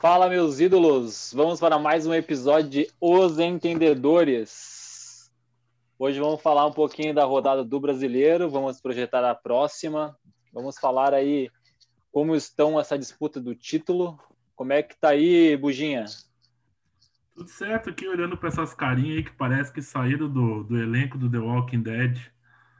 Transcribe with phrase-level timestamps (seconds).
[0.00, 1.32] Fala, meus ídolos!
[1.34, 5.30] Vamos para mais um episódio de Os Entendedores.
[5.98, 10.14] Hoje vamos falar um pouquinho da rodada do brasileiro, vamos projetar a próxima,
[10.52, 11.48] vamos falar aí
[12.12, 14.18] como estão essa disputa do título.
[14.54, 16.04] Como é que tá aí, Buginha?
[17.34, 21.18] Tudo certo aqui, olhando para essas carinhas aí que parece que saíram do, do elenco
[21.18, 22.16] do The Walking Dead.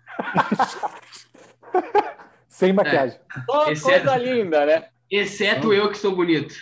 [2.48, 3.18] Sem maquiagem.
[3.46, 4.88] Só Exceto- coisa linda, né?
[5.10, 6.54] Exceto eu que sou bonito.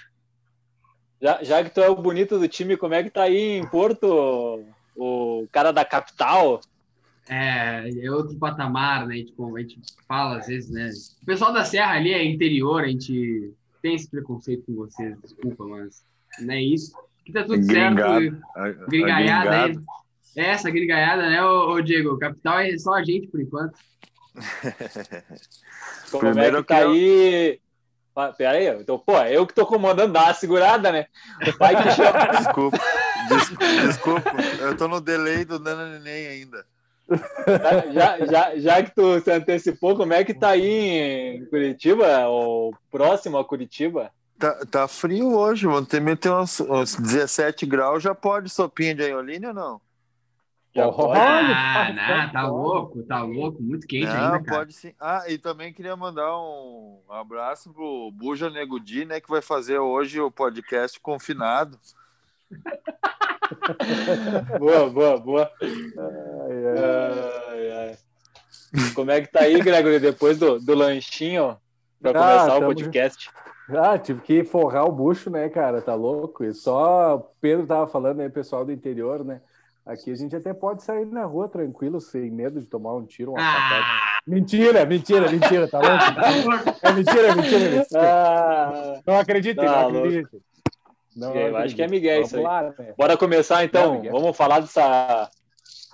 [1.20, 3.68] Já, já que tu é o bonito do time, como é que tá aí em
[3.68, 4.64] Porto,
[4.96, 6.60] o cara da capital?
[7.28, 9.22] É, é outro patamar, né?
[9.22, 9.78] Tipo, a gente
[10.08, 10.90] fala às vezes, né?
[11.22, 15.64] O pessoal da Serra ali é interior, a gente tem esse preconceito com vocês, desculpa,
[15.64, 16.02] mas
[16.40, 16.92] não é isso.
[17.24, 17.94] Que tá tudo certo.
[17.94, 18.42] Gringado.
[18.56, 19.78] A- a Gringaiada aí.
[20.34, 22.18] É Essa gringaiada, né, ô, ô Diego?
[22.18, 23.74] Capital é só a gente por enquanto.
[26.10, 27.60] Como Primeiro é que tá eu aí?
[28.14, 31.06] Ah, Pera aí, então, pô, eu que tô comandando, dá uma segurada, né?
[31.58, 32.26] Vai que chama.
[32.38, 32.78] Desculpa,
[33.28, 36.64] des- desculpa, eu tô no delay do Nana Neném ainda.
[37.92, 40.66] já, já, já que tu se antecipou, como é que tá aí
[41.38, 44.10] em Curitiba, ou próximo a Curitiba?
[44.42, 49.04] Tá, tá frio hoje, vão ter meter uns, uns 17 graus, já pode sopinha de
[49.04, 49.80] aioline ou não?
[50.74, 51.20] Já Oh, pode?
[51.20, 54.58] Ah, pode, não, tá louco, tá louco, muito quente não, ainda, cara.
[54.58, 54.92] pode sim.
[54.98, 60.20] Ah, e também queria mandar um abraço pro Buja Negudi, né, que vai fazer hoje
[60.20, 61.78] o podcast confinado.
[64.58, 65.52] Boa, boa, boa.
[65.62, 67.70] Ai, ai.
[67.70, 67.96] Ai.
[68.94, 71.56] Como é que tá aí, Gregory, depois do, do lanchinho,
[72.00, 73.30] para Ah, começar o podcast?
[73.76, 75.80] Ah, tive que forrar o bucho, né, cara?
[75.80, 76.44] Tá louco?
[76.44, 79.40] E só o Pedro tava falando aí, pessoal do interior, né?
[79.84, 83.32] Aqui a gente até pode sair na rua tranquilo, sem medo de tomar um tiro,
[83.32, 83.84] uma facada.
[83.84, 86.78] Ah, Mentira, mentira, mentira, tá louco?
[86.82, 87.86] É mentira, é mentira, mentira.
[87.96, 90.40] Ah, Não acreditem, Tá não acreditem.
[91.16, 91.88] Não Eu acho que é.
[91.88, 92.42] Miguel Vamos isso aí.
[92.44, 92.94] lá, né?
[92.96, 94.02] bora começar então.
[94.02, 95.28] Não, vamos falar dessa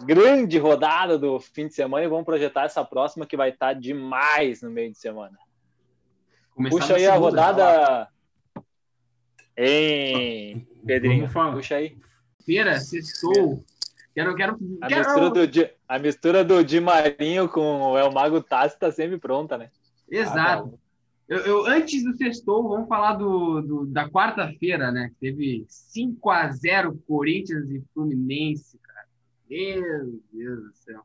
[0.04, 4.62] grande rodada do fim de semana e vamos projetar essa próxima que vai estar demais
[4.62, 5.36] no meio de semana.
[6.58, 8.08] Começar Puxa aí a rodada.
[9.56, 11.18] Hein, Pedrinho?
[11.20, 11.52] Vamos falar.
[11.52, 11.96] Puxa aí.
[12.44, 13.64] Feira, sextou.
[14.14, 15.04] Quero, quero, A quero...
[15.04, 19.18] mistura, do, Di- a mistura do Di Marinho com o El Mago Tassi tá sempre
[19.18, 19.70] pronta, né?
[20.10, 20.78] Exato.
[21.28, 25.10] Eu, eu- antes do sextou, vamos falar do, do- da quarta-feira, né?
[25.10, 29.06] Que teve 5 a 0 Corinthians e Fluminense, cara.
[29.48, 31.02] Meu Deus do céu.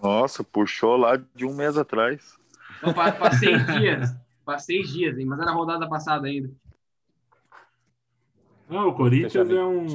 [0.00, 2.34] Nossa, puxou lá de um mês atrás.
[2.78, 4.10] Então, para seis dias.
[4.46, 5.26] Para seis dias, hein?
[5.26, 6.48] Mas era a rodada passada ainda.
[8.70, 9.86] Ah, o Corinthians é um.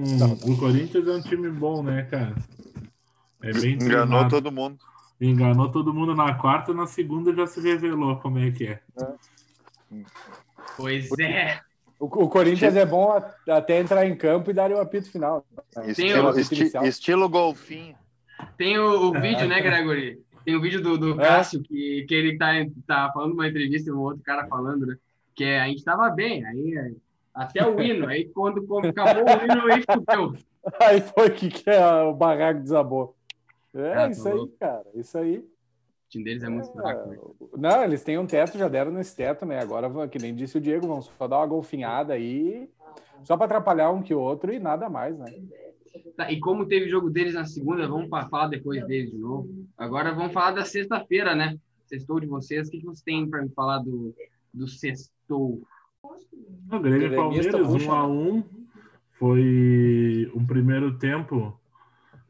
[0.54, 2.36] O Corinthians é um time bom, né, cara?
[3.42, 4.30] É bem Enganou treinado.
[4.30, 4.78] todo mundo.
[5.20, 8.82] Enganou todo mundo na quarta, na segunda já se revelou como é que é.
[10.76, 11.60] Pois é.
[12.00, 15.46] O, o Corinthians é bom até entrar em campo e dar o apito final.
[15.86, 17.96] Estilo, o- esti- estilo golfinho.
[18.58, 20.20] Tem o, o vídeo, né, Gregory?
[20.44, 21.26] Tem o vídeo do, do É.
[21.26, 22.52] Cássio, que, que ele tá,
[22.88, 24.98] tá falando numa entrevista, um outro cara falando, né?
[25.36, 26.92] Que é, a gente tava bem, aí é,
[27.34, 30.34] até o hino, aí quando, quando acabou o hino, aí fudeu.
[30.80, 33.16] Aí foi que, que é, o barraco desabou.
[33.74, 34.86] É, Ah, tá isso aí, cara.
[34.94, 35.38] Isso aí.
[35.40, 35.50] O
[36.08, 37.18] time deles é muito fraco, né?
[37.58, 39.60] Não, eles têm um teto, já deram nesse teto, né?
[39.60, 42.70] Agora, que nem disse o Diego, vão só dar uma golfinhada aí,
[43.24, 45.26] só para atrapalhar um que o outro e nada mais, né?
[46.16, 49.68] Tá, e como teve jogo deles na segunda, vamos falar depois deles de novo.
[49.78, 51.58] Agora vamos falar da sexta-feira, né?
[51.86, 52.68] Sextou de vocês.
[52.68, 54.14] O que, que vocês têm para me falar do,
[54.54, 55.62] do sextou?
[56.04, 58.44] O Grêmio Gremista, Palmeiras, puxa, 1 a 1
[59.12, 61.60] Foi um primeiro tempo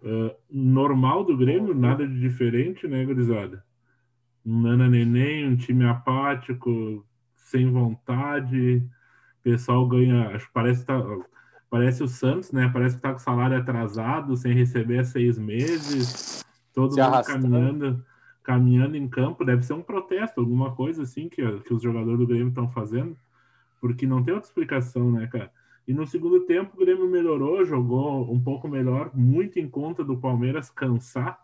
[0.04, 3.64] ah, normal do Grêmio, nada de diferente, né, gurizada?
[4.46, 7.06] Um Nana Neném, um time apático,
[7.36, 8.78] sem vontade.
[8.78, 11.00] O pessoal ganha, acho que parece, tá,
[11.72, 12.70] parece o Santos, né?
[12.72, 16.46] Parece que tá com salário atrasado, sem receber há seis meses.
[16.74, 17.42] Todo Se mundo arrastando.
[17.42, 18.06] caminhando,
[18.44, 19.44] caminhando em campo.
[19.44, 23.18] Deve ser um protesto, alguma coisa assim que, que os jogadores do Grêmio estão fazendo
[23.82, 25.52] porque não tem outra explicação, né, cara?
[25.88, 30.16] E no segundo tempo o Grêmio melhorou, jogou um pouco melhor, muito em conta do
[30.16, 31.40] Palmeiras cansar,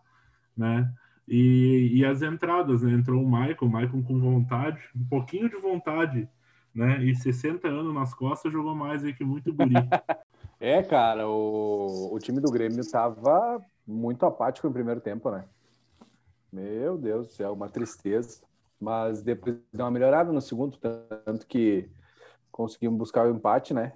[0.56, 0.94] né?
[1.28, 2.94] E, e as entradas, né?
[2.94, 6.30] Entrou o Maicon, o Maicon com vontade, um pouquinho de vontade,
[6.78, 7.04] né?
[7.04, 9.74] E 60 anos nas costas jogou mais aí que muito guri.
[10.60, 15.46] É, cara, o, o time do Grêmio tava muito apático no primeiro tempo, né?
[16.52, 18.42] Meu Deus do céu, uma tristeza.
[18.80, 21.88] Mas depois deu uma melhorada no segundo, tanto que
[22.52, 23.94] conseguimos buscar o empate, né?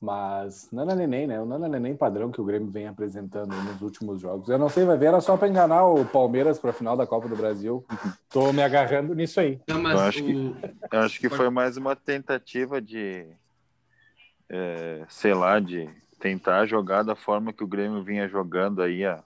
[0.00, 1.40] Mas Nana Neném, né?
[1.40, 4.48] O Nana Neném padrão que o Grêmio vem apresentando nos últimos jogos.
[4.48, 7.06] Eu não sei, vai ver, era só para enganar o Palmeiras para a final da
[7.06, 7.84] Copa do Brasil.
[8.30, 9.58] Tô me agarrando nisso aí.
[9.66, 13.26] Não, mas Eu acho o- que- Eu acho que foi mais uma tentativa de,
[14.48, 15.88] é, sei lá, de
[16.20, 19.22] tentar jogar da forma que o Grêmio vinha jogando aí há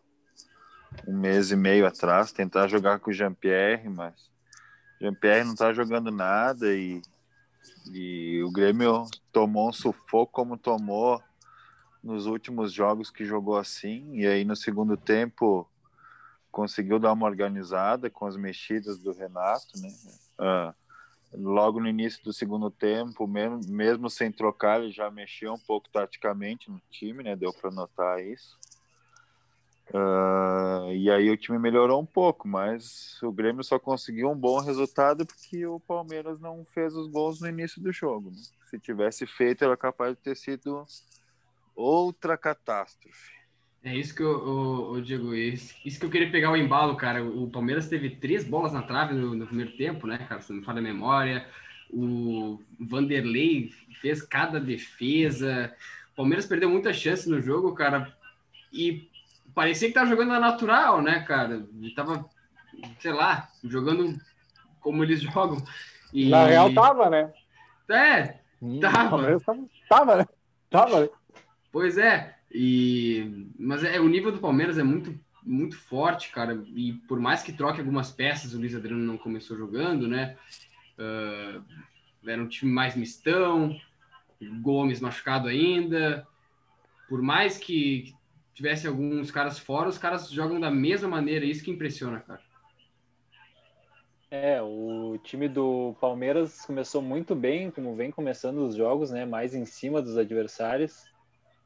[1.06, 4.14] um mês e meio atrás, tentar jogar com o Jean-Pierre, mas
[5.00, 7.00] o Jean-Pierre não tá jogando nada e,
[7.92, 11.22] e o Grêmio tomou um sufoco como tomou
[12.02, 15.68] nos últimos jogos que jogou assim, e aí no segundo tempo
[16.50, 19.88] conseguiu dar uma organizada com as mexidas do Renato, né?
[20.38, 20.74] Ah,
[21.32, 25.88] logo no início do segundo tempo, mesmo, mesmo sem trocar, ele já mexeu um pouco
[25.90, 27.36] taticamente no time, né?
[27.36, 28.58] Deu para notar isso.
[29.92, 34.60] Ah, e aí o time melhorou um pouco, mas o Grêmio só conseguiu um bom
[34.60, 38.30] resultado porque o Palmeiras não fez os gols no início do jogo.
[38.30, 38.36] né?
[38.68, 40.84] Se tivesse feito, era capaz de ter sido
[41.74, 43.40] outra catástrofe.
[43.82, 46.96] É isso que eu, o, o Diego, isso, isso que eu queria pegar o embalo,
[46.96, 47.24] cara.
[47.24, 50.42] O Palmeiras teve três bolas na trave no, no primeiro tempo, né, cara?
[50.42, 51.46] Se não me falha a memória.
[51.88, 55.74] O Vanderlei fez cada defesa.
[56.12, 58.14] O Palmeiras perdeu muita chance no jogo, cara.
[58.70, 59.09] E
[59.60, 61.66] parecia que tava jogando na natural, né, cara?
[61.78, 62.24] Ele tava,
[62.98, 64.18] sei lá, jogando
[64.80, 65.62] como eles jogam.
[66.14, 66.30] E...
[66.30, 67.30] Na real, tava, né?
[67.90, 68.38] É,
[68.80, 69.10] Tava.
[69.10, 70.26] Palmeiras Tava, tava, né?
[70.70, 71.08] Tava, né?
[71.70, 76.62] Pois é, e mas é o nível do Palmeiras é muito muito forte, cara.
[76.74, 80.38] E por mais que troque algumas peças, o Luiz Adriano não começou jogando, né?
[80.98, 81.60] Ah,
[82.26, 83.78] era um time mais mistão,
[84.62, 86.26] Gomes machucado ainda.
[87.10, 88.14] Por mais que
[88.54, 91.44] tivesse alguns caras fora, os caras jogam da mesma maneira.
[91.44, 92.40] Isso que impressiona, cara.
[94.30, 99.24] É, o time do Palmeiras começou muito bem, como vem começando os jogos, né?
[99.24, 101.04] Mais em cima dos adversários.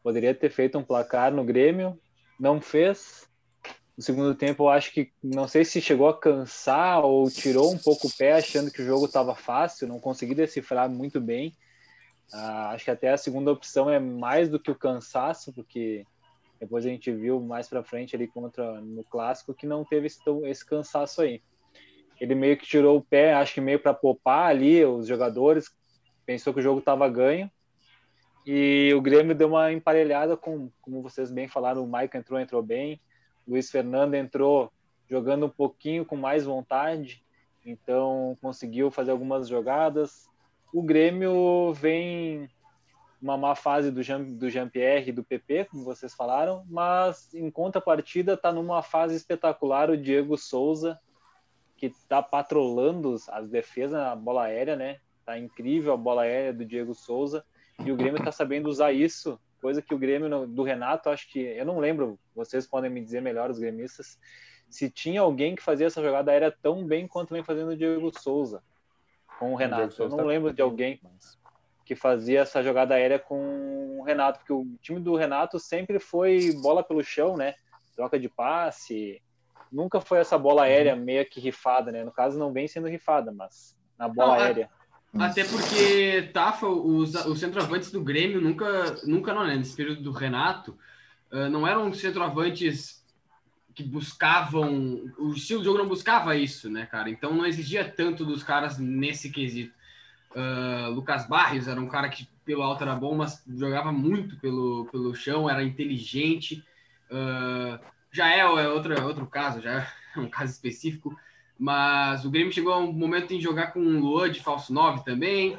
[0.02, 1.98] Poderia ter feito um placar no Grêmio,
[2.40, 3.28] não fez.
[3.96, 7.78] No segundo tempo, eu acho que não sei se chegou a cansar ou tirou um
[7.78, 11.54] pouco o pé, achando que o jogo estava fácil, não consegui decifrar muito bem.
[12.32, 16.04] Ah, acho que até a segunda opção é mais do que o cansaço, porque
[16.60, 20.20] depois a gente viu mais para frente ali contra no clássico que não teve esse,
[20.44, 21.42] esse cansaço aí
[22.20, 25.70] ele meio que tirou o pé, acho que meio para poupar ali os jogadores,
[26.24, 27.50] pensou que o jogo estava ganho.
[28.46, 32.62] E o Grêmio deu uma emparelhada com, como vocês bem falaram, o Maicon entrou, entrou
[32.62, 33.00] bem,
[33.46, 34.70] Luiz Fernando entrou
[35.08, 37.22] jogando um pouquinho com mais vontade,
[37.64, 40.28] então conseguiu fazer algumas jogadas.
[40.72, 42.48] O Grêmio vem
[43.24, 47.50] uma má fase do Jean, do Jean-Pierre e do PP, como vocês falaram, mas em
[47.50, 51.00] contrapartida está numa fase espetacular o Diego Souza,
[51.74, 55.00] que está patrolando as defesas na bola aérea, né?
[55.24, 57.42] Tá incrível a bola aérea do Diego Souza
[57.82, 61.40] e o Grêmio está sabendo usar isso, coisa que o Grêmio do Renato, acho que
[61.40, 64.18] eu não lembro, vocês podem me dizer melhor os gremistas,
[64.68, 68.12] se tinha alguém que fazia essa jogada aérea tão bem quanto vem fazendo o Diego
[68.20, 68.62] Souza
[69.38, 70.02] com o Renato.
[70.02, 71.00] Eu não lembro de alguém
[71.84, 76.52] que fazia essa jogada aérea com o Renato, porque o time do Renato sempre foi
[76.62, 77.54] bola pelo chão, né?
[77.94, 79.20] Troca de passe,
[79.70, 82.02] nunca foi essa bola aérea meio que rifada, né?
[82.02, 84.70] No caso, não vem sendo rifada, mas na bola Não, a- aérea.
[85.16, 89.56] Até porque, Tafa, os, os centroavantes do Grêmio nunca, nunca não, né?
[89.56, 90.76] Nesse período do Renato,
[91.50, 93.04] não eram centroavantes
[93.74, 95.04] que buscavam.
[95.18, 97.10] O estilo de jogo não buscava isso, né, cara?
[97.10, 99.72] Então não exigia tanto dos caras nesse quesito.
[100.34, 104.86] Ah, Lucas Barrios era um cara que pelo alto era bom, mas jogava muito pelo,
[104.90, 106.64] pelo chão, era inteligente.
[107.10, 109.86] Ah, Jael é outra, outro caso, já
[110.16, 111.16] é um caso específico.
[111.58, 115.04] Mas o Grêmio chegou a um momento em jogar com o Luan de falso 9
[115.04, 115.58] também.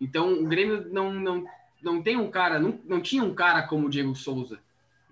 [0.00, 1.46] Então o Grêmio não, não,
[1.82, 4.58] não tem um cara, não, não tinha um cara como o Diego Souza,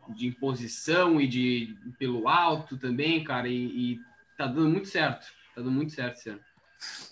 [0.09, 3.49] de imposição e de pelo alto também, cara.
[3.49, 4.01] E, e
[4.37, 5.27] tá dando muito certo.
[5.55, 6.37] Tá dando muito certo esse.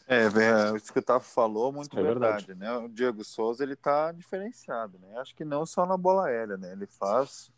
[0.06, 2.80] É, é, isso que o Tafa falou, muito É verdade, verdade.
[2.80, 2.84] né?
[2.84, 5.18] O Diego Souza, ele tá diferenciado, né?
[5.18, 6.72] Acho que não só na bola aérea, né?
[6.72, 7.50] Ele faz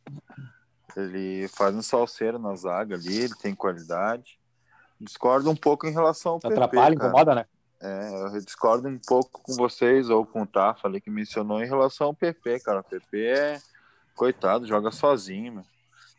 [0.97, 4.38] ele faz um salseiro na zaga ali, ele tem qualidade.
[5.00, 7.09] Discordo um pouco em relação ao PP, Atrapalha, cara.
[7.09, 7.47] incomoda, né?
[7.80, 11.66] É, eu discordo um pouco com vocês ou com o Tafa ali que mencionou em
[11.66, 12.80] relação ao PP, cara.
[12.80, 13.61] O PP é
[14.14, 15.64] coitado, joga sozinho, meu.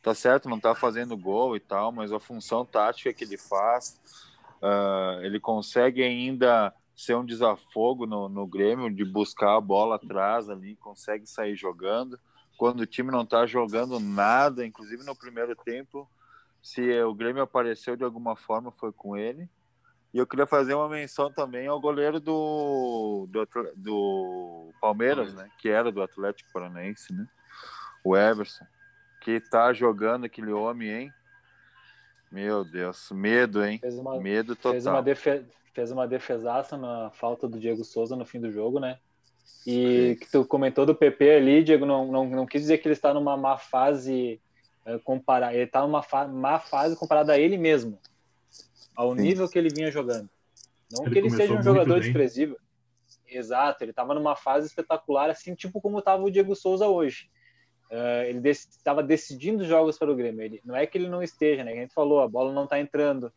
[0.04, 4.00] Tá certo, não tá fazendo gol e tal, mas a função tática que ele faz,
[4.62, 10.50] ah, ele consegue ainda ser um desafogo no, no Grêmio, de buscar a bola atrás
[10.50, 12.17] ali, consegue sair jogando.
[12.57, 16.09] Quando o time não tá jogando nada, inclusive no primeiro tempo,
[16.62, 19.50] se o Grêmio apareceu de alguma forma, foi com ele.
[20.13, 23.45] E eu queria fazer uma menção também ao goleiro do, do,
[23.75, 25.50] do Palmeiras, né?
[25.59, 27.27] Que era do Atlético Paranaense, né?
[28.01, 28.65] O Everson.
[29.19, 31.13] Que tá jogando aquele homem, hein?
[32.32, 33.79] Meu Deus, medo, hein?
[33.79, 34.72] Fez uma, medo total.
[34.74, 38.79] Fez uma, defe, fez uma defesaça na falta do Diego Souza no fim do jogo,
[38.79, 38.98] né?
[39.65, 42.94] E que tu comentou do PP ali, Diego, não, não, não quis dizer que ele
[42.94, 44.39] está numa má fase
[44.86, 47.98] é, comparar, ele está numa fa má fase comparada a ele mesmo,
[48.96, 49.22] ao Sim.
[49.22, 50.29] nível que ele vinha jogando.
[50.91, 52.58] Não ele que ele seja um jogador desprezível.
[53.27, 57.27] Exato, ele estava numa fase espetacular, assim, tipo como estava o Diego Souza hoje.
[57.92, 60.42] Uh, ele estava dec decidindo jogos para o Grêmio.
[60.42, 61.72] Ele, não é que ele não esteja, né?
[61.72, 63.32] A gente falou, a bola não está entrando.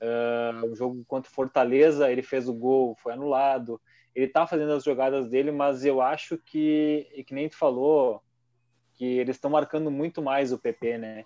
[0.00, 3.80] Uh, o jogo contra o Fortaleza, ele fez o gol, foi anulado.
[4.14, 8.22] Ele está fazendo as jogadas dele, mas eu acho que, que nem tu falou,
[8.94, 11.24] que eles estão marcando muito mais o PP, né?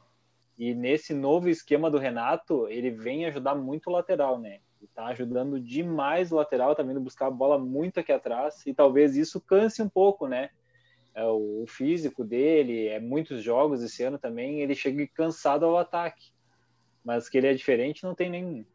[0.59, 4.61] E nesse novo esquema do Renato, ele vem ajudar muito o lateral, né?
[4.81, 8.75] Ele tá ajudando demais o lateral, tá vindo buscar a bola muito aqui atrás, e
[8.75, 10.51] talvez isso canse um pouco, né?
[11.15, 16.31] É, o físico dele, é muitos jogos esse ano também, ele chega cansado ao ataque.
[17.05, 18.67] Mas que ele é diferente não tem nem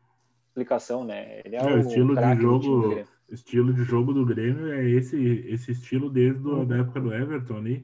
[0.47, 1.41] explicação, né?
[1.45, 5.71] Ele é, é o estilo de jogo, estilo de jogo do Grêmio é esse esse
[5.71, 6.65] estilo desde do, uhum.
[6.65, 7.83] da época do Everton, né?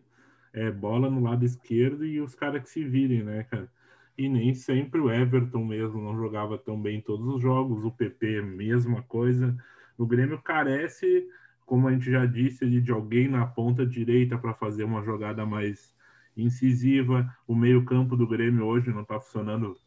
[0.53, 3.69] é, bola no lado esquerdo e os caras que se virem, né, cara?
[4.17, 7.91] E nem sempre o Everton mesmo não jogava tão bem em todos os jogos, o
[7.91, 9.55] PP, mesma coisa.
[9.97, 11.27] O Grêmio carece,
[11.71, 15.95] como a gente já disse, de alguém na ponta direita para fazer uma jogada mais
[16.35, 17.33] incisiva.
[17.47, 19.77] O meio-campo do Grêmio hoje não está funcionando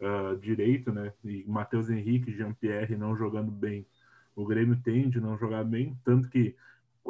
[0.00, 1.12] uh, direito, né?
[1.22, 3.86] E Matheus Henrique, Jean-Pierre não jogando bem.
[4.34, 6.56] O Grêmio tende a não jogar bem, tanto que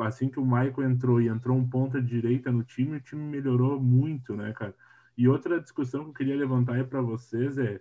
[0.00, 3.80] assim que o Michael entrou e entrou um ponta direita no time, o time melhorou
[3.80, 4.74] muito, né, cara?
[5.16, 7.80] E outra discussão que eu queria levantar aí para vocês é: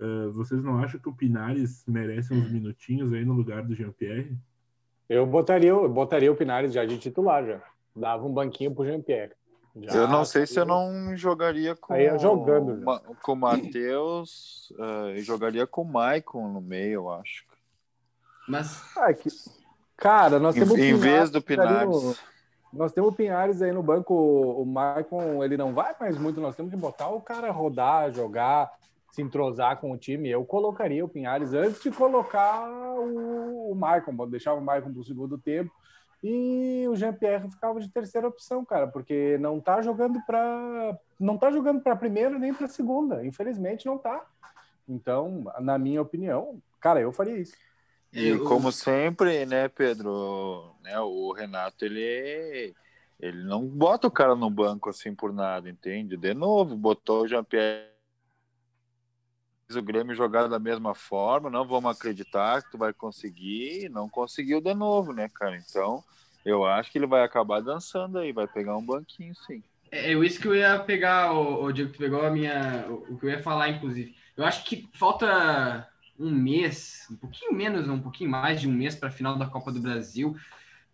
[0.00, 4.36] uh, vocês não acham que o Pinares merece uns minutinhos aí no lugar do Jean-Pierre?
[5.12, 7.60] Eu botaria, eu botaria o Pinares já de titular, já.
[7.94, 9.32] Dava um banquinho pro Jean-Pierre.
[9.76, 13.00] eu não sei se eu não jogaria com, aí jogando, já.
[13.22, 17.44] com o Matheus uh, e jogaria com o Maicon no meio, eu acho.
[18.48, 18.80] Mas.
[18.96, 19.28] Ah, que...
[19.98, 20.78] Cara, nós temos.
[20.78, 22.18] Em, em vez do Pinares.
[22.72, 24.14] nós temos o Pinhares aí no banco.
[24.14, 26.40] O Maicon, ele não vai mais muito.
[26.40, 28.70] Nós temos que botar o cara rodar, jogar,
[29.12, 30.30] se entrosar com o time.
[30.30, 32.66] Eu colocaria o Pinhares antes de colocar
[32.98, 34.26] o, o Maicon.
[34.26, 35.70] Deixava o Maicon para o segundo tempo.
[36.24, 41.50] E o Jean-Pierre ficava de terceira opção, cara, porque não tá jogando para não tá
[41.50, 43.24] jogando para primeira nem para segunda.
[43.26, 44.24] Infelizmente não tá.
[44.88, 47.54] Então, na minha opinião, cara, eu faria isso.
[48.12, 52.74] E como sempre, né, Pedro, né, o Renato, ele,
[53.18, 56.16] ele não bota o cara no banco assim por nada, entende?
[56.16, 57.91] De novo, botou o Jean-Pierre
[59.76, 64.60] o Grêmio jogar da mesma forma, não vamos acreditar que tu vai conseguir, não conseguiu
[64.60, 65.56] de novo, né, cara?
[65.56, 66.02] Então,
[66.44, 69.62] eu acho que ele vai acabar dançando aí, vai pegar um banquinho, sim.
[69.90, 73.14] É, é isso que eu ia pegar, o, o Diego, tu pegou a minha, o,
[73.14, 74.14] o que eu ia falar, inclusive.
[74.36, 75.88] Eu acho que falta
[76.18, 79.46] um mês, um pouquinho menos, um pouquinho mais de um mês para a final da
[79.46, 80.36] Copa do Brasil.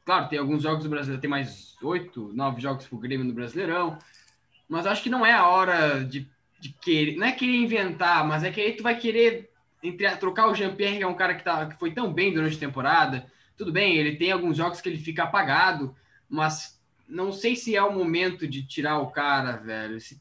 [0.05, 3.35] Claro, tem alguns jogos do Brasileiro, tem mais oito, nove jogos para o Grêmio no
[3.35, 3.99] Brasileirão,
[4.69, 6.29] mas acho que não é a hora de,
[6.61, 9.51] de querer, não é querer inventar, mas é que aí tu vai querer
[9.83, 12.57] entre, trocar o Jean-Pierre, que é um cara que, tá, que foi tão bem durante
[12.57, 13.27] a temporada.
[13.57, 15.95] Tudo bem, ele tem alguns jogos que ele fica apagado,
[16.29, 20.01] mas não sei se é o momento de tirar o cara, velho.
[20.01, 20.21] Se,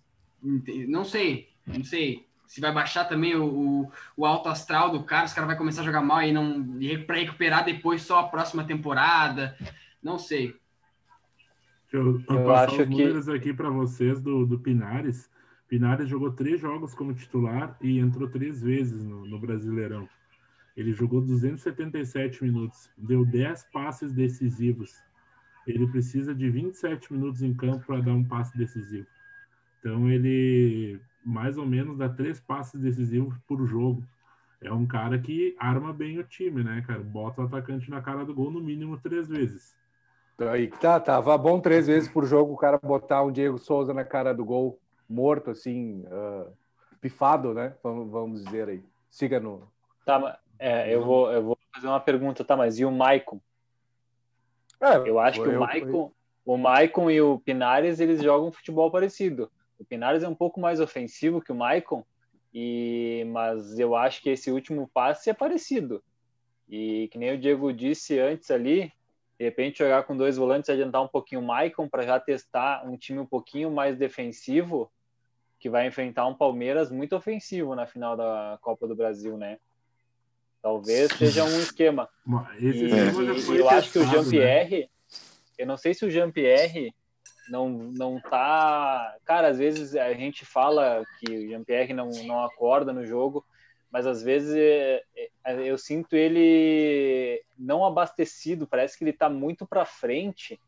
[0.88, 5.25] não sei, não sei se vai baixar também o, o, o, alto astral do cara,
[5.25, 8.63] os caras vai começar a jogar mal e não para recuperar depois só a próxima
[8.63, 9.58] temporada.
[10.01, 10.56] Não sei.
[11.91, 13.32] Deixa eu, eu passar acho os números que...
[13.32, 15.29] aqui para vocês do, do Pinares.
[15.67, 20.07] Pinares jogou três jogos como titular e entrou três vezes no, no Brasileirão.
[20.75, 25.01] Ele jogou 277 minutos, deu 10 passes decisivos.
[25.65, 29.07] Ele precisa de 27 minutos em campo para dar um passe decisivo.
[29.79, 34.01] Então ele mais ou menos dá três passes decisivos por jogo.
[34.62, 37.01] É um cara que arma bem o time, né, cara?
[37.01, 39.75] Bota o atacante na cara do gol no mínimo três vezes.
[40.39, 44.03] Aí tá, tava bom três vezes por jogo o cara botar um Diego Souza na
[44.03, 46.51] cara do gol, morto, assim, uh,
[46.99, 47.75] pifado, né?
[47.83, 48.83] Vamos, vamos dizer aí.
[49.09, 49.67] Siga no.
[50.05, 52.55] Tá, é, eu vou, eu vou fazer uma pergunta, tá?
[52.55, 53.39] Mas e o Maicon?
[54.79, 56.11] É, eu acho que o Maicon,
[56.45, 59.51] o Maicon e o Pinares, eles jogam futebol parecido.
[59.79, 62.03] O Pinares é um pouco mais ofensivo que o Maicon,
[62.53, 66.03] e, mas eu acho que esse último passe é parecido.
[66.69, 68.91] E que nem o Diego disse antes ali,
[69.39, 72.97] de repente jogar com dois volantes, adiantar um pouquinho o Maicon para já testar um
[72.97, 74.91] time um pouquinho mais defensivo,
[75.59, 79.57] que vai enfrentar um Palmeiras muito ofensivo na final da Copa do Brasil, né?
[80.61, 82.09] Talvez seja um esquema.
[82.57, 84.11] Esse E, e eu acho que o né?
[84.11, 84.89] Jean-Pierre,
[85.57, 86.93] eu não sei se o Jean-Pierre
[87.49, 89.15] não, não tá.
[89.23, 93.45] Cara, às vezes a gente fala que o Jean-Pierre não, não acorda no jogo,
[93.91, 95.03] mas às vezes é,
[95.45, 100.59] é, eu sinto ele não abastecido, parece que ele tá muito para frente.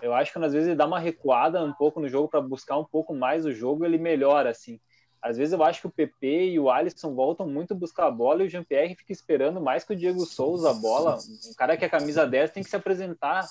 [0.00, 2.78] Eu acho que às vezes ele dá uma recuada um pouco no jogo para buscar
[2.78, 4.80] um pouco mais o jogo, ele melhora assim.
[5.22, 8.42] Às vezes eu acho que o PP e o Alisson voltam muito buscar a bola
[8.42, 11.18] e o Jean-Pierre fica esperando mais que o Diego Souza a bola.
[11.46, 13.44] Um cara que é camisa 10 tem que se apresentar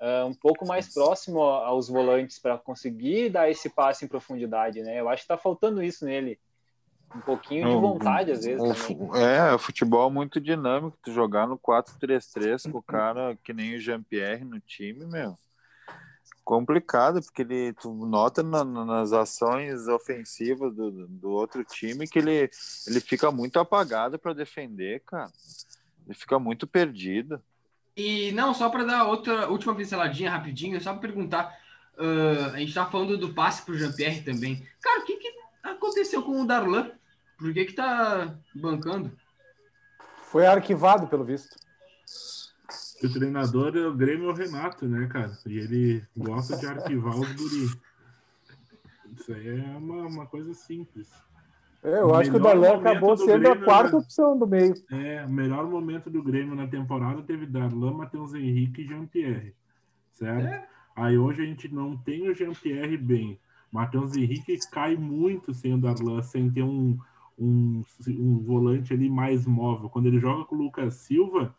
[0.00, 5.00] uh, um pouco mais próximo aos volantes para conseguir dar esse passe em profundidade, né?
[5.00, 6.38] Eu acho que está faltando isso nele.
[7.14, 10.96] Um pouquinho de vontade, às vezes, O É, o futebol muito dinâmico.
[11.02, 15.36] Tu jogar no 4-3-3 com o cara que nem o Jean-Pierre no time, meu.
[16.52, 22.18] Complicado, porque ele, tu nota na- na- nas ações ofensivas do, do outro time que
[22.18, 22.50] ele,
[22.86, 25.30] ele fica muito apagado para defender, cara.
[26.04, 27.40] Ele fica muito perdido.
[27.96, 31.58] E não, só para dar outra última pinceladinha rapidinho, só para perguntar.
[31.96, 34.62] ah, a gente tá falando do passe pro Jean-Pierre também.
[34.82, 35.32] Cara, o que, que
[35.62, 36.90] aconteceu com o Darlan?
[37.38, 39.10] Por que, que tá bancando?
[40.30, 41.56] Foi arquivado, pelo visto.
[43.04, 45.32] O treinador é o Grêmio é o Renato, né, cara?
[45.46, 47.70] E ele gosta de arquivar os guri.
[49.18, 51.08] Isso aí é uma, uma coisa simples.
[51.82, 53.98] É, eu O acho que o Darlan acabou do sendo a Grêmio, quarta né?
[53.98, 54.72] opção do meio.
[54.90, 59.54] É, o melhor momento do Grêmio na temporada teve Darlan, Matheus Henrique e Jean-Pierre.
[60.12, 60.68] Certo?
[60.94, 63.38] Aí hoje a gente não tem o Jean-Pierre bem.
[63.70, 66.96] Matheus Henrique cai muito sem o Darlan, sem ter um,
[67.38, 69.88] um, um volante ali mais móvel.
[69.88, 71.54] Quando ele joga com o Lucas Silva,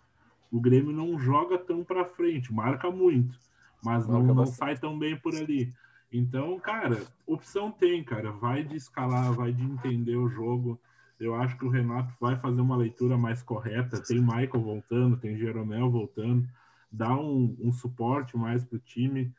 [0.53, 3.39] o Grêmio não joga tão para frente, marca muito,
[3.83, 4.57] mas não, Marca não bastante.
[4.57, 5.74] sai tão bem por ali.
[6.12, 8.31] Então, cara, opção tem, cara.
[8.31, 10.79] Vai de escalar, vai de entender o jogo.
[11.19, 14.00] Eu acho que o Renato vai fazer uma leitura mais correta.
[14.00, 16.48] Tem Michael voltando, tem Jeromel voltando,
[16.91, 19.33] dá um, um suporte mais pro time.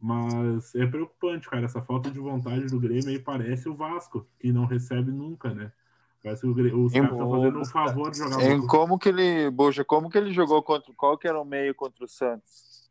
[0.00, 1.64] Mas é preocupante, cara.
[1.64, 5.72] Essa falta de vontade do Grêmio aí parece o Vasco, que não recebe nunca, né?
[6.22, 9.50] Parece que os Em- caras estão fazendo um favor de jogar Em como que ele,
[9.50, 12.90] Boja, como que ele jogou contra qual que era o meio contra o Santos?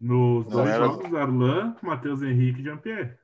[0.00, 3.14] Nos dois era- jogos, Arlan, Matheus Henrique e Jean-Pierre.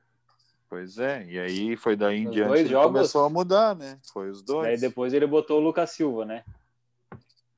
[0.69, 3.99] Pois é, e aí foi daí em Os diante jogos- começou a mudar, né?
[4.13, 4.67] Foi os dois.
[4.67, 6.43] Daí depois ele botou o Lucas Silva, né?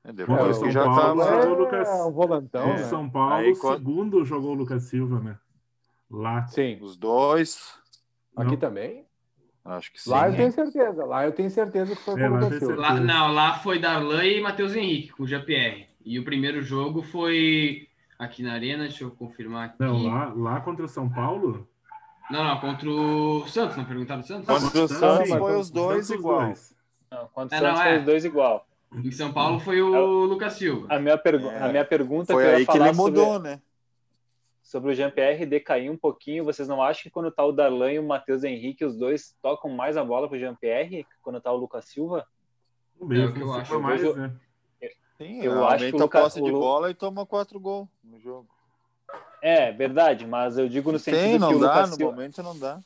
[0.04, 1.36] É, depois o que São já Paulo, tava.
[1.44, 2.86] é o Lucas- É, um volantão, Contra né?
[2.86, 5.38] o São Paulo, Aí, o quando- segundo jogou o Lucas Silva, né?
[6.10, 6.48] Lá.
[6.48, 6.80] Sim.
[6.82, 7.76] Os dois.
[8.36, 8.58] Aqui Não.
[8.58, 9.06] também?
[9.64, 10.10] Acho que sim.
[10.10, 11.06] Lá eu tenho certeza.
[11.06, 12.76] Lá eu tenho certeza que foi É, o lá Lucas tem Silva.
[12.84, 12.94] certeza.
[12.94, 15.88] Lá, não, lá foi Darlan e Matheus Henrique com o Jean-Pierre.
[16.04, 19.76] E o primeiro jogo foi aqui na Arena, deixa eu confirmar aqui.
[19.80, 21.68] Não, lá, lá contra o São Paulo.
[22.30, 24.46] Não, não, contra o Santos, não perguntaram do Santos?
[24.48, 26.46] Contra o Santos, sim, foi contra os dois Santos, igual.
[26.46, 26.76] dois.
[27.12, 28.00] Não, quando o É, Santos não, foi é.
[28.00, 28.68] os dois igual.
[28.94, 30.88] Em São Paulo foi o Lucas Silva.
[30.90, 31.62] A minha, pergu É.
[31.62, 33.62] a minha pergunta Foi que eu ia aí que ele mudou, sobre, né?
[34.72, 38.00] Sobre o Jean-Pierre decair um pouquinho, vocês não acham que quando tá o Darlan e
[38.00, 41.58] o Matheus Henrique, os dois tocam mais a bola pro Jean-Pierre que quando tá o
[41.58, 42.26] Lucas Silva?
[42.98, 43.80] O meio É o que eu acho.
[43.82, 44.32] mais, Eu- né?
[45.18, 47.60] Sim, Eu acho que o a Luca- posse de o Lu- bola e toma quatro
[47.60, 48.48] gols no jogo.
[49.42, 52.12] É, verdade, mas eu digo no sentido Sim, que não o dá, Lucas, no Silva,
[52.14, 52.80] momento não dá.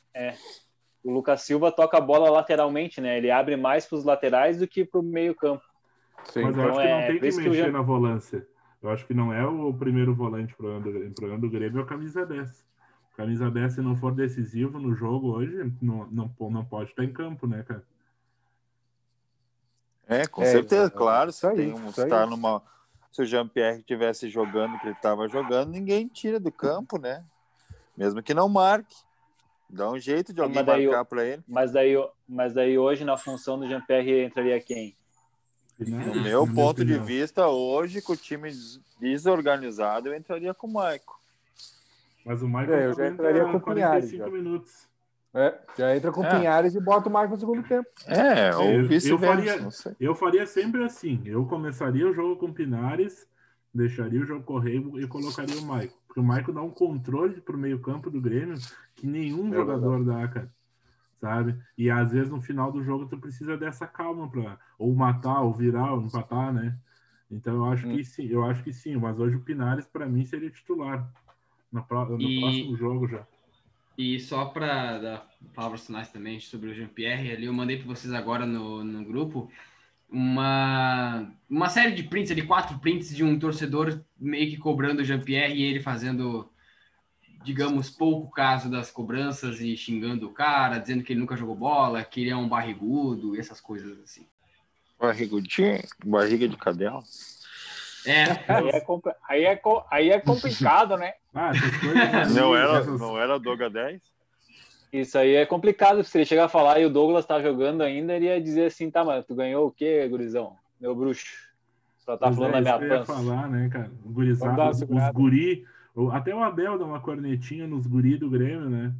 [1.04, 3.16] o Lucas Silva toca a bola lateralmente, né?
[3.16, 5.62] Ele abre mais pros laterais do que pro meio campo.
[6.24, 6.42] Sim.
[6.42, 7.72] Mas eu então acho que é não tem por que isso que o mexer Jean-
[7.72, 8.46] na volância.
[8.82, 11.10] Eu acho que não é o primeiro volante pro programa do Grêmio.
[11.10, 12.64] O programa do Grêmio é o camisa 10.
[13.16, 17.12] Camisa 10, se não for decisivo no jogo hoje, não, não, não pode estar em
[17.12, 17.82] campo, né, cara?
[20.06, 20.98] É, com É, certeza, exatamente.
[20.98, 21.32] claro.
[21.32, 22.62] Se, Isso aí, tem um, se, tá numa,
[23.10, 27.24] se o Jean-Pierre estivesse jogando o que ele estava jogando, ninguém tira do campo, né?
[27.96, 28.94] Mesmo que não marque.
[29.68, 31.42] Dá um jeito de Mas alguém daí marcar para ele.
[31.48, 31.94] Mas daí,
[32.28, 34.96] mas daí hoje, na função do Jean-Pierre, entraria quem?
[35.78, 36.06] Né?
[36.06, 40.72] No meu ponto de vista, hoje, com o time des- desorganizado, eu entraria com o
[40.72, 41.20] Maico.
[42.24, 44.30] Mas o Michael É, eu já entraria com o Pinhares, 45 já.
[44.30, 44.86] minutos.
[45.34, 46.30] É, já entra com É.
[46.38, 47.86] Pinhares e bota o Marco no segundo tempo.
[48.06, 49.92] É, eu- ou eu vice-versa, faria- não sei.
[50.00, 51.20] Eu faria sempre assim.
[51.26, 53.26] Eu começaria o jogo com o Pinares,
[53.72, 55.90] deixaria o jogo correr e colocaria o Michael.
[56.08, 58.56] Porque o Michael dá um controle pro meio campo do Grêmio
[58.94, 60.50] que nenhum É jogador dá, cara.
[61.20, 61.58] Sabe?
[61.78, 65.52] E às vezes no final do jogo tu precisa dessa calma para ou matar, ou
[65.54, 66.78] virar, ou empatar, né?
[67.30, 67.90] Então eu acho Hum.
[67.90, 71.12] que sim, eu acho que sim, mas hoje o Pinares para mim seria titular
[71.72, 71.86] no,
[72.18, 73.26] no E- próximo jogo já.
[73.96, 78.12] E só para dar palavras finais também sobre o Jean-Pierre, ali eu mandei para vocês
[78.12, 79.50] agora no, no grupo
[80.08, 85.04] uma, uma série de prints ali, quatro prints de um torcedor meio que cobrando o
[85.04, 86.52] Jean-Pierre e ele fazendo,
[87.46, 92.02] digamos, pouco caso das cobranças e xingando o cara, dizendo que ele nunca jogou bola,
[92.02, 94.26] que ele é um barrigudo e essas coisas assim.
[94.98, 97.00] Barrigudinho, barriga de cadela.
[98.04, 101.12] É, Aí é, compl- aí é, co- aí é complicado, né?
[101.32, 102.34] Ah, coisas.
[102.34, 104.02] Não era, não era Doga 10?
[104.92, 106.02] Isso aí é complicado.
[106.02, 108.90] Se ele chegar a falar e o Douglas tá jogando ainda, ele ia dizer assim,
[108.90, 110.56] tá, mas tu ganhou o quê, gurizão?
[110.80, 111.26] Meu bruxo.
[111.98, 113.12] Só tá Pois falando é, da minha pança.
[113.12, 113.90] falar, né, cara?
[114.04, 115.64] O gurizado, os, os guri,
[116.12, 118.92] até o Abel dá uma cornetinha nos guri do Grêmio, né?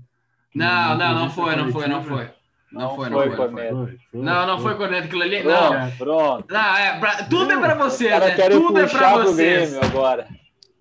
[0.55, 2.31] não, Na não, não foi, não foi, não foi.
[2.73, 3.29] Não foi, Não não foi.
[3.29, 3.37] Não, foi.
[3.37, 4.75] Foi, foi, não, não foi.
[4.75, 5.43] corneta aquilo ali.
[5.43, 6.53] Não, Pronto, pronto.
[6.53, 8.49] não, é pra- tudo é pra vocês, caras né?
[8.51, 9.71] Tudo é pra vocês.
[9.71, 10.27] Grêmio agora.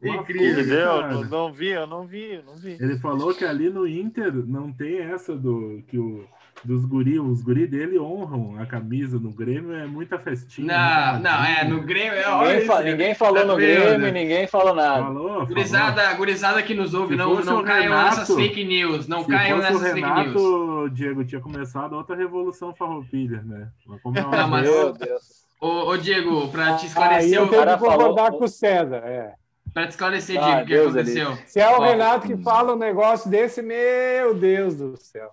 [0.03, 0.51] Incrível.
[0.61, 1.25] Entendeu?
[1.29, 2.77] não vi, eu não vi, eu não vi.
[2.79, 6.25] Ele falou que ali no Inter não tem essa do que o
[6.63, 10.67] dos guri, os guri dele honram a camisa no Grêmio é muita festinha.
[10.67, 12.17] Não, muita não, é, no Grêmio.
[12.17, 14.11] é, Ninguém, fa- ninguém falou tá no Grêmio, né?
[14.11, 15.03] ninguém falou nada.
[15.03, 15.45] Falou, falou.
[15.47, 19.07] Gurizada, gurizada que nos ouve, Se não, não o caiam Renato- nessas fake news.
[19.07, 20.15] Não caiam o nessas fake news.
[20.17, 23.67] Renato, Diego, tinha começado outra revolução farroupilha, né?
[23.85, 25.45] Mas como é uma Não, mas- Meu Deus.
[25.61, 28.97] Ô, ô, Diego, pra te esclarecer, eu o- tenho que concordar falou- com o César.
[29.05, 29.33] É.
[29.73, 31.37] pra te esclarecer, Ah, Diego, o que aconteceu.
[31.45, 35.29] Se é o Ó, Renato que fala um negócio desse, meu Deus do céu.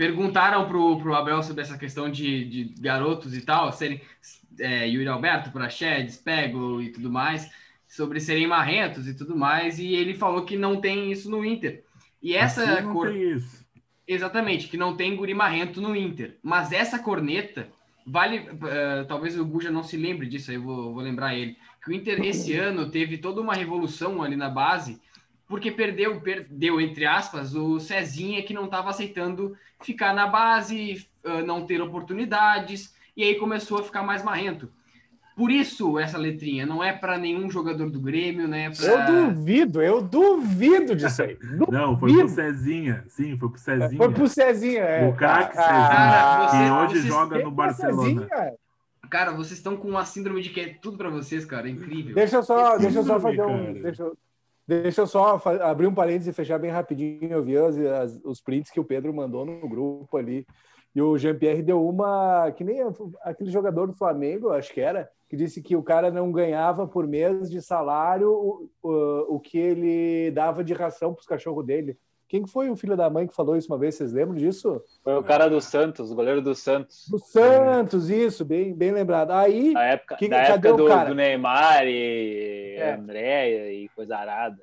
[0.00, 4.00] Perguntaram pro, pro Abel sobre essa questão de, de garotos e tal, serem
[4.58, 7.50] é, Yuri Alberto, Praxedes, Peglo e tudo mais,
[7.86, 11.84] sobre serem marrentos e tudo mais, e ele falou que não tem isso no Inter.
[12.22, 13.08] E essa Aqui não cor...
[13.08, 13.62] tem isso.
[14.08, 16.38] Exatamente, que não tem guri marrento no Inter.
[16.42, 17.68] Mas essa corneta,
[18.06, 18.48] vale.
[18.68, 21.58] eh, talvez o Guja não se lembre disso, aí eu vou, vou lembrar ele.
[21.84, 24.98] Que o Inter esse ano teve toda uma revolução ali na base,
[25.50, 31.42] porque perdeu, perdeu, entre aspas, o Cezinha que não estava aceitando ficar na base, eh,
[31.42, 34.70] não ter oportunidades, e aí começou a ficar mais marrento.
[35.36, 38.70] Por isso essa letrinha, não é para nenhum jogador do Grêmio, né?
[38.70, 38.86] Pra...
[38.86, 41.34] Eu duvido, eu duvido disso aí.
[41.34, 42.28] Du- Não, foi pro Duvido.
[42.40, 43.04] Cezinha.
[43.08, 43.96] Sim, foi pro Cezinha.
[43.96, 45.08] Foi pro Cezinha, é.
[45.08, 48.02] O craque Ah, Cezinha, Cara, que você- hoje joga no é Barcelona.
[48.28, 48.54] Cezinha?
[49.10, 51.66] Cara, vocês estão com uma síndrome de que é tudo para vocês, cara.
[51.66, 52.14] É incrível.
[52.14, 53.72] Deixa eu só, deixa eu só fazer um.
[53.82, 54.16] Deixa eu,
[54.82, 57.30] deixa eu só abrir um parênteses e fechar bem rapidinho.
[57.32, 60.46] Eu vi as- as- os prints que o Pedro mandou no grupo ali.
[60.94, 62.50] E o Jean-Pierre deu uma.
[62.52, 62.80] Que nem
[63.22, 67.06] aquele jogador do Flamengo, acho que era, que disse que o cara não ganhava por
[67.06, 71.96] mês de salário o, o, o que ele dava de ração para os cachorros dele.
[72.30, 73.96] Quem que foi o filho da mãe que falou isso uma vez?
[73.96, 74.80] Vocês lembram disso?
[75.02, 77.08] Foi o cara do Santos, o goleiro do Santos.
[77.10, 79.32] Do Santos, isso, bem, bem lembrado.
[79.32, 79.74] Aí.
[79.74, 82.92] Da época, Que- da época do, do Neymar e É.
[82.94, 84.62] Andréia e coisa arada.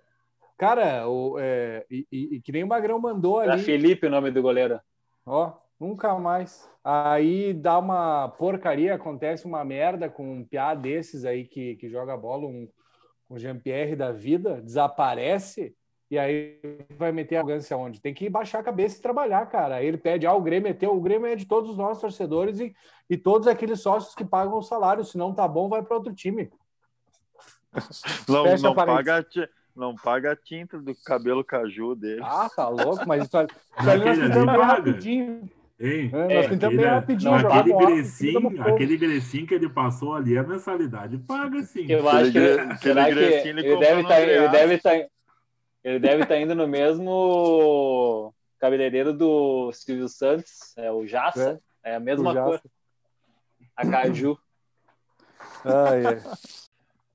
[0.58, 3.64] Cara, o, é, e, e- e que nem o Magrão mandou Era ali.
[3.64, 4.80] Felipe o nome do goleiro.
[5.26, 6.70] Ó, nunca mais.
[6.82, 12.16] Aí dá uma porcaria, acontece uma merda com um piá desses aí que, que joga
[12.16, 12.66] bola, um,
[13.30, 15.76] um Jean-Pierre da vida, desaparece,
[16.10, 16.58] e aí
[16.98, 18.00] vai meter arrogância onde?
[18.02, 19.76] Tem que baixar a cabeça e trabalhar, cara.
[19.76, 22.00] Aí ele pede, ah, o Grêmio é teu, o Grêmio é de todos os nossos
[22.02, 22.74] torcedores e,
[23.10, 25.04] e todos aqueles sócios que pagam o salário.
[25.04, 26.50] Se não tá bom, vai para outro time.
[28.28, 29.24] Não, Fecha não, paga, a
[29.76, 32.22] não paga a tinta do cabelo caju dele.
[32.24, 33.38] Ah, tá louco, mas isso,
[33.80, 34.63] isso ali nós Aquele ali pintamos bem paga.
[34.65, 35.50] rapidinho.
[35.80, 36.10] Hein?
[36.12, 37.32] É, nós É, pintamos bem aquele- rapidinho.
[37.32, 41.86] não, aquele grecinho, aquele grecinho que ele passou ali, a mensalidade paga sim.
[41.88, 45.06] Eu acho que, Aquele gre- será que ele ele deve no estar ele deve estar
[45.88, 52.00] ele deve estar indo no mesmo cabeleireiro do Silvio Santos, é o Jassa, é, a
[52.00, 52.62] mesma O cor.
[53.73, 54.38] A Caju.
[55.63, 56.21] Ai.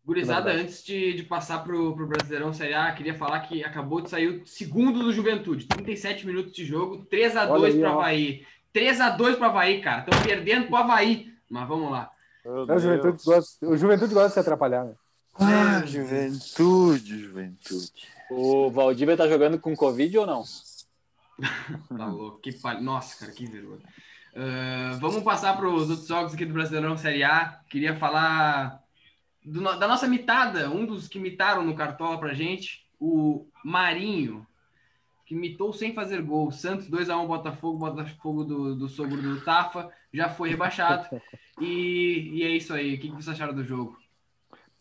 [0.03, 4.09] Gurizada, antes de, de passar pro, pro Brasileirão Série A, queria falar que acabou de
[4.09, 5.67] sair o segundo do Juventude.
[5.67, 7.93] 37 minutos de jogo, 3x2 Olha aí, pro ó.
[7.93, 8.47] Havaí.
[8.75, 10.01] 3x2 pro Havaí, cara.
[10.01, 11.31] Estão perdendo pro Havaí.
[11.51, 12.11] Mas vamos lá.
[12.43, 12.79] É, O.
[12.79, 14.95] Juventude, gosta, o Juventude gosta de se atrapalhar, né?
[15.35, 17.93] Ah, juventude, juventude.
[18.37, 20.45] O Valdívia tá jogando com Covid ou não?
[21.97, 22.41] Tá louco.
[22.41, 22.53] Que.
[22.81, 23.83] Nossa, cara, que vergonha.
[24.35, 27.61] Ah, vamos passar para os outros jogos aqui do Brasileirão Série A.
[27.69, 28.83] Queria falar
[29.45, 34.47] do da nossa mitada, um dos que mitaram no Cartola pra gente, o Marinho,
[35.27, 36.51] que mitou sem fazer gol.
[36.51, 41.09] Santos 2x1 Botafogo, Botafogo do, do sogro do Tafa, já foi rebaixado.
[41.61, 42.95] E, e é isso aí.
[42.95, 43.99] O que, que vocês acharam do jogo?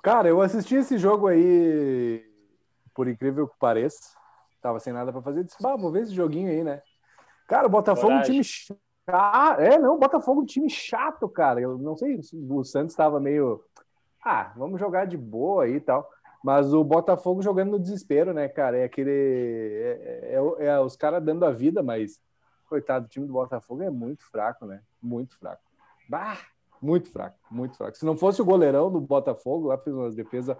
[0.01, 2.25] Cara, eu assisti esse jogo aí,
[2.93, 4.15] por incrível que pareça.
[4.61, 5.43] Tava sem nada pra fazer.
[5.43, 6.81] Disse, bah, vou ver esse joguinho aí, né?
[7.47, 8.41] Cara, o Botafogo é um Coragem.
[8.41, 9.59] time chato.
[9.59, 11.59] É, não, o Botafogo é um time chato, cara.
[11.59, 13.63] Eu não sei se o Santos tava meio.
[14.23, 16.07] Ah, vamos jogar de boa aí e tal.
[16.43, 18.77] Mas o Botafogo jogando no desespero, né, cara?
[18.77, 19.11] É aquele.
[19.11, 22.19] É, é- é os caras dando a vida, mas.
[22.69, 24.81] Coitado, o time do Botafogo é muito fraco, né?
[25.01, 25.61] Muito fraco.
[26.07, 26.37] Bah,
[26.81, 27.97] muito fraco, muito fraco.
[27.97, 30.55] Se não fosse o goleirão do Botafogo, lá fez umas defesas.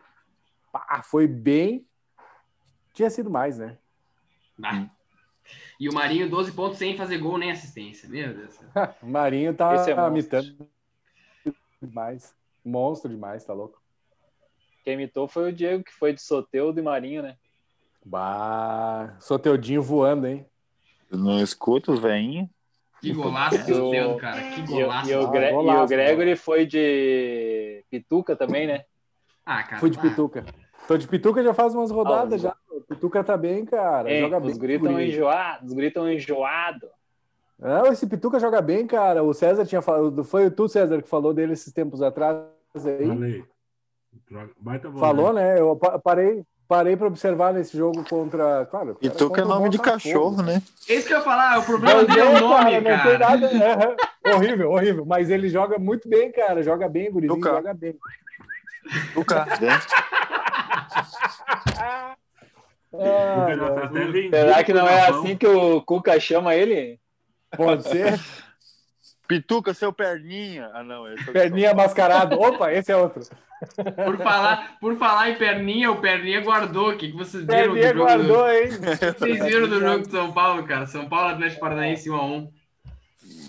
[0.74, 1.86] Pá, foi bem.
[2.94, 3.78] Tinha sido mais, né?
[4.64, 4.86] Ah.
[5.80, 8.08] E o Marinho, 12 pontos sem fazer gol nem assistência.
[8.08, 8.70] Meu Deus do céu.
[9.02, 10.68] O Marinho tá Esse é imitando.
[11.82, 12.36] demais.
[12.64, 13.82] Monstro demais, tá louco?
[14.84, 17.38] Quem imitou foi o Diego, que foi de Soteudo e Marinho, né?
[18.06, 20.46] Bah, Soteudinho voando, hein?
[21.10, 22.48] Eu não escuto veinhos.
[23.00, 24.42] Que golaço E do o- dedo, cara.
[24.52, 25.10] Que E, o- golaço.
[25.10, 28.86] e o, Ah, Gre- e golaço, o Gregory foi de Pituca também, né?
[29.46, 29.80] Ah, cara.
[29.80, 30.46] Fui de ah, Pituca.
[30.88, 32.58] Tô de Pituca já faz umas rodadas Ah, já.
[32.92, 34.20] O Pituca tá bem, cara.
[34.20, 34.52] Joga bem.
[34.52, 35.08] os gritam guri.
[35.10, 36.90] enjoados, os gritam enjoado.
[37.58, 39.24] Não, esse Pituca joga bem, cara.
[39.24, 40.26] O César tinha falado.
[40.26, 42.44] Foi tu, César, que falou dele esses tempos atrás
[42.76, 43.08] aí.
[43.08, 43.46] Falei.
[44.60, 45.54] Baita Falou, né?
[45.54, 45.62] né?
[45.62, 48.66] Eu pa- parei, parei para observar nesse jogo contra.
[48.66, 50.62] Claro, que é nome de cachorro, né?
[50.88, 53.50] Esse que eu ia falar, o problema dele é é, o nome, cara, não cara.
[53.50, 53.96] tem nada.
[54.26, 55.06] é, horrível, horrível.
[55.06, 56.62] Mas ele joga muito bem, cara.
[56.62, 57.56] Joga bem, gurizinho, Tuca.
[57.56, 57.96] joga bem.
[59.14, 59.80] Tu cá, né?
[62.94, 63.90] Ah, tá
[64.30, 67.00] Será que não é assim que o Cuca chama ele?
[67.56, 68.20] pode ser.
[69.28, 70.70] Pituca, seu perninha.
[70.74, 71.08] Ah, não.
[71.14, 72.38] Esse é Perninha mascarado.
[72.38, 73.24] Opa, esse é outro.
[74.06, 76.90] Por falar, por falar em perninha, o perninha guardou.
[76.90, 78.06] O que, que vocês viram Perninha do jogo?
[78.08, 78.70] guardou, hein?
[78.72, 79.20] Do...
[79.20, 80.86] Vocês viram do jogo de São Paulo, cara?
[80.86, 82.50] São Paulo Atlético Paranaense 1x1.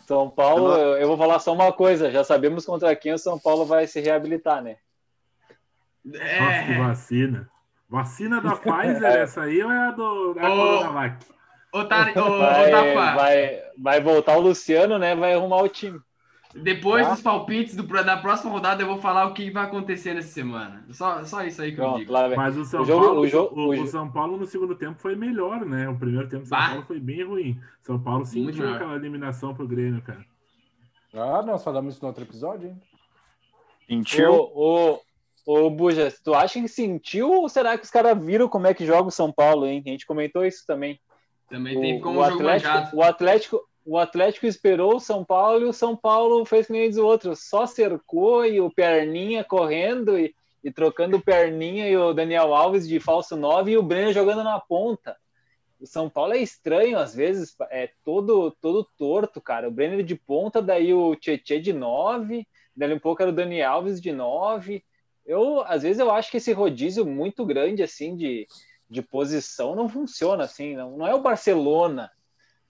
[0.07, 2.11] São Paulo, Eu não- eu eu vou falar só uma coisa.
[2.13, 4.77] Já sabemos contra quem o São Paulo vai se reabilitar, né?
[6.05, 6.21] Nossa,
[6.67, 6.79] que É.
[6.79, 7.49] vacina.
[7.93, 10.57] Vacina da Pfizer, essa aí ou é a do da Ô.
[10.57, 11.27] Coronavac?
[11.75, 15.15] Ô, Tari, ô, ô, Vai, Tafa, vai, vai voltar o Luciano, né?
[15.15, 15.99] Vai arrumar o time.
[16.55, 17.13] depois Tá.
[17.13, 20.85] dos palpites do, da próxima rodada, eu vou falar o que vai acontecer nessa semana.
[20.91, 22.13] Só, só isso aí que eu Pronto, digo.
[22.13, 22.37] lá vem.
[22.37, 24.75] Mas o São O jogo- Paulo, o jogo- o, o o São Paulo no segundo
[24.75, 25.89] tempo foi melhor, né?
[25.89, 26.69] O primeiro tempo do São Bah.
[26.69, 27.61] Paulo foi bem ruim.
[27.83, 30.25] São Paulo sentiu aquela eliminação pro Grêmio, cara.
[31.15, 32.81] Ah, nós falamos isso no outro episódio, hein?
[33.89, 34.31] Sentiu?
[34.33, 35.01] Ô, ô,
[35.47, 38.87] ô, Buja, tu acha que sentiu ou será que os caras viram como é que
[38.87, 39.83] joga o São Paulo, hein?
[39.85, 41.01] A gente comentou isso também.
[41.49, 42.49] Também tem como o manjado.
[42.49, 46.73] Atlético, o Atlético, o Atlético esperou o São Paulo e o São Paulo fez que
[46.73, 51.89] nem diz o outro, só cercou e o Perninha correndo e, e trocando o Perninha
[51.89, 55.17] e o Daniel Alves de falso 9 e o Breno jogando na ponta.
[55.81, 59.69] O São Paulo é estranho às vezes, é todo todo torto, cara.
[59.69, 63.61] O Brenner de ponta, daí o Tietê de 9, daí um pouco era o Dani
[63.61, 64.85] Alves de 9.
[65.25, 68.47] Eu, às vezes eu acho que esse rodízio muito grande assim de,
[68.89, 72.11] de posição não funciona assim, não, não é o Barcelona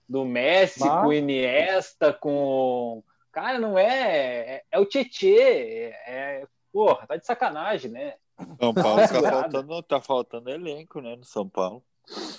[0.07, 6.41] do Messi Mas- com o Iniesta com cara, não é, é, é o Tietê, é,
[6.41, 8.13] é- porra, tá de sacanagem, né?
[8.59, 11.15] São Paulo tá faltando, tá faltando elenco, né?
[11.15, 11.83] No São Paulo.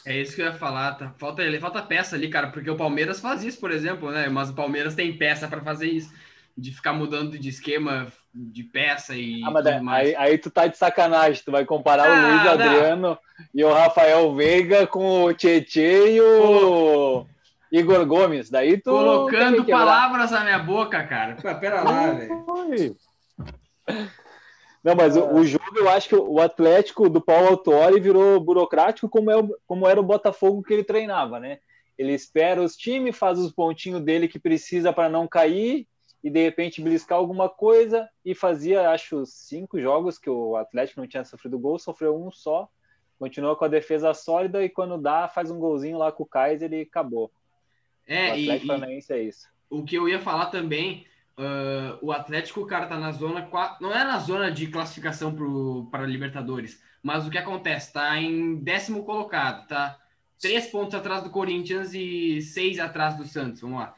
[0.05, 0.95] É isso que eu ia falar.
[0.95, 1.15] Tá?
[1.19, 4.29] Falta, ele falta peça ali, cara, porque o Palmeiras faz isso, por exemplo, né?
[4.29, 6.13] Mas o Palmeiras tem peça para fazer isso.
[6.57, 10.09] De ficar mudando de esquema de peça e Ah, mas mais.
[10.09, 12.51] aí, aí tu tá de sacanagem, tu vai comparar Ah, o Luiz não.
[12.53, 13.19] Adriano
[13.55, 17.27] e o Rafael Veiga com o Tietê e o
[17.73, 18.51] Igor Gomes.
[18.51, 21.37] Daí tu Colocando palavras na minha boca, cara.
[21.37, 22.45] Pô, Pera lá, velho.
[24.83, 29.09] Não, mas o, o jogo eu acho que o Atlético do Paulo Autori virou burocrático
[29.09, 29.35] como, é,
[29.67, 31.59] como era o Botafogo que ele treinava, né?
[31.97, 35.87] Ele espera os times, faz os pontinhos dele que precisa para não cair
[36.25, 41.07] e de repente beliscar alguma coisa e fazia, acho, cinco jogos que o Atlético não
[41.07, 42.69] tinha sofrido gol, sofreu um só,
[43.19, 46.73] continua com a defesa sólida e quando dá faz um golzinho lá com o Kaiser
[46.73, 47.27] e acabou.
[47.27, 47.31] o
[48.07, 49.49] É, e, Atlético e Paranaense é isso.
[49.69, 51.07] o que eu ia falar também,
[51.37, 53.49] ah, o Atlético, cara, tá na zona.
[53.81, 55.35] Não é na zona de classificação
[55.91, 57.93] para Libertadores, mas o que acontece?
[57.93, 59.99] Tá em décimo colocado, tá?
[60.41, 63.61] Três pontos atrás do Corinthians e seis atrás do Santos.
[63.61, 63.95] Vamos lá.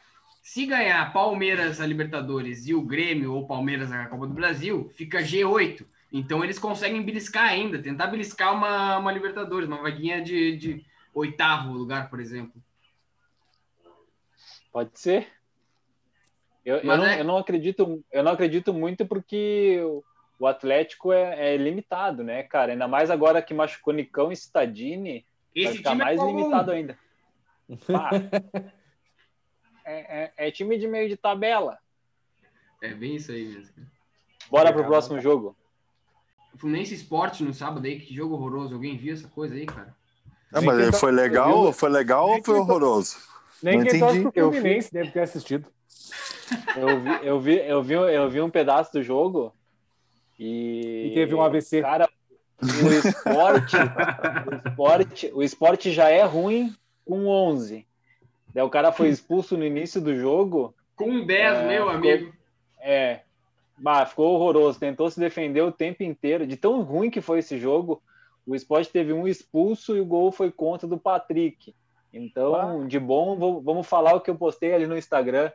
[0.46, 5.18] Se ganhar Palmeiras a Libertadores e o Grêmio ou Palmeiras a Copa do Brasil, fica
[5.18, 5.84] G8.
[6.12, 11.72] Então eles conseguem beliscar ainda, tentar beliscar uma, uma Libertadores, uma vaguinha de, de oitavo
[11.72, 12.62] lugar, por exemplo.
[14.70, 15.26] Pode ser.
[16.64, 20.04] Eu, eu, não, é- eu não acredito, eu não acredito muito porque o,
[20.38, 22.70] o Atlético é, é limitado, né, cara?
[22.70, 26.70] Ainda mais agora que machucou Nicão e Stadini, vai Esse ficar time mais é limitado
[26.70, 26.96] ainda.
[27.88, 28.10] Pá,
[29.86, 31.78] é, é- é time de meio de tabela.
[32.82, 33.72] É bem isso aí mesmo.
[33.74, 33.86] cara.
[34.50, 35.22] Bora pro próximo cara.
[35.22, 35.56] jogo.
[36.56, 38.74] Fluminense Esporte no sábado aí, que jogo horroroso.
[38.74, 39.94] Alguém viu essa coisa aí, cara?
[40.50, 43.16] Não, Nem mas tá- foi legal, foi legal ou foi horroroso?
[43.62, 44.32] Nem Não quem torce entendi.
[44.32, 45.68] pro Eu Fluminense deve ter assistido.
[46.76, 49.52] Eu vi, eu vi, eu vi, eu vi um pedaço do jogo
[50.38, 51.82] e, E teve um AVC.
[51.82, 52.08] Cara,
[52.62, 57.86] o esporte, o esporte, o esporte já é ruim com 11.
[58.56, 60.74] Daí o cara foi expulso no início do jogo.
[60.96, 62.32] Com 10, É, meu ficou- amigo.
[62.80, 63.20] É,
[63.76, 64.80] bah, ficou horroroso.
[64.80, 66.46] Tentou se defender o tempo inteiro.
[66.46, 68.02] De tão ruim que foi esse jogo,
[68.46, 71.74] o esporte teve um expulso e o gol foi contra do Patrick.
[72.10, 75.52] Então, de bom, vou- vamos falar o que eu postei ali no Instagram.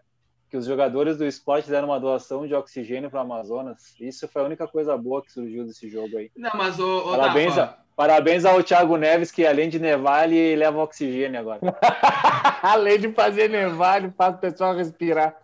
[0.48, 3.96] que os jogadores do esporte deram uma doação de oxigênio para o Amazonas.
[4.02, 6.30] Isso foi a única coisa boa que surgiu desse jogo aí.
[6.36, 10.30] Não, mas o, o Parabéns, Tafa, a- parabéns ao Thiago Neves, que além de nevar,
[10.32, 11.60] ele leva oxigênio agora.
[12.64, 15.36] Além de fazer nevar, ele faz o pessoal respirar.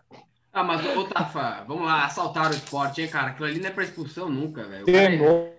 [0.54, 3.28] Ah, mas ô Tafa, vamos lá, assaltaram o esporte, hein, cara?
[3.30, 4.86] Aquilo ali não é pra expulsão nunca, velho.
[4.86, 5.50] De novo?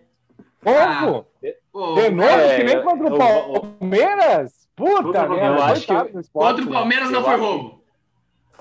[1.72, 2.28] Pô, De novo?
[2.28, 4.68] é, que nem eu- contra o eu- Palmeiras?
[4.76, 6.72] Puta merda, eu acho que- esporte, Contra o né?
[6.72, 7.82] Palmeiras não Eu foi roubo.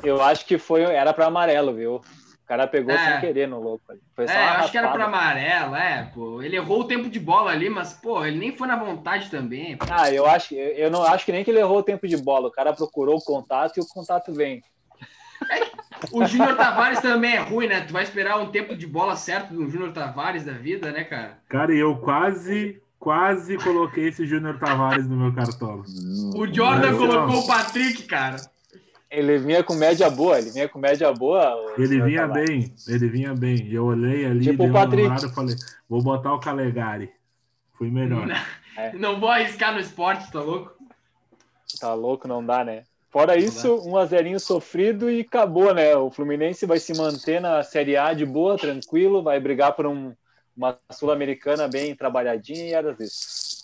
[0.03, 2.01] Eu acho que foi, era para amarelo, viu?
[2.47, 3.11] O cara pegou É.
[3.11, 3.83] sem querer no louco.
[3.91, 3.99] ali.
[4.15, 5.25] Foi só É, acho que era pra raspada.
[5.27, 6.41] amarelo, é, pô.
[6.41, 9.75] Ele errou o tempo de bola ali, mas, pô, ele nem foi na vontade também.
[9.75, 9.85] pô.
[9.91, 12.15] Ah, eu acho, eu eu não acho que nem que ele errou o tempo de
[12.15, 12.47] bola.
[12.47, 14.63] O cara procurou o contato e o contato vem.
[16.13, 17.81] O Júnior Tavares também é ruim, né?
[17.81, 21.39] Tu vai esperar um tempo de bola certo do Júnior Tavares da vida, né, cara?
[21.49, 25.83] Cara, e eu quase, quase coloquei esse Júnior Tavares no meu cartola.
[26.33, 26.97] O Jordan Não.
[26.97, 28.37] colocou o Patrick, cara.
[29.09, 31.73] Ele vinha com média boa, ele vinha com média boa.
[31.77, 32.49] Ele vinha Tavares.
[32.49, 33.55] bem, ele vinha bem.
[33.65, 35.55] E eu olhei ali, Tipo dei e falei,
[35.87, 37.09] vou botar o Calegari.
[37.77, 38.27] Fui melhor.
[38.93, 40.71] Não vou arriscar no esporte, tá louco?
[41.79, 42.83] Tá louco, não dá, né?
[43.09, 45.95] Fora isso, um a zerinho sofrido e acabou, né?
[45.95, 50.13] O Fluminense vai se manter na Série A de boa, tranquilo, vai brigar por um-
[50.55, 53.56] uma Sul-Americana bem trabalhadinha e era isso.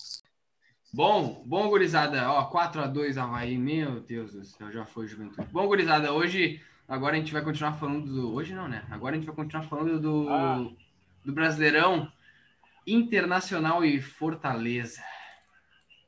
[0.93, 2.29] Bom, bom, gurizada.
[2.31, 5.47] Ó, 4x2 Havaí, meu Deus do céu, já foi juventude.
[5.51, 8.33] Bom, gurizada, hoje, agora a gente vai continuar falando do.
[8.33, 8.85] Hoje não, né?
[8.91, 10.63] Agora a gente vai continuar falando do, Ah.
[11.25, 12.11] do Brasileirão
[12.85, 15.01] Internacional e Fortaleza.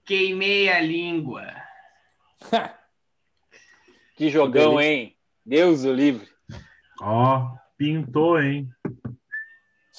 [0.06, 1.48] Queimei a língua.
[4.16, 5.16] Que jogão, hein?
[5.44, 6.30] Deus o livre.
[7.02, 8.70] Ó, pintou, hein?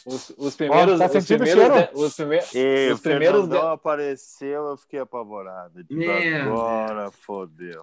[0.07, 0.99] Os, os primeiros.
[1.01, 1.91] tá os primeiros, cheiro?
[1.95, 5.83] os primeiros, E Os primeiros de- apareceu, eu fiquei apavorado.
[5.83, 7.83] Digo, Meu agora fodeu.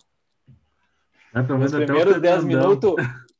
[1.48, 2.46] Tô os primeiros 10 Fernandão.
[2.46, 2.96] minutos.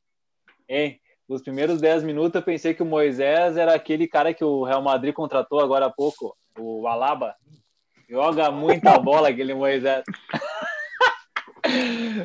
[0.68, 1.00] Hein?
[1.28, 4.82] Os primeiros 10 minutos eu pensei que o Moisés era aquele cara que o Real
[4.82, 7.34] Madrid contratou agora há pouco, o Alaba.
[8.08, 10.02] Joga muita bola aquele Moisés.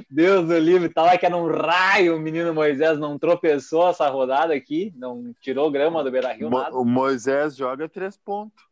[0.09, 4.07] Deus do livre, tá lá que era um raio o menino Moisés, não tropeçou essa
[4.09, 6.75] rodada aqui, não tirou grama do Beira Rio, Mo- nada.
[6.75, 8.63] o Moisés joga três pontos.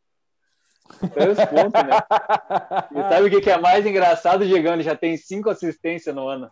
[1.13, 1.97] Três pontos, né?
[2.95, 4.73] E sabe o que que é mais engraçado, Diegão?
[4.73, 6.49] Ele já tem cinco assistências no ano.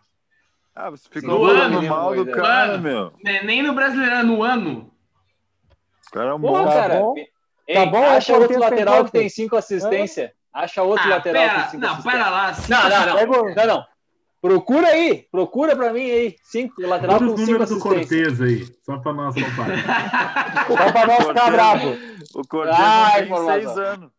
[0.75, 2.35] Ah, você ficou No ano, mal do Moisés.
[2.35, 2.83] cara, Mano.
[2.83, 3.13] meu.
[3.23, 4.91] Nem nem no Brasileirão, no ano.
[6.07, 6.69] O cara é um Pô, monstro.
[6.69, 7.15] Tá cara, bom.
[7.17, 7.27] hein,
[7.73, 10.31] Tá bom, acha é outro lateral que tem cinco assistências.
[10.53, 12.13] Acha outro Ah, lateral que pera, tem cinco não, assistências.
[12.13, 12.51] pera lá.
[12.69, 13.55] Não, não, não.
[13.55, 13.85] Não, não.
[14.45, 15.25] Procura aí.
[15.31, 16.35] Procura pra mim aí.
[16.43, 17.79] Cinco, lateral Olha com os números do.
[17.79, 19.81] Cortez aí, só pra nós comparar.
[20.67, 21.97] Só pra não ficar bravo.
[22.35, 24.11] O Cortez Ah, tem seis anos.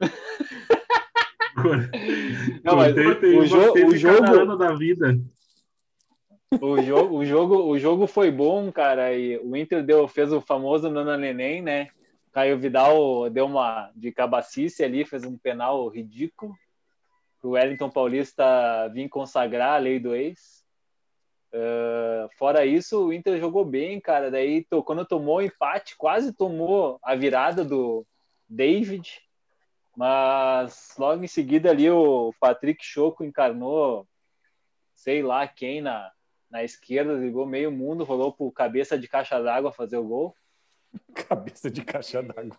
[2.64, 5.18] Não, mas o, uma jo- sede o jogo, ano da vida.
[6.62, 9.12] o, jogo, o, jogo, o jogo foi bom, cara.
[9.12, 11.88] E o Inter deu, fez o famoso Nana Neném, né?
[12.32, 16.54] Caio Vidal deu uma de cabacice ali, fez um penal ridículo.
[17.42, 20.58] O Wellington Paulista vir consagrar a lei do ex.
[21.52, 24.30] Ah, fora isso, o Inter jogou bem, cara.
[24.30, 28.06] Daí, quando tomou o empate, quase tomou a virada do
[28.48, 29.20] David.
[29.96, 34.06] Mas logo em seguida ali o Patrick Choco encarnou,
[34.94, 36.12] sei lá quem na,
[36.48, 40.36] na esquerda, ligou meio mundo, rolou pro cabeça de caixa d'água fazer o gol.
[41.28, 42.56] Cabeça de caixa d'água.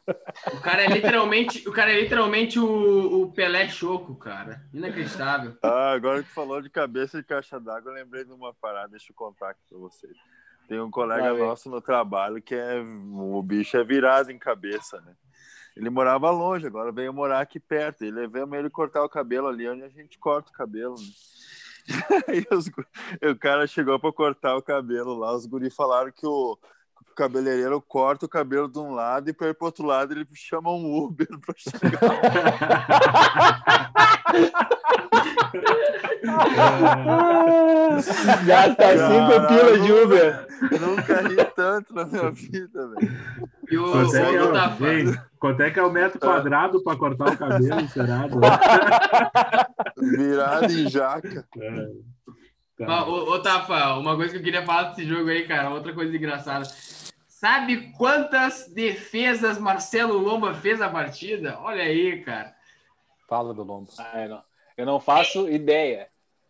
[0.54, 4.62] O cara é literalmente, o cara é literalmente o, o Pelé Choco, cara.
[4.74, 5.58] Inacreditável.
[5.64, 9.12] Ah, agora que falou de cabeça de caixa d'água, eu lembrei de uma parada, deixa
[9.12, 10.18] eu contar aqui pra vocês.
[10.68, 15.02] Tem um colega Vai nosso no trabalho que é o bicho é virado em cabeça,
[15.02, 15.16] né?
[15.76, 18.04] Ele morava longe, agora veio morar aqui perto.
[18.04, 20.96] E levamos ele cortar o cabelo ali onde a gente corta o cabelo.
[20.96, 21.08] Né?
[22.28, 26.58] Aí os o cara chegou para cortar o cabelo lá, os guri falaram que o,
[27.12, 30.26] o cabeleireiro corta o cabelo de um lado e para ir pro outro lado ele
[30.36, 32.00] chama um Uber para chegar.
[38.46, 40.48] Gasta cinco pilas de Uber.
[40.80, 43.12] Nunca ri tanto na minha vida, velho.
[43.72, 45.06] E o, Quanto é, que é, o o- Ei,
[45.40, 48.28] quanto é que é o metro quadrado pra cortar o cabelo, será?
[49.98, 51.46] Virado em jaca.
[51.58, 51.88] É.
[52.86, 53.06] Tá.
[53.06, 56.16] ô, ô, Tafa, uma coisa que eu queria falar desse jogo aí, cara, outra coisa
[56.16, 56.66] engraçada.
[57.40, 61.58] Sabe quantas defesas Marcelo Lomba fez na partida?
[61.62, 62.54] Olha aí, cara.
[63.30, 63.90] Fala do Lombo.
[63.98, 64.44] Ah, eu, não,
[64.76, 66.08] eu não faço ideia.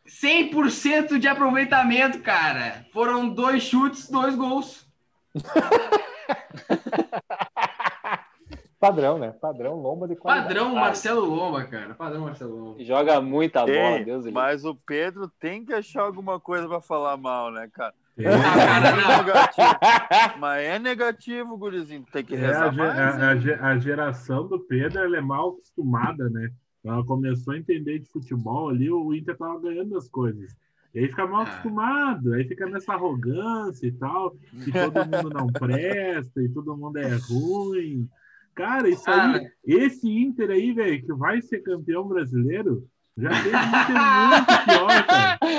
[0.07, 2.87] 100% de aproveitamento, cara.
[2.91, 4.87] Foram dois chutes, dois gols.
[8.79, 9.31] Padrão, né?
[9.31, 10.47] Padrão Lomba de qualidade.
[10.55, 10.73] Padrão.
[10.73, 11.93] Marcelo Lomba, cara.
[11.93, 12.83] Padrão Marcelo Lomba.
[12.83, 14.41] Joga muita bola, Ei, Deus do livre.
[14.41, 17.93] mas o Pedro tem que achar alguma coisa para falar mal, né, cara?
[18.28, 19.17] Ah, não.
[19.26, 20.39] negativo.
[20.39, 22.05] Mas é negativo, gurizinho.
[22.11, 22.99] Tem que É, rezar a, ge- mais.
[22.99, 26.49] a- a a geração do Pedro ela é mal acostumada, né?
[26.84, 30.55] Ela começou a entender de futebol ali, o Inter tava ganhando as coisas.
[30.93, 31.43] E aí fica mal Ah.
[31.43, 34.32] acostumado, aí fica nessa arrogância e tal,
[34.63, 38.07] que todo mundo não presta e todo mundo é ruim.
[38.55, 42.86] Cara, isso aí, esse Inter aí, velho, que vai ser campeão brasileiro,
[43.18, 45.39] já teve Inter muito pior, cara.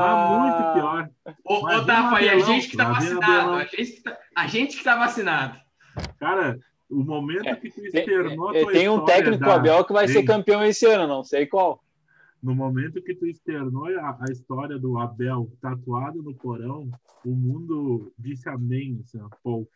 [0.00, 1.10] Mas muito pior.
[1.44, 4.46] Ô, Mas ô Tafa, e a gente que tá vacinado, a gente que tá, a
[4.46, 5.58] gente que tá vacinado.
[6.18, 6.58] Cara,
[6.90, 9.92] o momento que tu Tem, externou a é, tua tem um técnico da- Abel que
[9.92, 11.82] vai ser Ei, campeão esse ano, não sei qual.
[12.42, 16.88] No momento que tu externou a, a história do Abel tatuado no porão,
[17.24, 19.66] o mundo disse amém, assim, pô.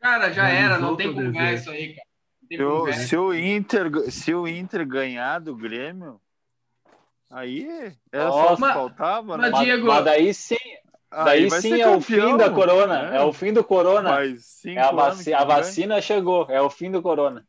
[0.00, 2.06] Cara, já Realizou era, não tem isso aí, cara.
[2.48, 6.20] Tem o, se, o Inter, se o Inter ganhar do Grêmio,
[7.30, 9.50] aí era só o que Mas- faltava, mas né?
[9.50, 10.56] Mas, Diego- mas daí sim,
[11.10, 13.10] Aí daí sim é o fim da corona.
[13.10, 13.16] né?
[13.18, 14.10] É o fim do corona.
[14.64, 17.46] É a, vaci que a vacina chegou, é o fim do corona.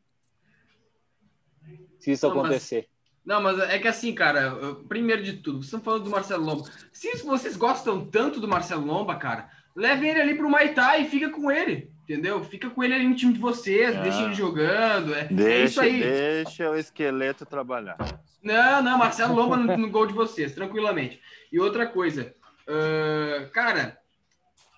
[1.98, 2.88] Se isso Não, mas- acontecer.
[3.24, 6.44] Não, mas é que assim, cara, eu- primeiro de tudo, vocês estão falando do Marcelo
[6.44, 6.70] Lomba.
[6.92, 11.30] Se vocês gostam tanto do Marcelo Lomba, cara, levem ele ali pro Maitai e fica
[11.30, 12.42] com ele, entendeu?
[12.44, 14.00] Fica com ele ali no time de vocês, Ah.
[14.02, 15.14] deixem ele jogando.
[15.14, 15.24] É, é
[15.64, 16.00] isso Deixa, aí.
[16.00, 17.96] deixa o esqueleto trabalhar.
[18.42, 21.20] Não, não, Marcelo Lomba no, no gol de vocês, tranquilamente.
[21.52, 22.34] E outra coisa,
[22.68, 23.98] ah, cara,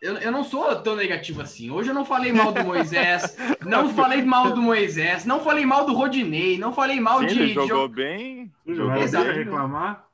[0.03, 1.71] eu, eu não sou tão negativo assim.
[1.71, 5.85] Hoje eu não falei mal do Moisés, não falei mal do Moisés, não falei mal
[5.85, 7.35] do Rodinei, não falei mal Sim, de.
[7.39, 8.51] ele de jogou jo- bem.
[8.67, 9.33] Jogou vir bem.
[9.45, 10.07] reclamar?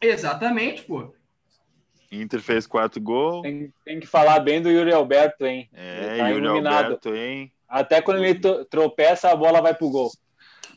[0.00, 1.12] Exatamente, pô.
[2.10, 3.42] Inter fez quatro gols.
[3.42, 5.68] Tem, tem que falar bem do Yuri Alberto, hein?
[5.72, 6.84] É, Ele tá Yuri iluminado.
[6.84, 7.52] Alberto, hein?
[7.68, 10.10] Até quando ele tropeça, a bola vai pro gol.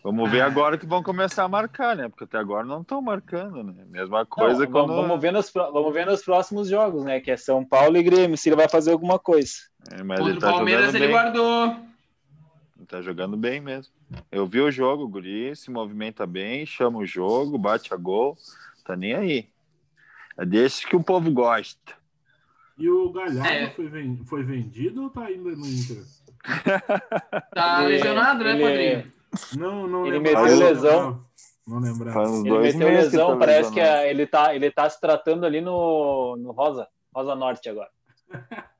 [0.03, 2.09] Vamos ver agora que vão começar a marcar, né?
[2.09, 3.85] Porque até agora não estão marcando, né?
[3.89, 4.93] Mesma coisa Não, quando.
[4.93, 7.21] vamos, ver nos, vamos ver nos próximos jogos, né?
[7.21, 9.53] Que é São Paulo e Grêmio, se ele vai fazer alguma coisa.
[9.91, 11.15] É, mas Contra ele o tá Palmeiras jogando ele bem.
[11.15, 11.65] guardou.
[12.77, 13.93] Ele tá jogando bem mesmo.
[14.29, 18.37] Eu vi o jogo, o Guri se movimenta bem, chama o jogo, bate a gol.
[18.83, 19.47] Tá nem aí.
[20.37, 21.93] É desse que o povo gosta.
[22.77, 23.69] E o Galhardo É.
[23.69, 26.03] foi, ven- foi vendido ou tá ainda no Inter?
[27.53, 29.13] Tá Ele- lesionado, né, ele- Padrinho?
[29.57, 30.43] Não, não Ele lembrava.
[30.47, 31.25] meteu lesão.
[31.65, 32.21] Não lembrava.
[32.23, 34.01] Uns Ele dois meteu meses que lesão, tá parece que lesionado.
[34.05, 37.89] é- ele, tá, ele tá se tratando ali no, no Rosa, Rosa Norte agora.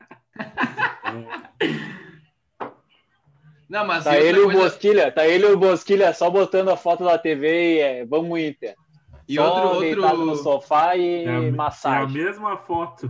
[3.69, 7.03] Não, mas Tá ele e o Bosquilha, tá ele o Bosquilha só botando a foto
[7.03, 8.75] da TV e é, vamos Inter.
[9.27, 10.43] E só outro, deitado no outro...
[10.43, 12.13] sofá e É a, é a massagem.
[12.23, 13.09] mesma foto.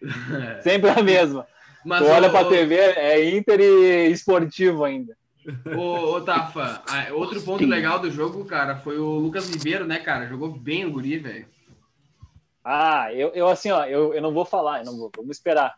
[0.62, 1.46] Sempre a mesma.
[1.84, 5.16] Mas tu olha o- pra TV, é Inter e esportivo ainda.
[5.76, 6.82] Ô, ô, Tafa,
[7.12, 10.26] outro ponto legal do jogo, cara, foi o Lucas Ribeiro, né, cara?
[10.26, 11.46] Jogou bem o guri, velho.
[12.64, 15.76] Ah, eu, eu assim, ó, eu, eu não vou falar, eu não vou, vamos esperar.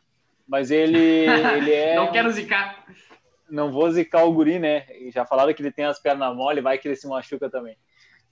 [0.48, 0.96] Mas ele,
[1.58, 1.96] ele é.
[1.96, 2.82] Não quero zicar.
[3.50, 4.86] não vou zicar o guri, né?
[4.98, 7.76] E Já falaram que ele tem as pernas mole, vai que ele se machuca também.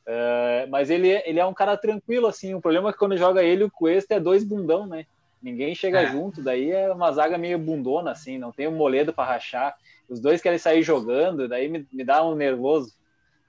[0.06, 2.54] É, mas ele, ele é um cara tranquilo, assim.
[2.54, 5.04] O problema é que quando joga ele o Cuesta é dois bundão, né?
[5.42, 6.06] Ninguém chega É.
[6.06, 9.76] junto, daí é uma zaga meio bundona, assim, não tem um moledo para rachar.
[10.08, 12.94] Os dois querem sair jogando, daí me, me dá um nervoso.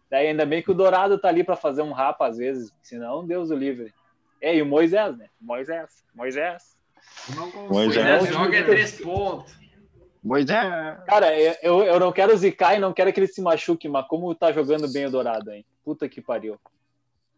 [0.10, 3.26] Daí ainda bem que o Dourado tá ali para fazer um rapa às vezes, senão
[3.26, 3.94] Deus o livre.
[4.42, 5.28] É, e o Moisés, né?
[5.40, 6.78] Moisés, Moisés.
[7.30, 9.56] Eu não não, joga é três pontos.
[10.26, 10.98] Pois é.
[11.08, 14.34] Cara, eu, eu não quero zicar e não quero que ele se machuque, mas como
[14.36, 15.66] tá jogando bem o Dourado, hein?
[15.88, 16.60] Puta que pariu.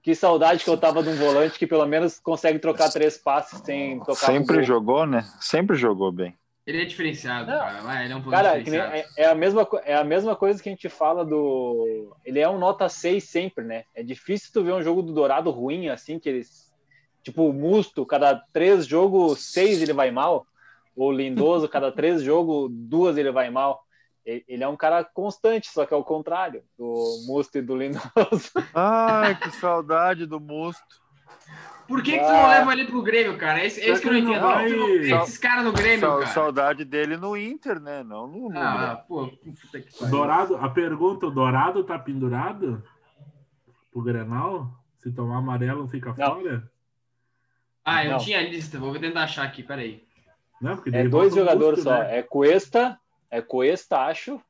[0.01, 3.59] Que saudade que eu tava de um volante que pelo menos consegue trocar três passes
[3.59, 5.23] sem tocar Sempre jogou, né?
[5.39, 6.35] Sempre jogou bem.
[6.65, 7.59] Ele é diferenciado, Não.
[7.59, 8.03] cara.
[8.03, 8.95] Ele é um Cara, diferenciado.
[8.95, 12.11] é, é a mesma, é a mesma coisa que a gente fala do.
[12.25, 13.83] Ele é um nota 6 sempre, né?
[13.93, 16.73] É difícil tu ver um jogo do Dourado ruim, assim, que eles.
[17.21, 20.47] Tipo, o Musto, cada três jogos, seis ele vai mal.
[20.95, 23.83] Ou o Lindoso, cada três jogos, duas ele vai mal.
[24.25, 28.51] Ele é um cara constante, só que é o contrário do Musto e do Lindoso.
[28.75, 30.83] Ai, que saudade do Musto.
[31.87, 32.33] Por que, que tu Ah.
[32.43, 33.61] não leva ele pro Grêmio, cara?
[33.61, 34.41] É isso, é isso que eu não entendo.
[34.41, 36.27] não Esses caras no Grêmio, Sa- cara.
[36.27, 38.03] Saudade dele no Inter, né?
[38.03, 38.49] Não no.
[38.49, 40.11] no Ah, pô, puta que O pariu.
[40.11, 42.83] Dourado, a pergunta, o Dourado tá pendurado
[43.91, 44.69] pro Grenal?
[44.99, 46.35] Se tomar amarelo fica Não.
[46.41, 46.69] fora?
[47.83, 48.17] Ah, eu Não.
[48.19, 50.03] tinha a lista, vou tentar achar aqui, peraí.
[50.61, 51.99] Não, porque É dois jogadores Musto, só.
[52.03, 52.19] né?
[52.19, 52.99] É Cuesta,
[53.29, 54.41] é Cuesta, acho.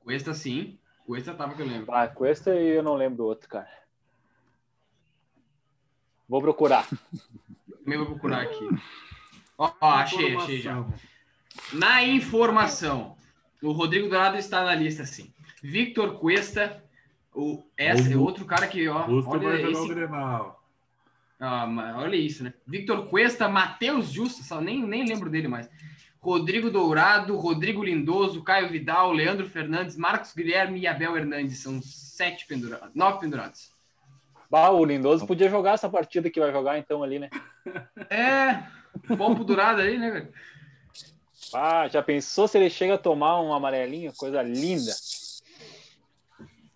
[0.00, 0.78] Cuesta sim.
[1.06, 1.92] Cuesta tava que eu lembro.
[1.92, 3.68] Ah, Cuesta e eu não lembro do outro, cara.
[6.28, 6.86] Vou procurar.
[7.84, 8.68] Também vou procurar aqui.
[9.58, 10.84] Ó, ó, achei, achei já.
[11.72, 13.16] Na informação,
[13.60, 15.32] o Rodrigo Dourado está na lista, sim.
[15.62, 16.82] Victor Cuesta,
[17.34, 19.92] o, essa, é O- outro cara que, ó, olha esse.
[21.38, 22.54] Ah, mas olha isso, né?
[22.66, 25.68] Victor Cuesta, Matheus Justo, só nem, nem lembro dele mais.
[26.20, 31.58] Rodrigo Dourado, Rodrigo Lindoso, Caio Vidal, Leandro Fernandes, Marcos Guilherme e Abel Hernandes.
[31.62, 33.72] São sete pendurados, nove pendurados.
[34.50, 37.30] Bah, o Lindoso podia jogar essa partida que vai jogar então ali, né?
[38.10, 38.64] É,
[39.14, 40.28] bom pro Dourado aí, né, velho?
[41.54, 44.12] Ah, já pensou se ele chega a tomar um amarelinho?
[44.16, 44.92] Coisa linda.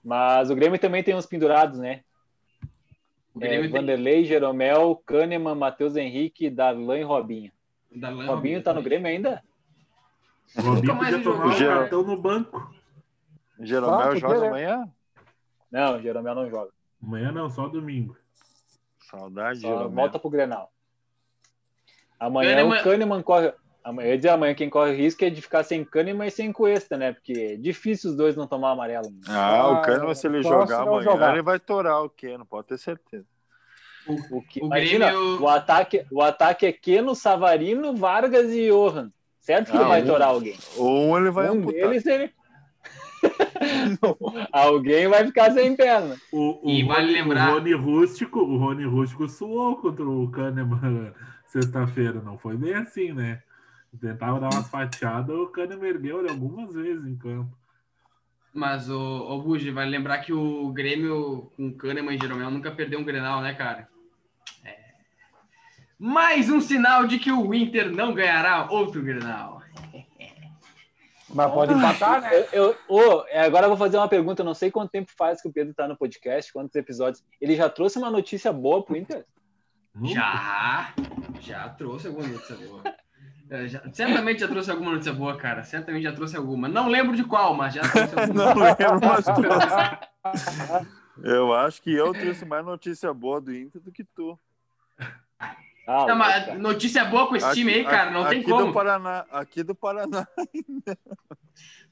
[0.05, 2.03] Mas o Grêmio também tem uns pendurados, né?
[3.35, 7.51] O É, Grêmio tem- Vanderlei, Jeromel, Kahneman, Matheus Henrique, Darlan e Robinho.
[8.27, 9.43] Robinho tá no Grêmio ainda?
[10.57, 11.67] O Robinho podia tomar né?
[11.67, 12.75] cartão no banco.
[13.61, 14.89] Jeromel Ah, joga amanhã?
[15.71, 16.71] Não, Jeromel não joga.
[17.03, 18.17] Amanhã não, só domingo.
[19.11, 19.91] Saudade, Só Jeromel.
[19.91, 20.73] volta pro Grenal.
[22.19, 23.53] Amanhã Kahneman- o Kahneman corre.
[23.83, 26.31] Amanhã, eu ia dizer, amanhã quem corre o risco é de ficar sem Kahneman e
[26.31, 27.13] sem Cuesta, né?
[27.13, 29.09] Porque é difícil os dois não tomar amarelo.
[29.29, 31.33] Ah, Ah, o Kahneman, se ele jogar amanhã, jogar.
[31.33, 33.27] ele vai torar o Keno, pode ter certeza.
[34.07, 39.11] O, que, O imagina, Grêmio- o, ataque, o ataque é Keno, Savarino, Vargas e Johan.
[39.41, 40.57] Certo que Ah, vai um- torar alguém.
[40.77, 41.73] Ou ele vai um amputar.
[41.89, 42.31] deles ele.
[44.53, 46.17] alguém vai ficar sem perna.
[46.33, 50.31] O, o E vale Rony- lembrar- O Rony Rústico, o Rony Rústico suou contra o
[50.31, 51.13] Kahneman
[51.47, 52.21] sexta-feira.
[52.21, 53.43] Não foi bem assim, né?
[54.01, 57.57] Tentava dar umas fatiadas, o Kahneman ergueu ele algumas vezes em campo.
[58.53, 62.99] Mas o, o Bugi, vai lembrar que o Grêmio com Kahneman e Jeromel nunca perdeu
[63.01, 63.89] um Grenal, né, cara?
[64.65, 64.77] É.
[65.99, 69.63] Mais um sinal de que o Inter não ganhará outro Grenal.
[71.33, 72.31] Mas pode empatar, né?
[72.53, 74.43] Eu, eu- é, agora eu vou fazer uma pergunta.
[74.43, 77.25] Eu não sei quanto tempo faz que o Pedro tá no podcast, quantos episódios.
[77.41, 79.25] Ele já trouxe uma notícia boa pro Inter?
[79.95, 80.15] Nunca.
[80.15, 80.95] Já,
[81.41, 82.83] já trouxe alguma notícia boa.
[83.51, 85.63] É, já- certamente já trouxe alguma notícia boa, cara.
[85.65, 86.69] Certamente já trouxe alguma.
[86.69, 88.45] Não lembro de qual, mas já trouxe alguma.
[88.45, 90.95] Não lembro, mas trouxe.
[91.23, 94.39] Eu acho que eu trouxe mais notícia boa do Inter do que tu.
[95.87, 98.11] Ah, Não, mas notícia boa com esse Aqui- time aí, cara.
[98.11, 98.67] Não tem aqui como.
[98.69, 100.27] Do Paraná, aqui do Paraná.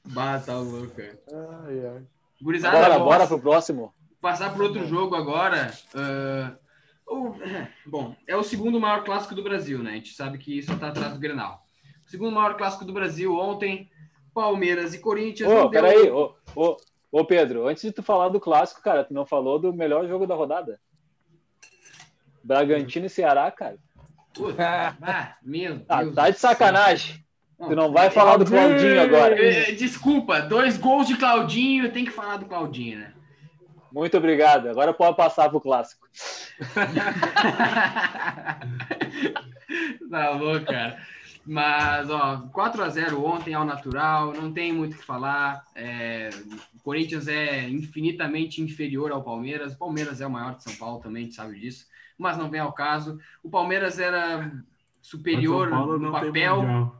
[0.05, 1.19] Bah, tá louco, cara.
[1.65, 2.03] Ai, ai.
[2.41, 3.93] Gurizada, Bora, vamos bora pro próximo.
[4.19, 5.71] passar para outro jogo agora.
[7.07, 7.35] O-
[7.85, 9.91] bom, é o segundo maior clássico do Brasil, né?
[9.91, 11.63] A gente sabe que isso tá atrás do Grenal.
[12.05, 13.89] O segundo maior clássico do Brasil ontem,
[14.33, 15.49] Palmeiras e Corinthians.
[15.51, 16.77] Ô, deu- peraí, ô, ô,
[17.13, 20.25] ô Pedro, antes de tu falar do clássico, cara, tu não falou do melhor jogo
[20.25, 20.79] da rodada?
[22.43, 23.77] Bragantino e Ceará, cara.
[24.33, 25.85] Puta, ah, meu Deus.
[25.87, 27.23] Ah, tá de sacanagem.
[27.57, 29.39] Tu não vai falar do Claudinho agora.
[29.39, 33.13] Eh, Desculpa, dois gols de Claudinho, tem que falar do Claudinho, né?
[33.91, 34.69] Muito obrigado.
[34.69, 36.07] Agora pode passar pro clássico.
[40.09, 40.97] tá louco, cara.
[41.45, 45.65] Mas, ó, 4x0 ontem ao natural, não tem muito o que falar.
[45.75, 46.29] É,
[46.73, 49.73] o Corinthians é infinitamente inferior ao Palmeiras.
[49.73, 51.85] O Palmeiras é o maior de São Paulo também, a gente sabe disso.
[52.17, 53.19] Mas não vem ao caso.
[53.43, 54.51] O Palmeiras era
[55.01, 56.95] superior no tem papel.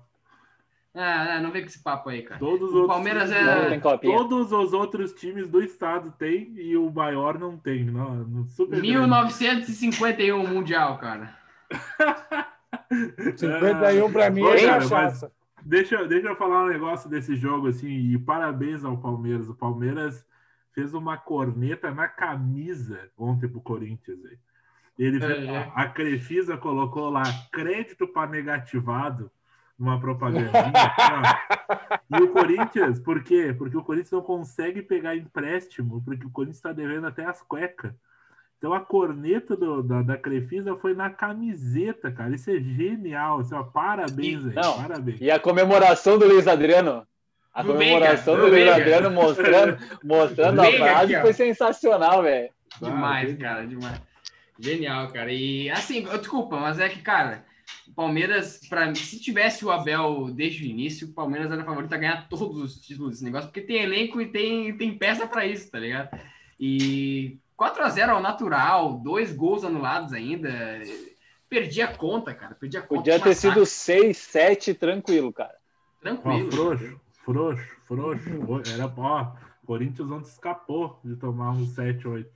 [0.96, 2.40] Ah, não vem com esse papo aí, cara.
[2.40, 4.12] Todos os O outros Palmeiras times- é- tem.
[4.16, 7.86] Todos os outros times do estado têm e o maior não tem.
[7.86, 11.36] Não, super 1951 Mundial, cara.
[13.36, 15.32] 51 pra mim é cachaça.
[15.66, 19.48] Deixa, deixa eu falar um negócio desse jogo, assim, e parabéns ao Palmeiras.
[19.48, 20.26] O Palmeiras
[20.74, 24.26] fez uma corneta na camisa ontem pro Corinthians.
[24.26, 24.38] aí.
[24.98, 25.72] Ele É, é.
[25.74, 29.32] a Crefisa colocou lá crédito para negativado
[29.78, 30.52] numa propagandinha.
[32.12, 32.20] ó.
[32.20, 33.56] e o Corinthians, por quê?
[33.58, 37.94] Porque o Corinthians não consegue pegar empréstimo, porque o Corinthians está devendo até as cuecas.
[38.64, 42.34] Então a corneta do- da, da Crefisa foi na camiseta, cara.
[42.34, 43.42] Isso é genial.
[43.42, 44.54] Isso, ó, parabéns aí.
[44.56, 45.20] Não, Parabéns.
[45.20, 47.06] E a comemoração do Luiz Adriano?
[47.54, 48.70] A Do comemoração Veiga, do do Luiz.
[48.72, 52.50] Adriano mostrando, mostrando a frase foi sensacional, velho.
[52.82, 54.02] Demais, Ah, cara, demais.
[54.58, 55.30] Genial, cara.
[55.34, 57.44] E assim, eu- desculpa, mas é que, cara,
[57.86, 61.98] o Palmeiras, pra, se tivesse o Abel desde o início, o Palmeiras era favorito a
[61.98, 65.70] ganhar todos os títulos desse negócio, porque tem elenco e tem, tem peça pra isso,
[65.70, 66.18] tá ligado?
[66.58, 70.50] E 4x0 ao natural, dois gols anulados ainda.
[71.48, 72.56] Perdi a conta, cara.
[72.56, 72.96] Perdi a conta.
[72.96, 75.56] Podia ter sido 6, 7 tranquilo, cara.
[75.56, 76.52] Ó, tranquilo.
[76.52, 78.74] frouxo, frouxo, frouxo.
[78.74, 79.32] Era, ó,
[79.66, 82.30] Corinthians ontem escapou de tomar um 7, 8.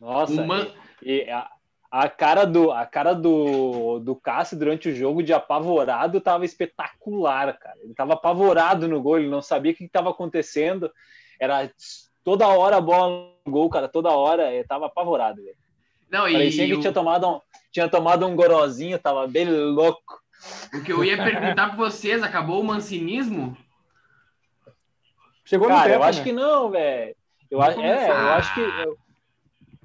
[0.00, 0.68] Nossa, Uma-
[1.00, 1.48] e a,
[1.90, 7.56] a cara do a cara do, do Cássio durante o jogo de apavorado tava espetacular,
[7.58, 7.78] cara.
[7.82, 10.90] Ele tava apavorado no gol, ele não sabia o que estava acontecendo.
[11.38, 11.70] Era
[12.24, 15.42] toda hora a bola no gol, cara, toda hora, ele tava apavorado.
[15.42, 15.56] velho.
[16.10, 20.20] Não, e Parecia que o- tinha tomado um, tinha tomado um gorozinho, tava bem louco.
[20.74, 23.56] o que eu ia perguntar pra vocês, acabou o mancinismo?
[25.44, 26.24] Chegou no Cara, tempo, eu acho né?
[26.24, 27.16] que não, velho.
[27.50, 28.98] Eu, acho- é, eu acho que eu,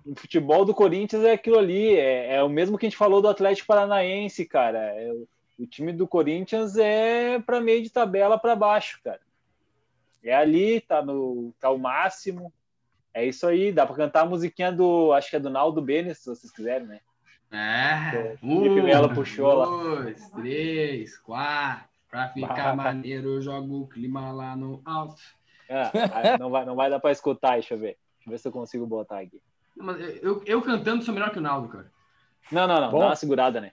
[0.05, 3.21] o futebol do Corinthians é aquilo ali, é, é o mesmo que a gente falou
[3.21, 4.79] do Atlético Paranaense, cara.
[4.79, 5.27] É, o,
[5.59, 9.19] o time do Corinthians é para meio de tabela para baixo, cara.
[10.23, 12.51] É ali, tá no tá o máximo.
[13.13, 16.19] É isso aí, dá para cantar a musiquinha do, acho que é do Naldo Benes,
[16.19, 16.99] se vocês quiserem, né?
[17.51, 18.35] É.
[18.43, 19.65] O Felipe Melo puxou lá.
[19.65, 21.87] dois, três, quatro.
[22.09, 25.21] Pra ficar maneiro, eu jogo o clima lá no alto.
[25.69, 27.97] Ah, não vai, não vai dar para escutar, deixa eu ver.
[28.17, 29.41] Deixa eu ver se eu consigo botar aqui.
[29.75, 31.91] Mas eu, eu cantando sou melhor que o Naldo, cara.
[32.51, 32.99] Não, não, não, Bom.
[32.99, 33.71] dá uma segurada, né?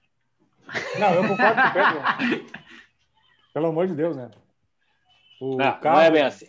[0.98, 2.46] Não, eu concordo com o Pedro.
[3.54, 4.30] Pelo amor de Deus, né?
[5.40, 6.46] O, Não, carro, não é bem assim.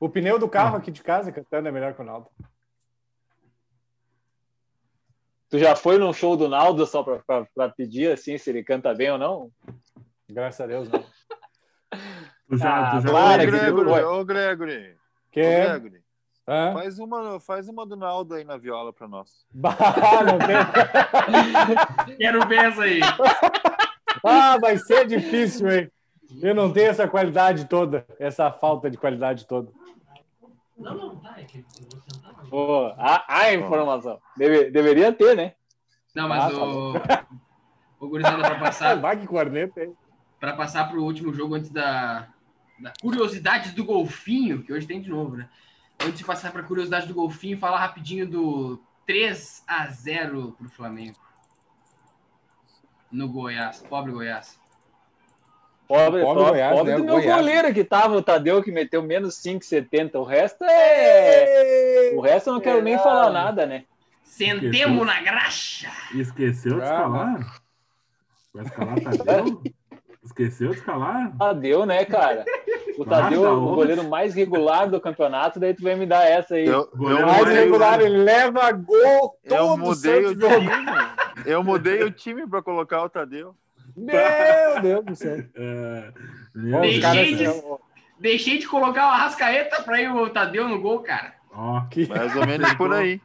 [0.00, 2.28] o pneu do carro aqui de casa cantando é melhor que o Naldo.
[5.50, 9.10] Tu já foi num show do Naldo só pra pedir assim se ele canta bem
[9.12, 9.50] ou não?
[10.28, 11.04] Graças a Deus, não.
[12.48, 14.04] Tu já, Ah, tu já claro Ô, que Gregory, foi.
[14.04, 14.96] ô, Gregory.
[15.32, 15.78] Que Ô, é?
[15.78, 16.04] Gregory.
[16.46, 16.72] Hã?
[16.74, 19.46] Faz uma, faz uma do Naldo aí na viola pra nós.
[19.54, 19.74] Bah,
[20.26, 22.16] não tem...
[22.18, 23.00] Quero ver essa aí.
[24.26, 25.90] ah, vai ser difícil, hein?
[26.42, 29.70] Eu não tenho essa qualidade toda, essa falta de qualidade toda.
[32.50, 34.20] Pô, a, a informação.
[34.36, 35.54] Deve- deveria ter, né?
[36.14, 36.92] Não, mas Ah, tá o.
[38.00, 39.96] O Gurizada, pra Ah, passar, vai que corneta, hein?
[40.38, 42.28] pra passar pro último jogo antes da,
[42.78, 45.48] da curiosidade do golfinho, que hoje tem de novo, né?
[45.98, 51.16] Antes de passar pra curiosidade do golfinho, falar rapidinho do 3 a 0 pro Flamengo.
[53.10, 54.60] No Goiás, pobre Goiás.
[55.86, 56.98] Pobre, Pobre pobre, Goiás, pobre né?
[56.98, 57.36] do meu Goiás.
[57.36, 60.14] goleiro que tava, o Tadeu, que meteu menos 5,70.
[60.18, 62.12] O resto é.
[62.14, 63.84] O resto eu não quero nem falar nada, né?
[64.22, 65.90] Sentemos na graxa!
[66.14, 67.60] Esqueceu de Ah, escalar?
[68.54, 69.62] Vai escalar Tadeu?
[70.24, 71.36] Esqueceu de escalar?
[71.38, 72.44] Tadeu, né, cara?
[72.96, 76.64] O Tadeu, o goleiro mais regular do campeonato, daí tu vai me dar essa aí.
[76.66, 80.70] Eu, Goleiro eu Mais regular, o- ele leva gol eu todo mudei o time.
[81.44, 83.54] Eu mudei o time pra colocar o Tadeu.
[83.96, 85.44] Meu Deus do céu.
[85.54, 86.12] É,
[86.54, 87.80] Bom, meu Deixei de- são-
[88.18, 91.34] Deixei de colocar o Arrascaeta pra ir o Tadeu no gol, cara.
[91.52, 93.20] Ó, que- Mais ou menos por aí.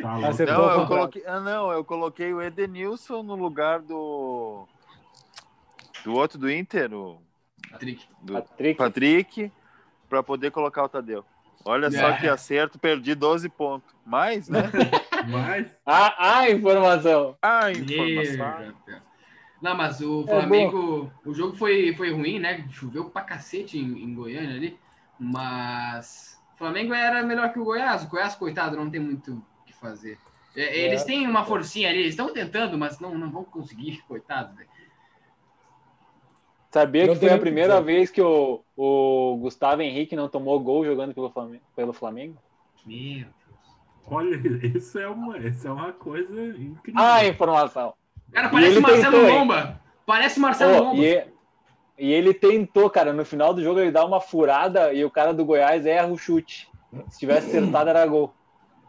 [0.00, 0.16] tá.
[0.46, 4.66] Não, eu coloquei, ah, não, eu coloquei o Edenilson no lugar do
[6.04, 7.20] do outro do Inter, o,
[7.70, 8.06] Patrick.
[8.22, 8.78] do Patrick.
[8.78, 9.52] Patrick,
[10.08, 11.24] para poder colocar o Tadeu.
[11.64, 12.16] Olha só É.
[12.20, 13.92] que acerto, perdi 12 pontos.
[14.06, 14.62] Mais, né?
[15.28, 17.36] Mas, Ah, ah, informação.
[17.42, 18.74] Ah, informação.
[18.86, 19.02] Deus.
[19.60, 22.68] Não, mas o É Flamengo, o jogo foi, foi ruim, né?
[22.70, 24.78] Choveu pra cacete em, em Goiânia ali,
[25.18, 28.04] mas o Flamengo era melhor que o Goiás.
[28.04, 30.18] O Goiás, coitado, não tem muito o que fazer.
[30.54, 34.54] É, Eles têm uma forcinha ali, eles estão tentando, mas não, não vão conseguir, coitado.
[34.56, 34.68] velho.
[36.72, 40.84] Sabia Não que foi a primeira vez que o, o Gustavo Henrique não tomou gol
[40.84, 41.64] jogando pelo Flamengo?
[41.74, 42.42] Pelo Flamengo?
[42.84, 43.76] Meu Deus.
[44.06, 44.36] olha,
[44.76, 46.94] isso é uma, isso é uma coisa incrível.
[46.94, 47.94] Ah, informação.
[48.32, 49.38] Cara, parece o Marcelo tentou?
[49.38, 49.80] Lomba.
[50.06, 51.02] Parece o Marcelo Pô, Lomba.
[51.02, 51.26] e,
[51.98, 53.12] e ele tentou, cara.
[53.12, 56.16] No final do jogo ele dá uma furada e o cara do Goiás erra o
[56.18, 56.70] chute.
[57.10, 58.32] Se tivesse acertado, era gol.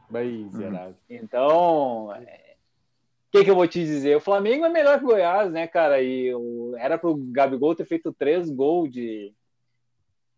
[0.10, 0.96] Miserável.
[1.10, 2.56] Então, é,
[3.28, 4.16] o que, que eu vou te dizer?
[4.18, 6.02] O Flamengo é melhor que o Goiás, né, cara?
[6.02, 9.32] E o- era pro Gabigol ter feito três gols de,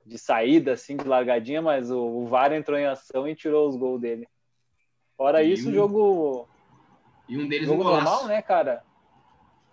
[0.05, 3.75] de saída, assim, de largadinha, mas o, o VAR entrou em ação e tirou os
[3.77, 4.27] gols dele.
[5.15, 6.47] Fora E isso, um- jogo,
[7.29, 8.03] E um deles um jogo golaço.
[8.03, 8.83] normal, né, cara?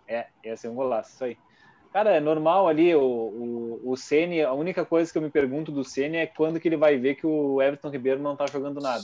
[0.08, 1.36] É, ia ser um golaço, isso aí.
[1.92, 5.70] Cara, é normal ali, o, o, o Ceni, a única coisa que eu me pergunto
[5.70, 8.80] do Ceni é quando que ele vai ver que o Everton Ribeiro não tá jogando
[8.80, 9.02] nada.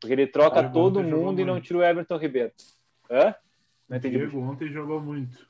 [0.00, 2.52] Porque ele troca Diego todo mundo e não tira o Everton Ribeiro.
[3.10, 3.34] Hã?
[3.88, 4.18] Não entendi.
[4.18, 5.46] Diego ontem jogou muito.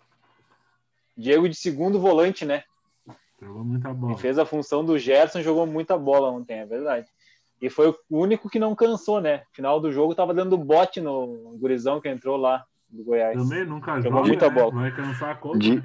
[1.16, 2.64] Diego de segundo volante, né?
[3.40, 4.18] Jogou muita Ele bola.
[4.18, 7.06] fez a função do Gerson, jogou muita bola ontem, é verdade.
[7.60, 9.44] E foi o único que não cansou, né?
[9.52, 13.36] Final do jogo tava dando bote no gurizão que entrou lá do Goiás.
[13.36, 14.54] Também nunca Jogou joga, muita né?
[14.54, 14.72] bola.
[14.80, 15.58] Vai cansar a conta.
[15.58, 15.82] Di-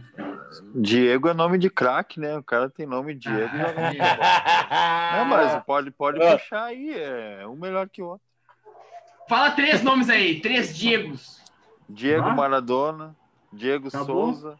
[0.75, 2.37] Diego é nome de craque, né?
[2.37, 3.49] O cara tem nome Diego.
[3.57, 3.91] bola.
[5.17, 6.37] Não, mas pode, pode Ah.
[6.37, 8.25] puxar aí, é um melhor que o outro.
[9.27, 11.41] Fala três nomes aí, três Diegos.
[11.89, 12.33] Diego Ah.
[12.35, 13.15] Maradona,
[13.51, 14.33] Diego Acabou?
[14.33, 14.57] Souza,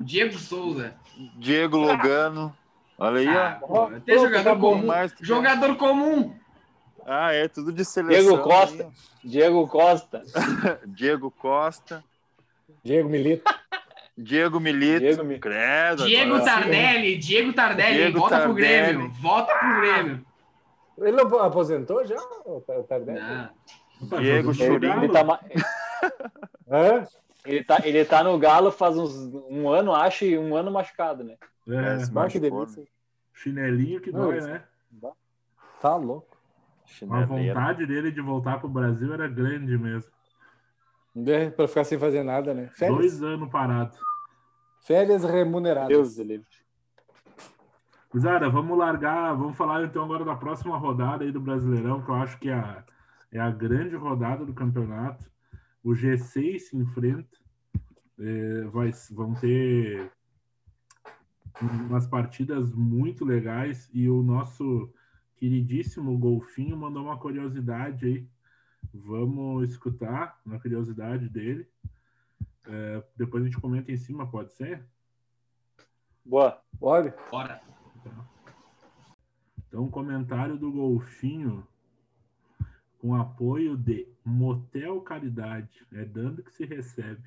[0.00, 0.94] Diego Souza.
[1.36, 2.54] Diego Lugano.
[2.98, 3.90] Olha aí, Ah, ó.
[4.04, 4.86] tem jogador comum.
[4.86, 6.34] Mais Jogador comum.
[7.08, 8.20] Ah, é tudo de seleção.
[8.32, 8.82] Diego Costa.
[8.82, 8.90] aí,
[9.30, 10.24] Diego Costa.
[10.84, 12.04] Diego Costa,
[12.82, 13.54] Diego Milito.
[14.18, 15.00] Diego Milito.
[15.00, 16.04] Diego Credo.
[16.04, 17.16] Diego Tardelli.
[17.18, 17.94] Diego Tardelli.
[17.96, 18.92] Diego Volta pro Tardelli.
[18.92, 19.10] Grêmio.
[19.22, 20.26] Volta pro Grêmio.
[20.98, 22.16] Ele não aposentou já?
[22.88, 23.20] Tardelli?
[23.20, 24.08] Não.
[24.10, 25.40] Tá Diego jogando Ele, tá,
[26.68, 27.04] Hã?
[27.44, 29.14] ele, tá, ele tá no Galo faz uns
[29.48, 31.36] um ano, acho, e um ano machucado, né?
[31.68, 32.84] É, se Bah, que machucou, delícia.
[33.32, 34.62] chinelinho que dói, né?
[35.80, 36.35] Tá louco.
[37.10, 40.10] A vontade dele de voltar pro Brasil era grande mesmo.
[41.26, 42.70] É, Pra ficar sem fazer nada, né?
[42.74, 43.96] Férias, Dois anos parado.
[44.82, 45.88] férias remuneradas.
[45.88, 46.46] Deus do livre.
[48.18, 52.14] Zara, vamos largar, vamos falar então agora da próxima rodada aí do Brasileirão, que eu
[52.14, 52.84] acho que é a,
[53.32, 55.24] é a grande rodada do campeonato.
[55.84, 57.36] O G6 se enfrenta,
[58.18, 60.10] é, vai, vão ter
[61.60, 64.90] umas partidas muito legais e o nosso
[65.36, 68.28] queridíssimo Golfinho mandou uma curiosidade aí.
[68.92, 71.68] Vamos escutar uma curiosidade dele.
[72.66, 74.84] É, depois a gente comenta em cima, pode ser?
[76.24, 76.60] Boa.
[76.80, 77.60] Olha, Bora.
[79.68, 81.66] Então, um comentário do Golfinho
[82.98, 85.86] com apoio de Motel Caridade.
[85.92, 87.22] É dando que se recebe.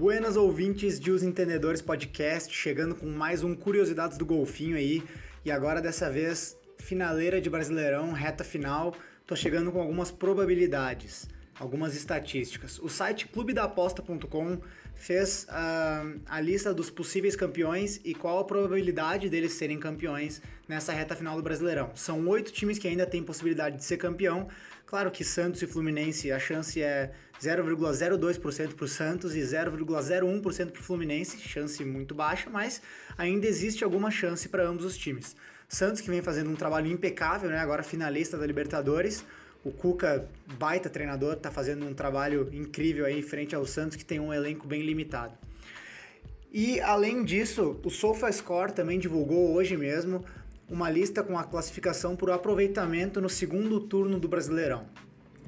[0.00, 5.02] Buenas ouvintes de Os Entendedores Podcast, chegando com mais um Curiosidades do Golfinho aí.
[5.44, 8.94] E agora dessa vez, finaleira de Brasileirão, reta final,
[9.26, 12.78] tô chegando com algumas probabilidades, algumas estatísticas.
[12.78, 14.62] O site clubedaaposta.com
[14.94, 20.40] fez ah, a lista dos possíveis campeões e qual a probabilidade deles serem campeões
[20.70, 21.90] nessa reta final do Brasileirão.
[21.96, 24.46] São oito times que ainda têm possibilidade de ser campeão.
[24.86, 27.10] Claro que Santos e Fluminense, a chance é
[27.42, 32.80] 0,02% para o Santos e 0,01% para o Fluminense, chance muito baixa, mas
[33.18, 35.34] ainda existe alguma chance para ambos os times.
[35.68, 37.58] Santos que vem fazendo um trabalho impecável, né?
[37.58, 39.24] agora finalista da Libertadores.
[39.64, 44.20] O Cuca, baita treinador, está fazendo um trabalho incrível aí frente ao Santos, que tem
[44.20, 45.34] um elenco bem limitado.
[46.52, 50.24] E além disso, o SofaScore também divulgou hoje mesmo
[50.70, 54.86] uma lista com a classificação por aproveitamento no segundo turno do Brasileirão.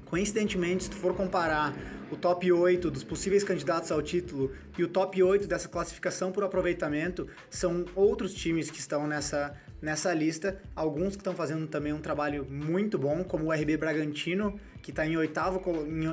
[0.04, 1.74] Coincidentemente, se tu for comparar
[2.10, 6.44] o top 8 dos possíveis candidatos ao título e o top 8 dessa classificação por
[6.44, 12.00] aproveitamento, são outros times que estão nessa, nessa lista, alguns que estão fazendo também um
[12.00, 15.16] trabalho muito bom, como o RB Bragantino, que está em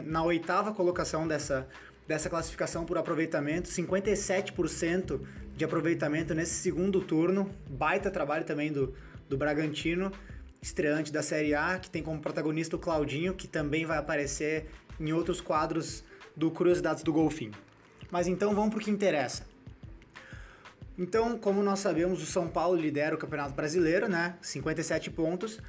[0.05, 1.68] na oitava colocação dessa,
[2.07, 5.20] dessa classificação por aproveitamento, 57%
[5.60, 8.95] de aproveitamento nesse segundo turno, baita trabalho também do,
[9.28, 10.10] do Bragantino,
[10.62, 15.12] estreante da Série A, que tem como protagonista o Claudinho, que também vai aparecer em
[15.12, 16.01] outros quadros
[16.34, 17.51] do Curiosidades do Golfinho.
[18.10, 19.43] Mas então vamos para o que interessa.
[20.97, 24.38] Então, como nós sabemos, o São Paulo lidera o Campeonato Brasileiro, né?
[24.41, 25.60] 57 pontos.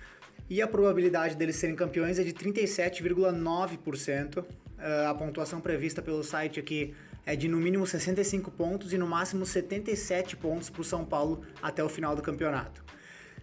[0.48, 4.44] E a probabilidade deles serem campeões é de 37,9%.
[4.78, 6.94] Eh, A pontuação prevista pelo site aqui
[7.24, 11.42] é de no mínimo 65 pontos e no máximo 77 pontos para o São Paulo
[11.62, 12.84] até o final do campeonato.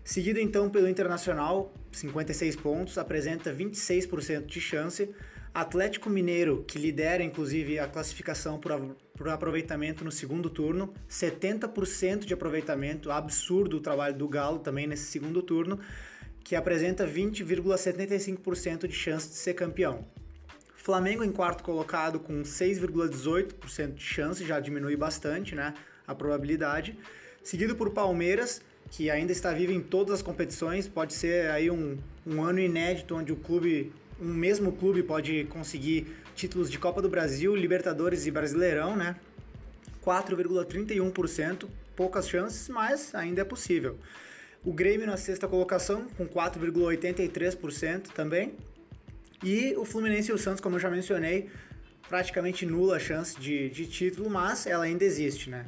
[0.03, 5.13] Seguido então pelo Internacional, 56 pontos, apresenta 26% de chance.
[5.53, 12.33] Atlético Mineiro, que lidera inclusive a classificação por, por aproveitamento no segundo turno, 70% de
[12.33, 15.79] aproveitamento, absurdo o trabalho do Galo também nesse segundo turno,
[16.43, 20.05] que apresenta 20,75% de chance de ser campeão.
[20.87, 25.73] Flamengo em quarto colocado com 6,18% de chance, já diminui bastante, né,
[26.07, 26.97] a probabilidade.
[27.43, 31.97] Seguido por Palmeiras, que ainda está vivo em todas as competições, pode ser aí um,
[32.25, 37.09] um ano inédito onde o clube, um mesmo clube pode conseguir títulos de Copa do
[37.09, 39.17] Brasil, Libertadores e Brasileirão, né?
[40.05, 41.65] 4,31%,
[41.97, 43.97] poucas chances, mas ainda é possível.
[44.63, 48.55] O Grêmio na sexta colocação, com 4,83% também.
[49.43, 51.49] E o Fluminense e o Santos, como eu já mencionei,
[52.09, 55.65] praticamente nula chance de, de título, mas ela ainda existe, né?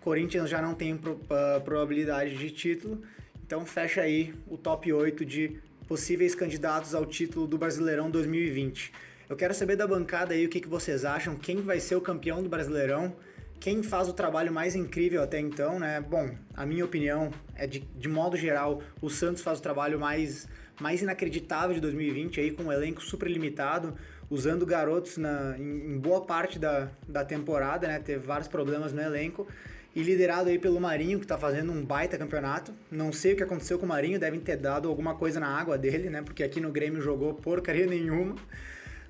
[0.00, 3.02] Corinthians já não tem pro- ah, probabilidade de título,
[3.44, 8.92] então fecha aí o top 8 de possíveis candidatos ao título do Brasileirão 2020.
[9.28, 12.00] Eu quero saber da bancada aí o que, que vocês acham, quem vai ser o
[12.00, 13.14] campeão do Brasileirão,
[13.60, 16.00] quem faz o trabalho mais incrível até então, né?
[16.00, 20.48] Bom, a minha opinião é de, de modo geral, o Santos faz o trabalho mais,
[20.80, 23.94] mais inacreditável de 2020 aí, com um elenco super limitado,
[24.30, 27.98] usando garotos na, em, em boa parte da, da temporada, né?
[27.98, 29.46] Teve vários problemas no elenco.
[29.94, 32.72] E liderado aí pelo Marinho, que tá fazendo um baita campeonato.
[32.90, 35.76] Não sei o que aconteceu com o Marinho, devem ter dado alguma coisa na água
[35.76, 36.22] dele, né?
[36.22, 38.36] Porque aqui no Grêmio jogou porcaria nenhuma.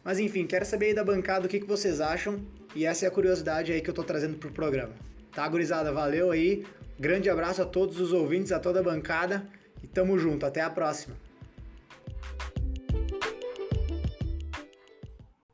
[0.03, 2.41] Mas enfim, quero saber aí da bancada o que, que vocês acham.
[2.75, 4.93] E essa é a curiosidade aí que eu tô trazendo pro programa.
[5.33, 5.93] Tá, gurizada?
[5.93, 6.65] Valeu aí.
[6.99, 9.47] Grande abraço a todos os ouvintes, a toda a bancada.
[9.85, 10.45] E tamo junto.
[10.45, 11.15] Até a próxima.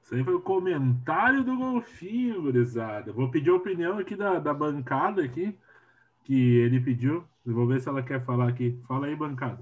[0.08, 3.12] Isso aí foi o comentário do Golfinho, gurizada.
[3.12, 5.54] Vou pedir a opinião aqui da, da bancada aqui,
[6.24, 7.22] que ele pediu.
[7.44, 8.80] Vou ver se ela quer falar aqui.
[8.88, 9.58] Fala aí, bancada.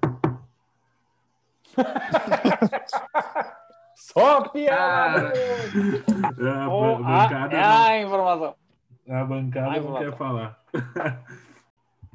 [3.97, 5.33] Só piada!
[6.39, 8.55] A, Oh, ba- a, bancada, é a informação.
[9.05, 9.99] não, a bancada Ai, não vou lá.
[9.99, 10.61] quer falar.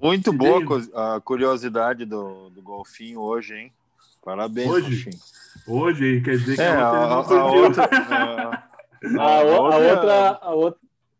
[0.01, 0.61] Muito boa
[0.95, 3.73] a curiosidade do, do golfinho hoje, hein?
[4.23, 5.03] Parabéns, Hoje?
[5.03, 5.21] golfinho.
[5.65, 8.61] Hoje, quer dizer que É, a, a- a outra, a,
[9.17, 10.79] A, o- a outra- outra, a, outra,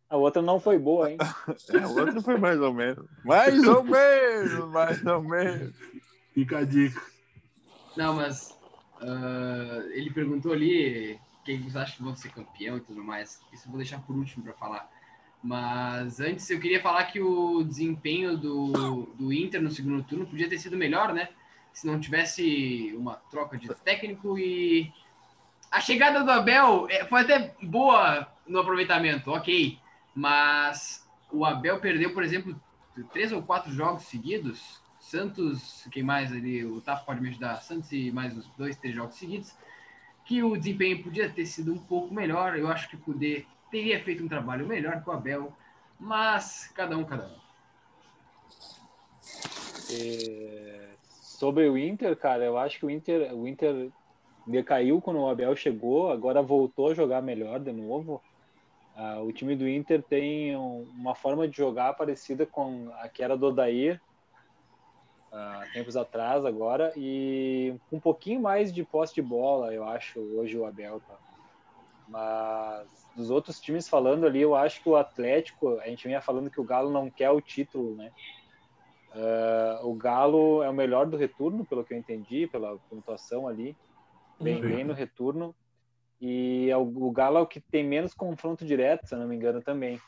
[0.10, 1.18] a outra não foi boa, hein?
[1.74, 3.06] é, a outra foi mais ou menos.
[3.24, 5.74] Mais ou menos, mais ou menos.
[6.34, 7.02] Fica a dica.
[7.96, 8.58] Não, mas
[9.02, 13.42] ah, ele perguntou ali quem vocês acham que vão ser campeão e tudo mais.
[13.52, 14.90] Isso eu vou deixar por último para falar.
[15.44, 20.48] Mas antes eu queria falar que o desempenho do, do Inter no segundo turno podia
[20.48, 21.30] ter sido melhor, né?
[21.74, 24.92] Se não tivesse uma troca de técnico e
[25.72, 29.80] a chegada do Abel eh, foi até boa no aproveitamento, ok.
[30.14, 32.60] Mas o Abel perdeu, por exemplo,
[33.14, 34.82] três ou quatro jogos seguidos.
[35.00, 36.64] Santos, quem mais ali?
[36.66, 37.56] O Tafa pode me ajudar.
[37.62, 39.56] Santos e mais uns dois, três jogos seguidos.
[40.26, 42.58] Que o desempenho podia ter sido um pouco melhor.
[42.58, 45.56] Eu acho que o Kudê teria feito um trabalho melhor que o Abel.
[46.00, 47.42] Mas cada um, cada um.
[49.90, 50.81] É,
[51.42, 53.90] sobre o Inter, cara, eu acho que o Inter, o Inter
[54.46, 58.22] decaiu quando o Abel chegou, agora voltou a jogar melhor de novo.
[58.96, 63.24] Ah, o time do Inter tem um- uma forma de jogar parecida com a que
[63.24, 64.00] era do Odair,
[65.32, 70.56] ah, tempos atrás agora, e um pouquinho mais de posse de bola, eu acho, hoje
[70.56, 71.02] o Abel.
[71.02, 71.18] Tá?
[72.08, 76.52] Mas dos outros times falando ali, eu acho que o Atlético, a gente vinha falando
[76.52, 78.12] que o Galo não quer o título, né?
[79.14, 83.76] Ah, o Galo é o melhor do retorno, pelo que eu entendi, pela pontuação ali,
[84.40, 85.54] bem, bem no retorno.
[86.20, 89.28] E é o, o Galo é o que tem menos confronto direto, se eu não
[89.28, 90.00] me engano, também.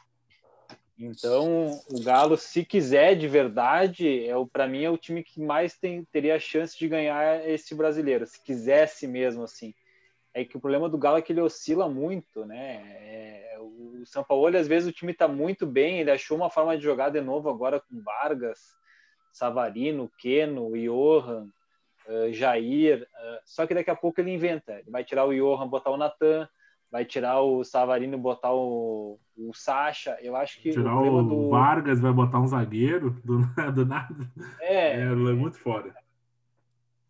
[0.97, 5.41] Então, o Galo, se quiser de verdade, é o para mim é o time que
[5.41, 9.73] mais tem, teria a chance de ganhar esse brasileiro, se quisesse mesmo assim.
[10.35, 12.81] É que o problema do Galo é que ele oscila muito, né?
[13.01, 16.77] É, o São Paulo, às vezes, o time está muito bem, ele achou uma forma
[16.77, 18.75] de jogar de novo agora com Vargas,
[19.33, 21.49] Savarino, Keno, Johan,
[22.07, 23.05] eh, Jair.
[23.19, 24.73] eh, só que daqui a pouco ele inventa.
[24.79, 26.47] Ele vai tirar o Johan, botar o Natan,
[26.91, 30.15] vai tirar o Savarino e botar o, o Sacha.
[30.21, 31.49] Eu acho que Tirar o o do.
[31.49, 33.39] Vargas, vai botar um zagueiro do,
[33.73, 34.15] do nada.
[34.61, 35.91] É, É, é muito fora.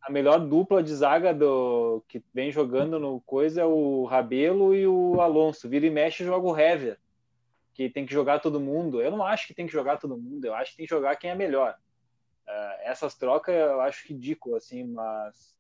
[0.02, 4.88] a melhor dupla de zaga do que vem jogando no coisa é o Rabelo e
[4.88, 5.68] o Alonso.
[5.68, 6.98] Vira e mexe joga o Hever,
[7.74, 9.02] que tem que jogar todo mundo.
[9.02, 11.18] Eu não acho que tem que jogar todo mundo, eu acho que tem que jogar
[11.18, 11.76] quem é melhor.
[12.48, 15.58] Ah, essas trocas eu acho ridículo, assim, mas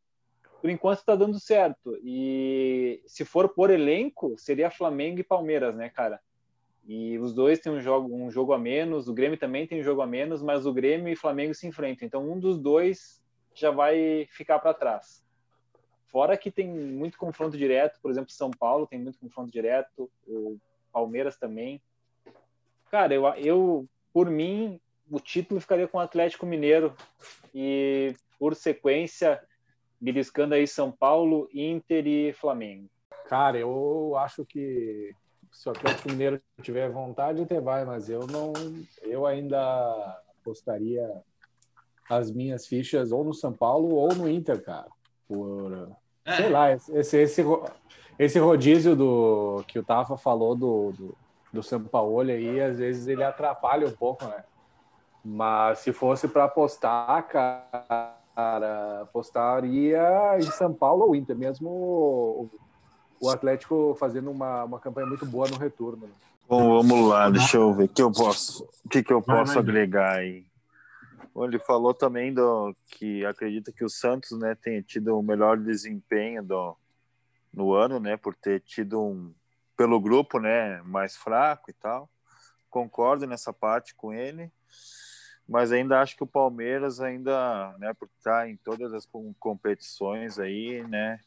[0.61, 1.97] por enquanto está dando certo.
[2.03, 6.21] E se for por elenco, seria Flamengo e Palmeiras, né, cara?
[6.85, 9.83] E os dois têm um jogo, um jogo a menos, o Grêmio também tem um
[9.83, 12.05] jogo a menos, mas o Grêmio e Flamengo se enfrentam.
[12.05, 13.21] Então um dos dois
[13.53, 15.23] já vai ficar para trás.
[16.07, 20.57] Fora que tem muito confronto direto, por exemplo, São Paulo tem muito confronto direto, o
[20.91, 21.81] Palmeiras também.
[22.91, 24.79] Cara, eu, eu por mim,
[25.09, 26.93] o título ficaria com o Atlético Mineiro
[27.53, 29.41] e por sequência,
[29.99, 32.89] beliscando aí São Paulo, Inter e Flamengo.
[33.27, 35.15] Cara, eu acho que
[35.51, 38.51] se o Atlético Mineiro tiver vontade, até vai, mas eu não.
[39.01, 41.09] Eu ainda apostaria
[42.09, 44.87] as minhas fichas ou no São Paulo ou no Inter, cara.
[45.27, 45.89] Por,
[46.25, 46.35] É.
[46.35, 47.43] sei lá, esse, esse,
[48.19, 51.17] esse rodízio do que o Tafa falou do, do,
[51.51, 54.43] do São Paulo aí, às vezes ele atrapalha um pouco, né?
[55.23, 62.49] Mas se fosse para apostar, cara, apostaria em São Paulo ou Inter, mesmo o,
[63.21, 66.07] o Atlético fazendo uma, uma campanha muito boa no retorno.
[66.07, 66.13] né?
[66.47, 69.57] Bom, vamos lá, deixa eu ver o que eu posso, o que, que eu posso
[69.57, 70.45] agregar aí.
[71.33, 75.57] Bom, ele falou também do que acredita que o Santos, né, tenha tido o melhor
[75.57, 76.75] desempenho do,
[77.51, 79.33] no ano, né, por ter tido um
[79.75, 82.09] pelo grupo, né, mais fraco e tal.
[82.69, 84.51] Concordo nessa parte com ele,
[85.53, 90.39] mas ainda acho que o Palmeiras ainda, né, por estar em todas as com- competições
[90.39, 91.19] aí, né,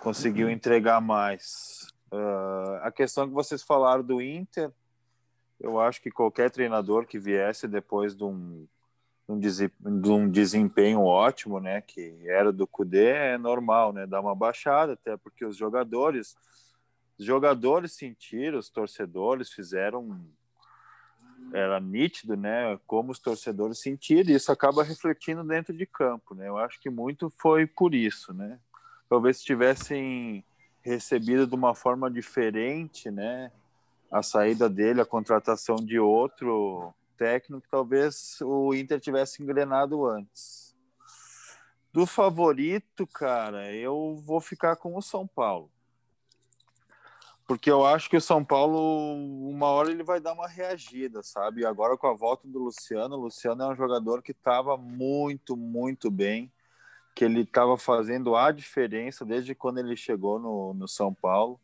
[0.00, 1.90] conseguiu entregar mais.
[2.12, 4.70] Ah, a questão que vocês falaram do Inter,
[5.58, 8.68] eu acho que qualquer treinador que viesse depois de um,
[9.26, 14.92] de um desempenho ótimo, né, que era do Cudê, é normal, né, dar uma baixada,
[14.92, 16.36] até porque os jogadores,
[17.18, 20.20] os jogadores sentiram, os torcedores fizeram,
[21.52, 26.48] era nítido, né, como os torcedores sentiram, e isso acaba refletindo dentro de campo, né,
[26.48, 28.58] eu acho que muito foi por isso, né,
[29.08, 30.44] talvez se tivessem
[30.82, 33.50] recebido de uma forma diferente, né,
[34.10, 40.76] a saída dele, a contratação de outro técnico, talvez o Inter tivesse engrenado antes.
[41.92, 45.70] Do favorito, cara, eu vou ficar com o São Paulo.
[47.52, 49.14] Porque eu acho que o São Paulo,
[49.46, 51.66] uma hora ele vai dar uma reagida, sabe?
[51.66, 56.10] Agora com a volta do Luciano, o Luciano é um jogador que estava muito, muito
[56.10, 56.50] bem,
[57.14, 61.60] que ele estava fazendo a diferença desde quando ele chegou no, no São Paulo.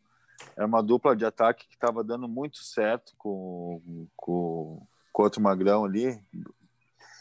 [0.59, 5.87] É uma dupla de ataque que estava dando muito certo com, com, com outro magrão
[5.87, 6.23] ali.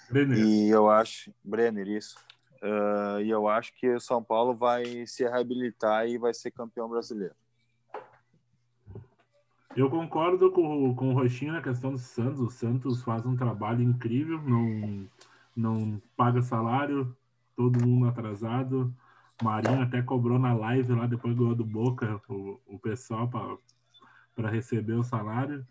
[0.09, 0.39] Brenner.
[0.39, 1.33] E eu acho.
[1.41, 2.17] Brenner, isso.
[2.61, 6.89] Uh, e eu acho que o São Paulo vai se reabilitar e vai ser campeão
[6.89, 7.33] brasileiro.
[9.77, 12.39] Eu concordo com, com o Roxinho na questão do Santos.
[12.39, 15.07] O Santos faz um trabalho incrível, não,
[15.55, 17.15] não paga salário,
[17.55, 18.91] todo mundo atrasado.
[19.39, 23.29] Marinho até cobrou na live lá depois do do Boca o, o pessoal
[24.35, 25.63] para receber o salário.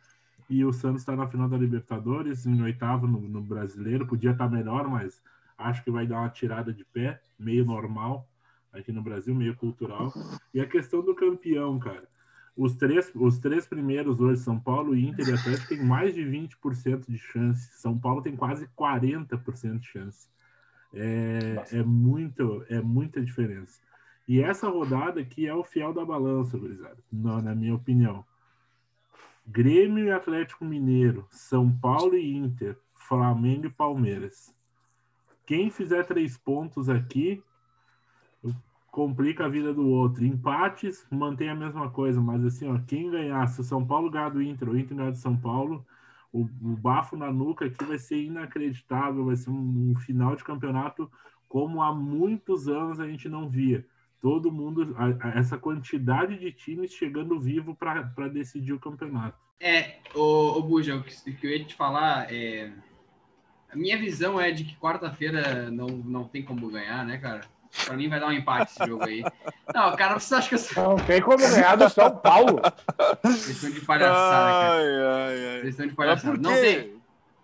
[0.49, 4.07] E o Santos está na final da Libertadores, em oitavo no, no Brasileiro.
[4.07, 5.21] Podia estar tá melhor, mas
[5.59, 8.25] acho que vai dar uma tirada de pé, meio normal
[8.73, 10.13] aqui no Brasil, meio cultural.
[10.55, 12.07] E a questão do campeão, cara.
[12.57, 17.05] Os três, os três primeiros hoje, São Paulo, Inter e Atlético, tem mais de 20%
[17.07, 17.71] de chance.
[17.75, 20.29] São Paulo tem quase 40% de chance.
[20.95, 23.79] É, é, muito, é muita diferença.
[24.27, 28.25] E essa rodada aqui é o fiel da balança, gurizada, na minha opinião.
[29.47, 34.53] Grêmio e Atlético Mineiro, São Paulo e Inter, Flamengo e Palmeiras.
[35.45, 37.41] Quem fizer três pontos aqui
[38.97, 40.25] complica a vida do outro.
[40.25, 44.31] Empates mantém a mesma coisa, mas assim, ó, quem ganhar, se o São Paulo ganhar
[44.31, 45.87] do Inter, o Inter ganhar do São Paulo,
[46.33, 50.43] o, o bafo na nuca aqui vai ser inacreditável, vai ser um, um final de
[50.43, 51.13] campeonato
[51.47, 53.85] como há muitos anos a gente não via
[54.23, 59.39] todo mundo, a, a, essa quantidade de times chegando vivo para decidir o campeonato.
[59.61, 62.73] É, o, o Buja, o que, que, eu ia te falar é.
[63.71, 67.43] A minha visão é de que quarta-feira não, não tem como ganhar, né, cara?
[67.85, 69.23] Pra mim vai dar um empate esse jogo aí.
[69.75, 70.83] Não, cara, você acha que eu...
[70.83, 72.61] Não tem como ganhar do São Paulo.
[73.23, 74.75] Vocês estão de palhaçada, cara.
[74.75, 75.61] Ai, ai, ai.
[75.61, 76.37] Vocês estão de palhaçada.
[76.39, 76.97] Não tem.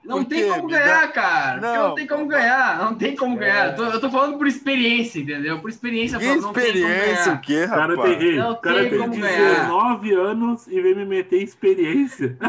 [0.05, 1.61] Não tem como ganhar, cara.
[1.61, 2.79] Não, não tem como ganhar.
[2.79, 3.69] Não tem como ganhar.
[3.69, 5.61] Eu tô, eu tô falando por experiência, entendeu?
[5.61, 6.19] Por experiência.
[6.19, 7.95] Que não experiência o quê, rapaz?
[7.97, 12.37] Cara tem, não cara tem tem como 19 anos e vem me meter em experiência.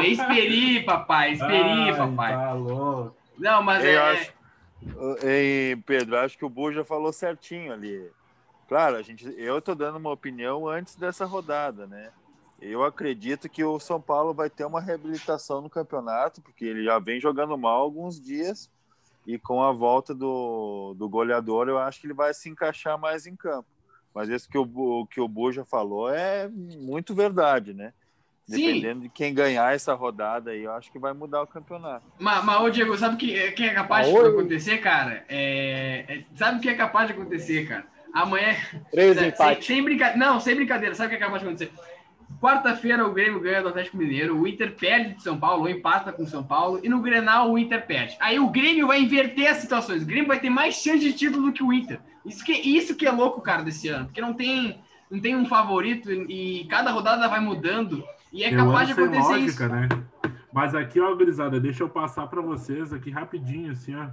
[0.00, 1.32] Vem experi, papai.
[1.32, 2.32] Experi, papai.
[2.32, 3.16] Tá louco.
[3.38, 4.12] Não, mas Eu é...
[4.12, 4.39] acho-
[5.22, 8.10] Ei, Pedro, acho que o Buja falou certinho ali.
[8.68, 12.12] Claro, a gente, eu tô dando uma opinião antes dessa rodada, né?
[12.60, 16.98] Eu acredito que o São Paulo vai ter uma reabilitação no campeonato, porque ele já
[16.98, 18.70] vem jogando mal alguns dias,
[19.26, 23.26] e com a volta do, do goleador, eu acho que ele vai se encaixar mais
[23.26, 23.68] em campo.
[24.14, 27.92] Mas isso que o, Bu- que o Buja falou é muito verdade, né?
[28.56, 28.66] Sim.
[28.66, 32.04] Dependendo de quem ganhar essa rodada aí, eu acho que vai mudar o campeonato.
[32.18, 34.28] Mas, mas, ô Diego, sabe o que, que é capaz de Ah, oi.
[34.30, 35.24] acontecer, cara?
[35.28, 37.84] É, é- sabe o que é capaz de acontecer, cara?
[38.12, 38.56] Amanhã.
[38.90, 39.66] Três sem, empates.
[39.66, 40.18] sem brincadeira.
[40.18, 40.94] Não, sem brincadeira.
[40.94, 41.72] Sabe o que é capaz de acontecer?
[42.40, 46.10] Quarta-feira o Grêmio ganha do Atlético Mineiro, o Inter perde de São Paulo, ou empata
[46.12, 48.16] com o São Paulo, e no Grenal o Inter perde.
[48.20, 50.02] Aí o Grêmio vai inverter as situações.
[50.02, 52.00] O Grêmio vai ter mais chance de título do que o Inter.
[52.24, 54.06] Isso que, isso que é louco, cara, desse ano.
[54.06, 54.80] Porque não tem,
[55.10, 58.02] não tem um favorito e cada rodada vai mudando.
[58.32, 59.68] E é Eu capaz de acontecer lógica, isso.
[59.68, 59.88] né?
[60.52, 64.08] Mas aqui, ó, gurizada, deixa eu passar para vocês aqui rapidinho, assim, ó.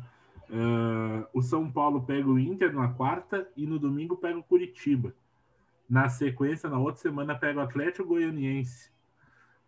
[0.49, 5.13] Ah, o São Paulo pega o Inter na quarta e no domingo pega o Curitiba.
[5.89, 8.89] Na sequência, na outra semana, pega o Atlético Goianiense.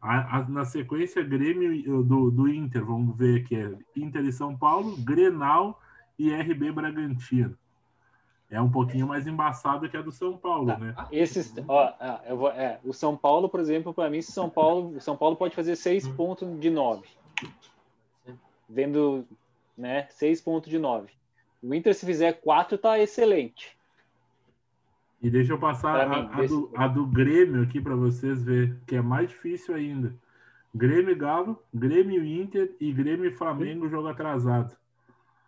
[0.02, 4.56] A- a- na sequência, Grêmio do, do Inter, vamos ver aqui, é Inter e São
[4.58, 5.82] Paulo, Grenal
[6.18, 7.58] e RB Bragantino.
[8.52, 10.96] É um pouquinho mais embaçado que a do São Paulo, né?
[11.12, 14.98] Esses, ó, ah, eu vou, é, o São Paulo, por exemplo, para mim, São Paulo,
[14.98, 17.08] o São Paulo pode fazer seis pontos de nove,
[18.68, 19.26] vendo,
[19.78, 21.12] né, seis pontos de nove.
[21.62, 23.78] O Inter se fizer quatro tá excelente.
[25.22, 28.42] E deixa eu passar a, mim, a desse- do, a do Grêmio aqui para vocês
[28.42, 30.16] ver, que é mais difícil ainda.
[30.74, 34.76] Grêmio e Galo, Grêmio e Inter e Grêmio e Flamengo jogo atrasado.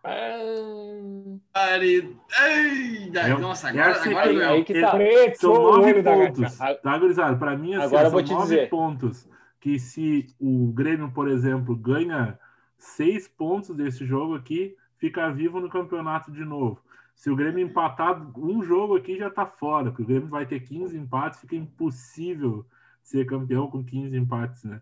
[0.03, 4.91] Ai, ai, É- nossa, é agora, assim, agora aí- aí que tá.
[5.35, 7.37] São nove pontos, tá, gurizada?
[7.37, 8.69] Para mim, assim, Agora eu são vou te nove dizer.
[8.69, 9.29] pontos
[9.59, 12.37] que se o Grêmio, por exemplo, ganha
[12.77, 16.81] seis pontos desse jogo aqui, fica vivo no campeonato de novo.
[17.15, 20.61] Se o Grêmio empatar um jogo aqui, já tá fora, porque o Grêmio vai ter
[20.61, 22.65] 15 empates, fica impossível
[23.03, 24.81] ser campeão com 15 empates, né?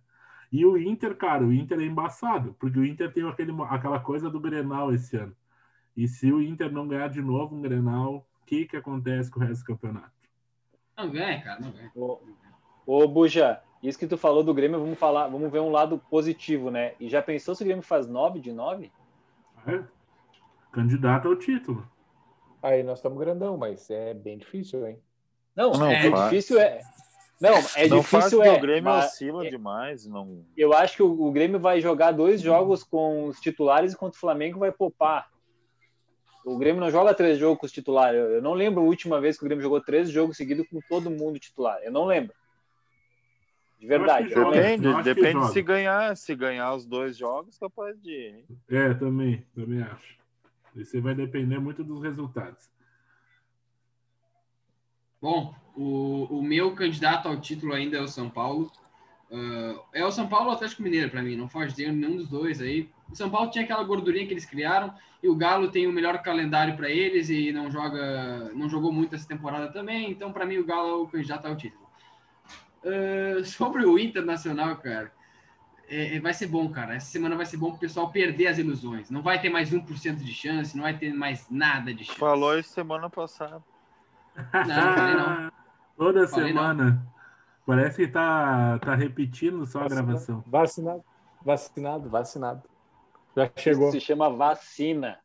[0.51, 4.29] E o Inter, cara, o Inter é embaçado, porque o Inter tem aquele, aquela coisa
[4.29, 5.35] do Grenal esse ano.
[5.95, 9.39] E se o Inter não ganhar de novo um Grenal, o que que acontece com
[9.39, 10.11] o resto do campeonato?
[10.97, 11.91] Não ganha, cara, não ganha.
[11.95, 12.19] Ô,
[12.85, 16.71] ô Buja, isso que tu falou do Grêmio, vamos falar, vamos ver um lado positivo,
[16.71, 16.93] né?
[16.99, 18.91] E já pensou se o Grêmio faz nove de nove?
[19.67, 19.83] É?
[20.71, 21.87] Candidato ao título.
[22.61, 24.99] Aí nós estamos grandão, mas é bem difícil, hein?
[25.55, 26.23] Não, Não, é faz.
[26.29, 26.81] difícil, é,
[27.41, 28.57] Não, é não difícil, é.
[28.57, 30.05] o Grêmio mas oscila demais.
[30.05, 30.43] Não...
[30.57, 34.19] eu acho que o, o Grêmio vai jogar dois jogos com os titulares enquanto o
[34.19, 35.29] Flamengo vai poupar.
[36.45, 38.19] O Grêmio não joga três jogos com os titulares.
[38.19, 40.79] Eu, eu não lembro a última vez que o Grêmio jogou três jogos seguidos com
[40.89, 41.79] todo mundo titular.
[41.83, 42.33] Eu não lembro.
[43.79, 44.33] De verdade.
[44.33, 46.17] Depende, depende se ganhar.
[46.17, 48.43] Se ganhar os dois jogos, capaz de.
[48.69, 50.19] É, também, também acho.
[50.75, 52.69] Isso vai depender muito dos resultados.
[55.21, 58.71] Bom, o, o meu candidato ao título ainda é o São Paulo.
[59.31, 62.27] Ah, é o São Paulo ou Atlético Mineiro para mim, não foge de nenhum dos
[62.27, 62.89] dois aí.
[63.09, 66.21] O São Paulo tinha aquela gordurinha que eles criaram e o Galo tem o melhor
[66.21, 70.09] calendário para eles e não joga, não jogou muito essa temporada também.
[70.11, 71.87] Então para mim o Galo é o candidato ao título.
[72.83, 75.11] Ah, sobre o Internacional, cara,
[75.87, 76.95] é, é- vai ser bom, cara.
[76.95, 79.09] Essa semana vai ser bom para o pessoal perder as ilusões.
[79.09, 82.19] Não vai ter mais 1% de chance, não vai ter mais nada de chance.
[82.19, 83.63] Falou isso semana passada.
[84.35, 85.51] Não, não.
[85.97, 86.61] Toda Falei não.
[86.61, 87.07] semana.
[87.65, 90.43] Parece que tá, tá repetindo só a gravação.
[90.47, 91.03] Vacinado,
[91.43, 92.63] vacinado, vacinado.
[93.35, 93.91] Já chegou.
[93.91, 95.19] Se chama vacina.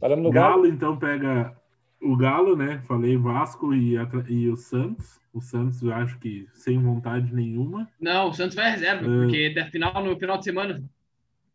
[0.00, 0.62] Paramos no Galo.
[0.62, 1.56] Galo, então, pega
[2.02, 2.82] o Galo, né?
[2.88, 3.94] Falei Vasco e,
[4.28, 5.20] e o Santos.
[5.32, 7.88] O Santos, eu acho que sem vontade nenhuma.
[8.00, 9.22] Não, o Santos vai reserva, Hum.
[9.22, 10.84] porque até final, no final de semana.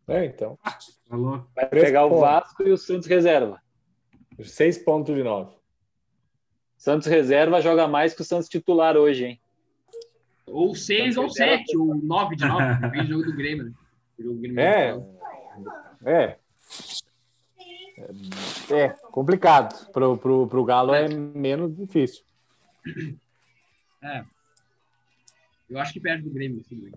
[0.07, 0.57] É, então.
[1.55, 2.19] Vai Três pegar o.
[2.19, 3.61] Vasco e o Santos reserva.
[4.43, 5.58] Seis pontos de nove.
[6.79, 9.41] Santos reserva joga mais que o Santos titular hoje, hein?
[10.47, 12.81] Ou seis ou sete, ou nove de nove.
[12.81, 13.71] Depende do jogo do Grêmio, né?
[14.17, 14.97] O jogo do Grêmio É.
[16.05, 16.37] É.
[18.71, 19.91] É complicado.
[19.91, 22.23] Pro, pro, pro Galo é menos difícil.
[25.69, 26.61] Eu acho que perde do Grêmio.
[26.61, 26.91] Assim?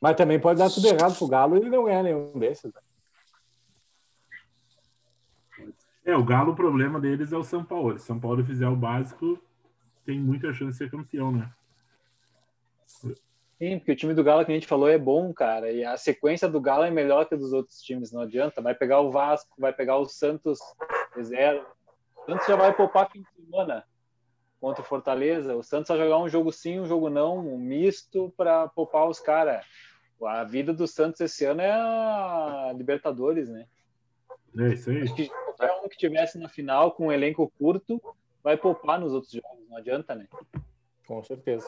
[0.00, 2.72] Mas também pode dar tudo errado pro Galo e ele não ganhar nenhum desses.
[2.72, 2.80] né?
[6.08, 7.98] É, o Galo, o problema deles é o São Paulo.
[7.98, 9.38] Se São Paulo fizer o básico,
[10.06, 11.52] tem muita chance de ser campeão, né?
[12.86, 15.70] Sim, porque o time do Galo, que a gente falou, é bom, cara.
[15.70, 18.62] E a sequência do Galo é melhor que a dos outros times, não adianta.
[18.62, 20.58] Vai pegar o Vasco, vai pegar o Santos
[21.14, 21.66] reserva.
[22.16, 23.84] O Santos já vai poupar fim de semana
[24.62, 25.56] contra o Fortaleza.
[25.56, 29.20] O Santos vai jogar um jogo sim, um jogo não, um misto para poupar os
[29.20, 29.62] caras.
[30.24, 33.66] A vida do Santos esse ano é a Libertadores, né?
[34.58, 35.02] É isso aí.
[35.02, 38.00] Acho que qualquer um que tivesse na final com um elenco curto
[38.42, 40.26] vai poupar nos outros jogos, não adianta, né?
[41.06, 41.66] Com certeza.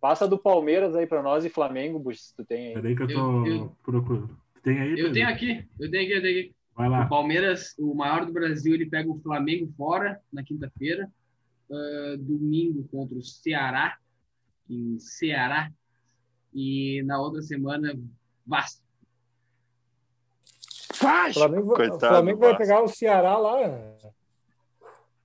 [0.00, 2.74] Passa do Palmeiras aí para nós e Flamengo, Bush, se tu tem aí.
[2.74, 4.38] Peraí que eu tô Eu- eu- procurando.
[4.62, 5.12] Tem aí, Eu Pedro?
[5.12, 6.54] tenho aqui, eu tenho aqui, eu tenho aqui.
[6.74, 7.06] Vai O lá.
[7.06, 11.10] Palmeiras, o maior do Brasil, ele pega o Flamengo fora na quinta-feira.
[11.70, 13.96] Ah, domingo contra o Ceará,
[14.68, 15.72] em Ceará.
[16.54, 17.98] E na outra semana,
[18.46, 18.85] Vasco.
[21.30, 23.58] O Flamengo, Coitado Flamengo vai pegar o Ceará lá.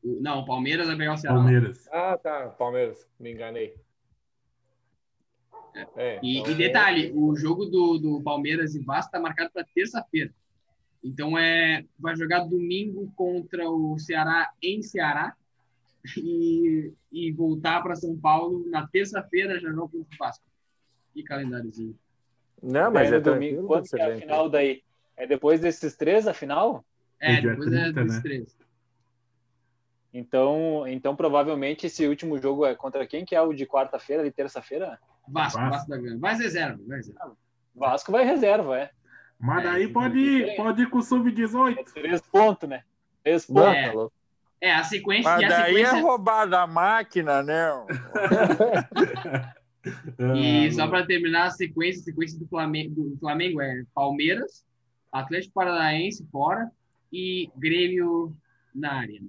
[0.03, 1.35] O- Não, o Palmeiras vai pegar o Ceará.
[1.37, 1.87] Palmeiras.
[1.91, 2.49] Ah, tá.
[2.49, 3.07] Palmeiras.
[3.19, 3.75] Me enganei.
[5.95, 9.65] É, E, então- e detalhe, o jogo do, do Palmeiras e Vasco está marcado para
[9.73, 10.33] terça-feira.
[11.03, 15.33] Então é, vai jogar domingo contra o Ceará em Ceará
[16.17, 20.43] e, e voltar para São Paulo na terça-feira já joga contra o Vasco.
[21.13, 21.97] Que calendáriozinho.
[22.61, 24.83] Não, mas é no domingo, que é a final daí?
[25.21, 26.83] É depois desses três a final?
[27.19, 28.21] É, dia depois é 30, dos né?
[28.23, 28.57] três.
[30.11, 34.31] Então, então provavelmente esse último jogo é contra quem que é o de quarta-feira, de
[34.31, 34.97] terça-feira?
[35.27, 35.69] Vasco, Vasco.
[35.69, 36.17] Vasco da Gama.
[36.19, 37.37] Vai reserva, vai reserva.
[37.75, 38.89] Vasco vai reserva, é.
[39.39, 41.85] Mas É, daí pode ir, pode ir com o É Sub-18.
[41.93, 42.83] três pontos, né?
[43.23, 43.75] Três pontos.
[43.75, 43.87] É.
[43.89, 44.13] tá louco.
[44.59, 46.01] É, a sequência Mas e a daí é sequência.
[46.01, 47.69] roubar da máquina, né?
[50.35, 54.63] E Ah, só para terminar, a sequência, a sequência do Flamengo, do Flamengo é Palmeiras,
[55.11, 56.71] Atlético Paranaense fora
[57.11, 58.35] e Grêmio
[58.73, 59.27] na arena.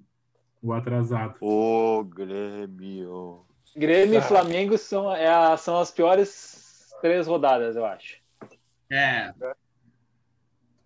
[0.63, 1.37] O atrasado.
[1.41, 3.45] Ô, Grêmio.
[3.77, 8.21] Grêmio e Flamengo são, é a- são as piores três rodadas, eu acho.
[8.91, 9.33] É,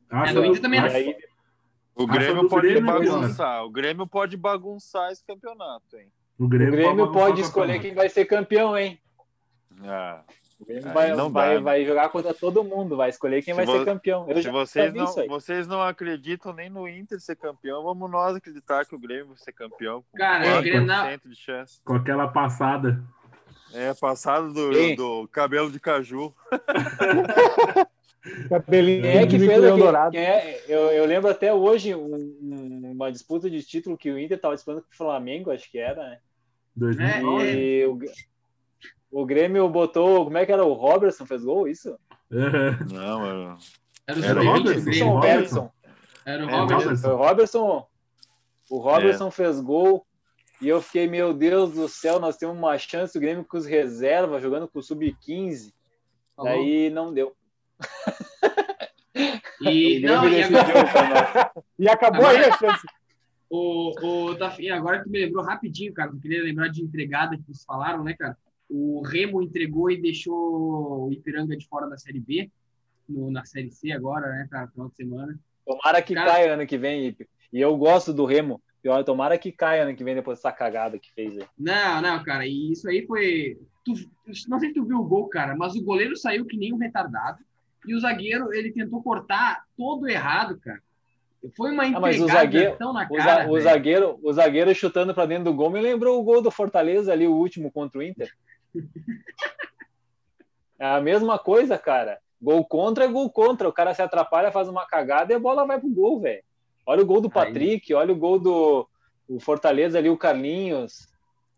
[0.09, 1.17] Acho, no Inter também acho- aí,
[1.97, 3.65] O Grêmio do pode Grêmio, bagunçar.
[3.65, 6.11] O Grêmio pode bagunçar esse campeonato, hein?
[6.39, 9.01] o o Grêmio, Grêmio bagunçar pode o escolher quem vai ser campeão, hein?
[9.83, 11.61] Ah, O Grêmio vai, não vai, né?
[11.61, 14.25] vai jogar contra todo mundo, vai escolher quem Se vai vo- ser campeão.
[14.29, 18.35] Eu se já vocês não, vocês não acreditam nem no Inter ser campeão, vamos nós
[18.37, 20.03] acreditar que o Grêmio vai ser campeão.
[20.11, 21.81] Com Cara, 4% o Grenal- de chance.
[21.85, 23.03] Com aquela passada.
[23.75, 24.95] É, passado do, Sim.
[24.95, 26.33] do cabelo de caju.
[28.49, 30.17] Cabelinho Quem é que fez aquele- Dourado.
[30.17, 34.37] é- eu, eu lembro até hoje um- um- uma disputa de título que o Inter
[34.37, 36.19] estava disputando com o Flamengo, acho que era, né?
[36.75, 37.45] 2009.
[37.53, 37.99] E o,
[39.11, 40.25] o Grêmio botou.
[40.25, 40.65] Como é que era?
[40.65, 41.97] O Robertson fez gol, isso?
[42.33, 42.79] Aham.
[42.93, 43.59] Não, mano.
[44.07, 45.11] Era o Era sub-20 do Robertson.
[45.11, 45.73] Robertson.
[46.25, 46.97] Era o É, Robertson.
[46.97, 47.87] Foi o Robertson.
[48.71, 50.07] O Robertson fez gol.
[50.61, 53.67] E eu fiquei, meu Deus do céu, nós temos uma chance, o Grêmio com os
[53.67, 55.73] reservas, jogando com o Sub-15.
[56.35, 57.35] Tá Daí não deu.
[59.61, 61.53] E, O Grêmio não, e agora.
[61.79, 62.87] E acabou aí a chance.
[63.51, 63.93] o,
[64.31, 67.43] o, Tafi, agora que tu me lembrou rapidinho, cara, eu queria lembrar de entregada que
[67.45, 68.37] vocês falaram, né, cara?
[68.69, 72.51] O Remo entregou e deixou o Ipiranga de fora da Série B,
[73.09, 75.39] no, na Série C agora, né, cara, final de semana.
[75.65, 77.29] Tomara que Cara- caia ano que vem, Ipe.
[77.53, 78.61] E eu gosto do Remo.
[78.83, 81.47] E olha, tomara que caia ano que vem depois dessa cagada que fez aí.
[81.59, 83.59] Não, não, cara, e isso aí foi.
[83.85, 83.95] Tu,
[84.49, 86.77] não sei se tu viu o gol, cara, mas o goleiro saiu que nem um
[86.79, 87.39] retardado.
[87.87, 90.81] E o zagueiro, ele tentou cortar todo errado, cara.
[91.57, 93.49] Foi uma Ah, mas o entregada zagueiro- na cara.
[93.49, 93.63] o velho.
[93.65, 97.27] zagueiro, o zagueiro chutando pra dentro do gol me lembrou o gol do Fortaleza ali,
[97.29, 98.33] o último contra o Inter.
[100.79, 102.19] É a mesma coisa, cara.
[102.41, 103.67] Gol contra é gol contra.
[103.67, 106.43] O cara se atrapalha, faz uma cagada e a bola vai pro gol, velho.
[106.85, 108.87] Olha o gol do Patrick, olha o gol do
[109.27, 111.09] o Fortaleza ali, o Carlinhos.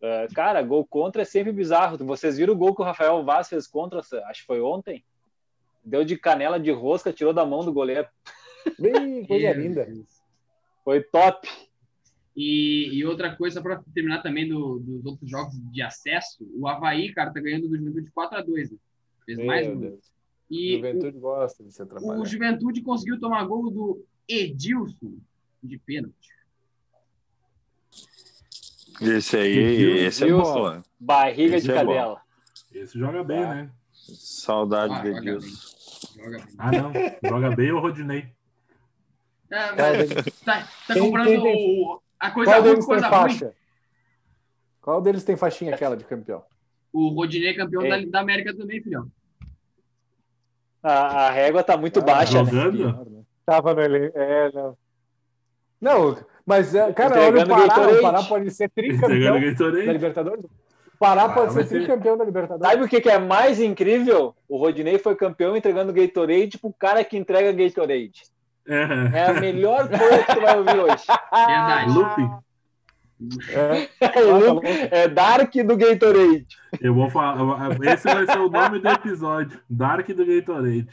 [0.03, 1.99] Ah, cara, gol contra é sempre bizarro.
[1.99, 5.05] Vocês viram o gol que o Rafael Vaz fez contra, acho que foi ontem?
[5.85, 8.07] Deu de canela de rosca, tirou da mão do goleiro.
[8.79, 9.89] Bem, coisa linda.
[10.85, 11.49] Foi top.
[12.41, 17.13] E, e outra coisa, para terminar também do- dos outros jogos de acesso, o Havaí,
[17.13, 18.71] cara, tá ganhando do Juventude 4x2.
[18.71, 18.79] Né?
[19.27, 19.81] Fez mais Meu um.
[19.81, 20.13] Deus.
[20.49, 22.21] E Juventude gosta de se o, atrapalhar.
[22.21, 25.15] o Juventude conseguiu tomar gol do Edilson
[25.63, 26.29] de pênalti.
[29.01, 29.97] Esse aí, Viu?
[29.97, 30.27] esse é
[30.77, 30.85] né?
[30.99, 32.21] Barriga Esse de é cadela.
[32.73, 33.55] Esse joga bem, Tá.
[33.55, 33.71] né?
[33.93, 35.11] Saudade Ah, de.
[35.11, 36.45] Joga bem.
[36.57, 36.93] Ah, não.
[37.31, 38.29] Joga bem o Rodinei.
[39.51, 40.09] É, mas
[40.45, 43.19] tá, tá comprando o- a coisa qual ruim, deles tem coisa ruim.
[43.21, 43.53] faixa?
[44.81, 46.43] Qual deles tem faixinha aquela de campeão?
[46.93, 47.89] O Rodinei é campeão É.
[48.05, 49.07] da, da América também, filhão.
[50.83, 52.51] A, a régua tá muito baixa, né?
[52.51, 53.27] Jogando?
[53.45, 54.11] Tava no ele...
[54.15, 54.77] É, não.
[55.81, 57.93] Não, mas, é, cara, olha o Entregando Pará.
[57.93, 59.93] O Pará pode ser tricampeão da.
[59.93, 60.45] Libertadores.
[60.45, 62.69] O Pará Ah, pode ser ele- tricampeão da Libertadores.
[62.73, 64.35] Sabe o que, que é mais incrível?
[64.49, 68.25] O Rodinei foi campeão entregando Gatorade pro cara que entrega Gatorade.
[68.69, 69.19] É.
[69.19, 71.05] É a melhor coisa que tu vai ouvir hoje.
[71.33, 71.91] Verdade.
[71.93, 72.49] Lupe,
[73.51, 76.47] É, É, ah, tá é Dark do Gatorade.
[76.81, 77.71] eu vou falar.
[77.83, 79.59] Esse vai ser o nome do episódio.
[79.69, 80.87] Dark do Gatorade.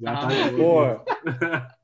[0.00, 0.56] Já tá Ah, aí.
[0.56, 1.04] Boa.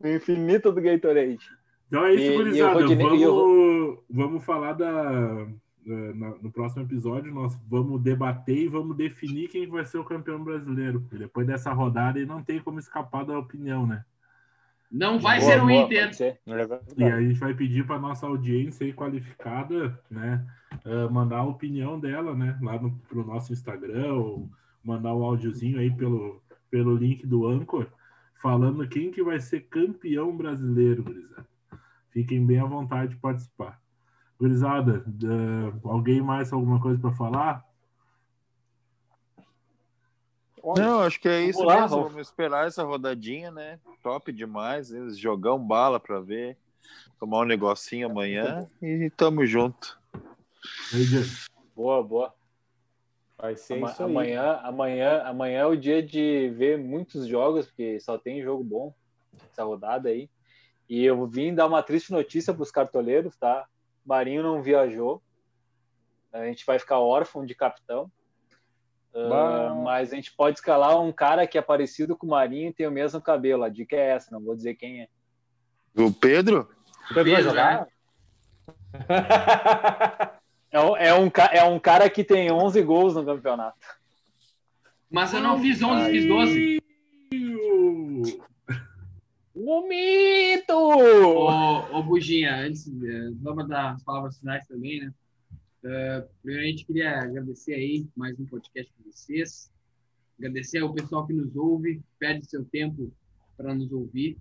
[0.00, 1.38] O infinito do Gatorade.
[1.86, 2.80] Então é isso, E- gurizada.
[2.82, 5.46] E Vamos, vamos falar da.
[5.86, 10.42] Na- No próximo episódio, nós vamos debater e vamos definir quem vai ser o campeão
[10.42, 11.06] brasileiro.
[11.12, 14.04] E depois dessa rodada, aí não tem como escapar da opinião, né?
[14.90, 16.14] Não vai Boa, ser o Inter.
[16.14, 16.38] ser.
[16.96, 20.46] E aí a gente vai pedir para nossa audiência aí qualificada, né,
[20.84, 24.48] eh, mandar a opinião dela, né, lá no pro nosso Instagram ou
[24.84, 26.40] mandar um áudiozinho aí pelo,
[26.70, 27.86] pelo link do Anchor,
[28.40, 31.46] falando quem que vai ser campeão brasileiro, gurizada.
[32.10, 33.80] Fiquem bem à vontade de participar.
[34.38, 37.64] Gurizada, eh, alguém mais alguma coisa para falar?
[40.76, 42.04] Não, acho que é isso mesmo.
[42.04, 43.78] Vamos esperar essa rodadinha, né?
[44.02, 44.90] Top demais.
[44.90, 46.56] Eles jogam bala pra ver.
[47.20, 49.98] Tomar um negocinho amanhã e tamo junto.
[51.76, 52.34] Boa, boa.
[53.36, 54.10] Vai ser Ama- isso aí.
[54.10, 58.94] amanhã, amanhã, amanhã é o dia de ver muitos jogos, porque só tem jogo bom
[59.52, 60.30] essa rodada aí.
[60.88, 63.66] E eu vim dar uma triste notícia para os cartoleiros, tá?
[64.04, 65.22] Marinho não viajou.
[66.32, 68.10] A gente vai ficar órfão de capitão.
[69.16, 69.72] Bah.
[69.84, 72.84] mas a gente pode escalar um cara que é parecido com o Marinho e tem
[72.84, 73.62] o mesmo cabelo.
[73.62, 75.08] A dica é essa, não vou dizer quem é.
[75.96, 76.68] O Pedro?
[77.14, 77.86] Pedro vai Pedro, jogar?
[80.72, 83.78] É um, é um, ca- é um cara que tem 11 gols no campeonato.
[85.08, 86.82] Mas eu não fiz 11, fiz 12.
[89.54, 90.74] O mito!
[90.74, 95.14] Ô, ô Buginha, antes, eh, vamos dar as palavras finais também, né?
[95.84, 99.70] Eh, primeiramente, queria agradecer aí mais um podcast com vocês.
[100.40, 103.12] Agradecer ao pessoal que nos ouve, perde seu tempo
[103.56, 104.36] para nos ouvir.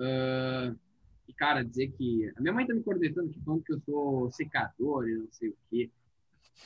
[0.00, 0.74] Eh,
[1.28, 2.32] e, cara, dizer que.
[2.36, 5.50] A minha mãe tá me cornetando aqui falando que eu sou secador e não sei
[5.50, 5.88] o quê.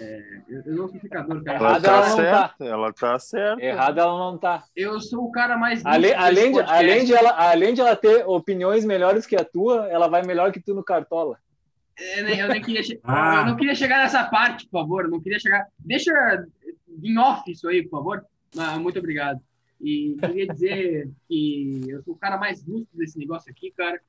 [0.01, 1.59] Eh, eu, eu não sou secador, cara.
[1.59, 2.65] Ela Errado tá ela não certa.
[2.65, 3.63] Ela tá certa.
[3.65, 4.65] Errado ela não tá.
[4.75, 5.85] Eu sou o cara mais.
[5.87, 9.89] Ale- além, de, além, de ela, além de ela ter opiniões melhores que a tua,
[9.89, 11.39] ela vai melhor que tu no Cartola.
[12.17, 13.37] Eu nem, eu nem queria Ah.
[13.43, 15.05] eu não queria chegar nessa parte, por favor.
[15.05, 15.65] Eu não queria chegar.
[15.79, 16.13] Deixa
[17.03, 18.25] em off isso aí, por favor.
[18.59, 19.41] Ah, muito obrigado.
[19.81, 24.01] E queria dizer que eu sou o cara mais lúcido desse negócio aqui, cara.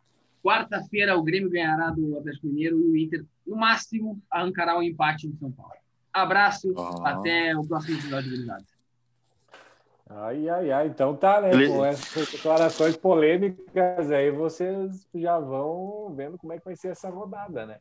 [0.45, 5.27] Quarta-feira o Grêmio ganhará do Atlético Mineiro e o Inter, no máximo, arrancará o empate
[5.27, 5.73] no São Paulo.
[6.13, 7.13] Abraço, Ah.
[7.13, 8.63] até o próximo episódio, gurizada.
[10.07, 10.87] Ai, ai, ai.
[10.87, 11.51] Então tá, né?
[11.51, 16.89] Ele- Com essas declarações polêmicas aí, vocês já vão vendo como é que vai ser
[16.89, 17.79] essa rodada, né?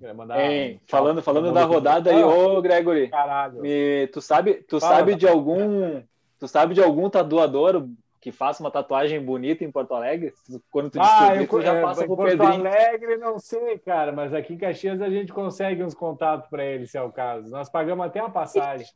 [0.00, 3.60] Um tchau falando falando da rodada aí, ô Gregory, Caralho.
[3.60, 6.00] me- tu sabe, tu Fala, sabe de algum,
[6.38, 7.86] tu sabe de algum tatuador
[8.20, 10.34] que faça uma tatuagem bonita em Porto Alegre?
[10.70, 12.66] Quando tu Ah, descobrir, eu, tu já é, passa em pro Porto Pedrinho.
[12.66, 16.86] Alegre, não sei, cara, mas aqui em Caxias a gente consegue uns contatos para ele,
[16.86, 17.48] se é o caso.
[17.48, 18.86] Nós pagamos até uma passagem.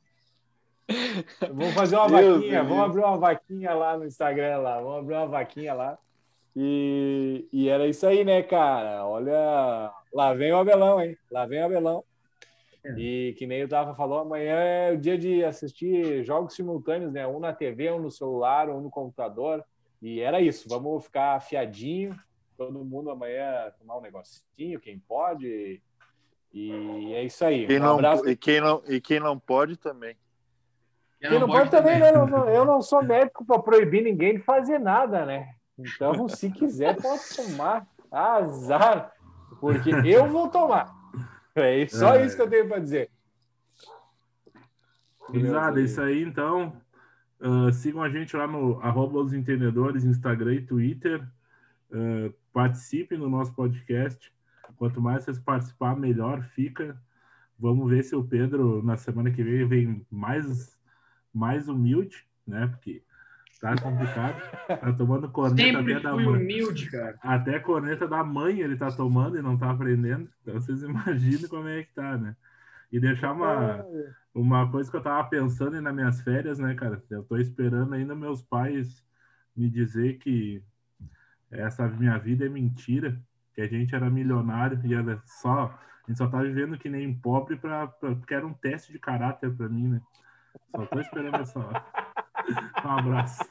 [1.41, 4.99] Vamos fazer uma Deus vaquinha, me vamos abrir uma vaquinha lá no Instagram lá, vamos
[4.99, 5.99] abrir uma vaquinha lá.
[6.55, 9.07] E, e era isso aí, né, cara?
[9.07, 11.17] Olha, lá vem o Abelão, hein?
[11.31, 12.05] Lá vem o Abelão.
[12.99, 17.27] E que nem o Tafa falou, amanhã é o dia de assistir jogos simultâneos, né?
[17.27, 19.65] Um na TV, um no celular, um no computador.
[20.03, 22.15] E era isso, vamos ficar afiadinho,
[22.59, 25.81] todo mundo amanhã tomar um negocinho, quem pode.
[26.53, 27.67] E é isso aí.
[27.67, 28.29] Quem um não, abraço.
[28.29, 30.15] e, quem não, e quem não pode também.
[31.21, 32.11] Quem não pode também, né?
[32.15, 35.55] Eu não- Eu não sou médico para proibir ninguém de fazer nada, né?
[35.79, 37.87] Então, se quiser, pode tomar.
[38.13, 39.13] Azar.
[39.59, 40.95] Porque eu vou tomar.
[41.55, 42.27] É só É.
[42.27, 43.11] isso que eu tenho para dizer.
[45.29, 46.81] Gurizada, é isso aí, então.
[47.41, 51.27] Ah, sigam a gente lá no arroba os entendedores, Instagram e Twitter.
[51.93, 54.33] Ah, participem do nosso podcast.
[54.77, 57.01] Quanto mais vocês participar, melhor fica.
[57.59, 60.77] Vamos ver se o Pedro, na semana que vem, vem mais,
[61.33, 62.67] mais humilde, né?
[62.67, 63.03] Porque
[63.65, 64.35] tá complicado.
[64.67, 66.27] Tá tomando corneta Sempre até da mãe.
[66.27, 67.17] humilde, cara.
[67.23, 70.29] Até corneta da mãe ele tá tomando e não tá aprendendo.
[70.43, 72.37] Então vocês imaginam como é que tá, né?
[72.93, 73.85] E deixar uma,
[74.35, 77.03] uma coisa que eu tava pensando aí nas minhas férias, né, cara?
[77.11, 79.05] Eu tô esperando ainda meus pais
[79.57, 80.63] me dizer que
[81.51, 83.19] essa minha vida é mentira,
[83.55, 85.77] que a gente era milionário e era só.
[86.05, 88.99] A gente só tá vivendo que nem pobre pra, pra- porque era um teste de
[88.99, 90.01] caráter pra mim, né?
[90.77, 91.85] Só tô esperando essa hora.
[92.85, 93.45] Um abraço.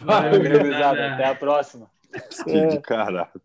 [0.00, 1.14] Valeu, gurizada.
[1.14, 1.90] Até a próxima.
[2.44, 2.66] Que é.
[2.66, 3.40] de caráter.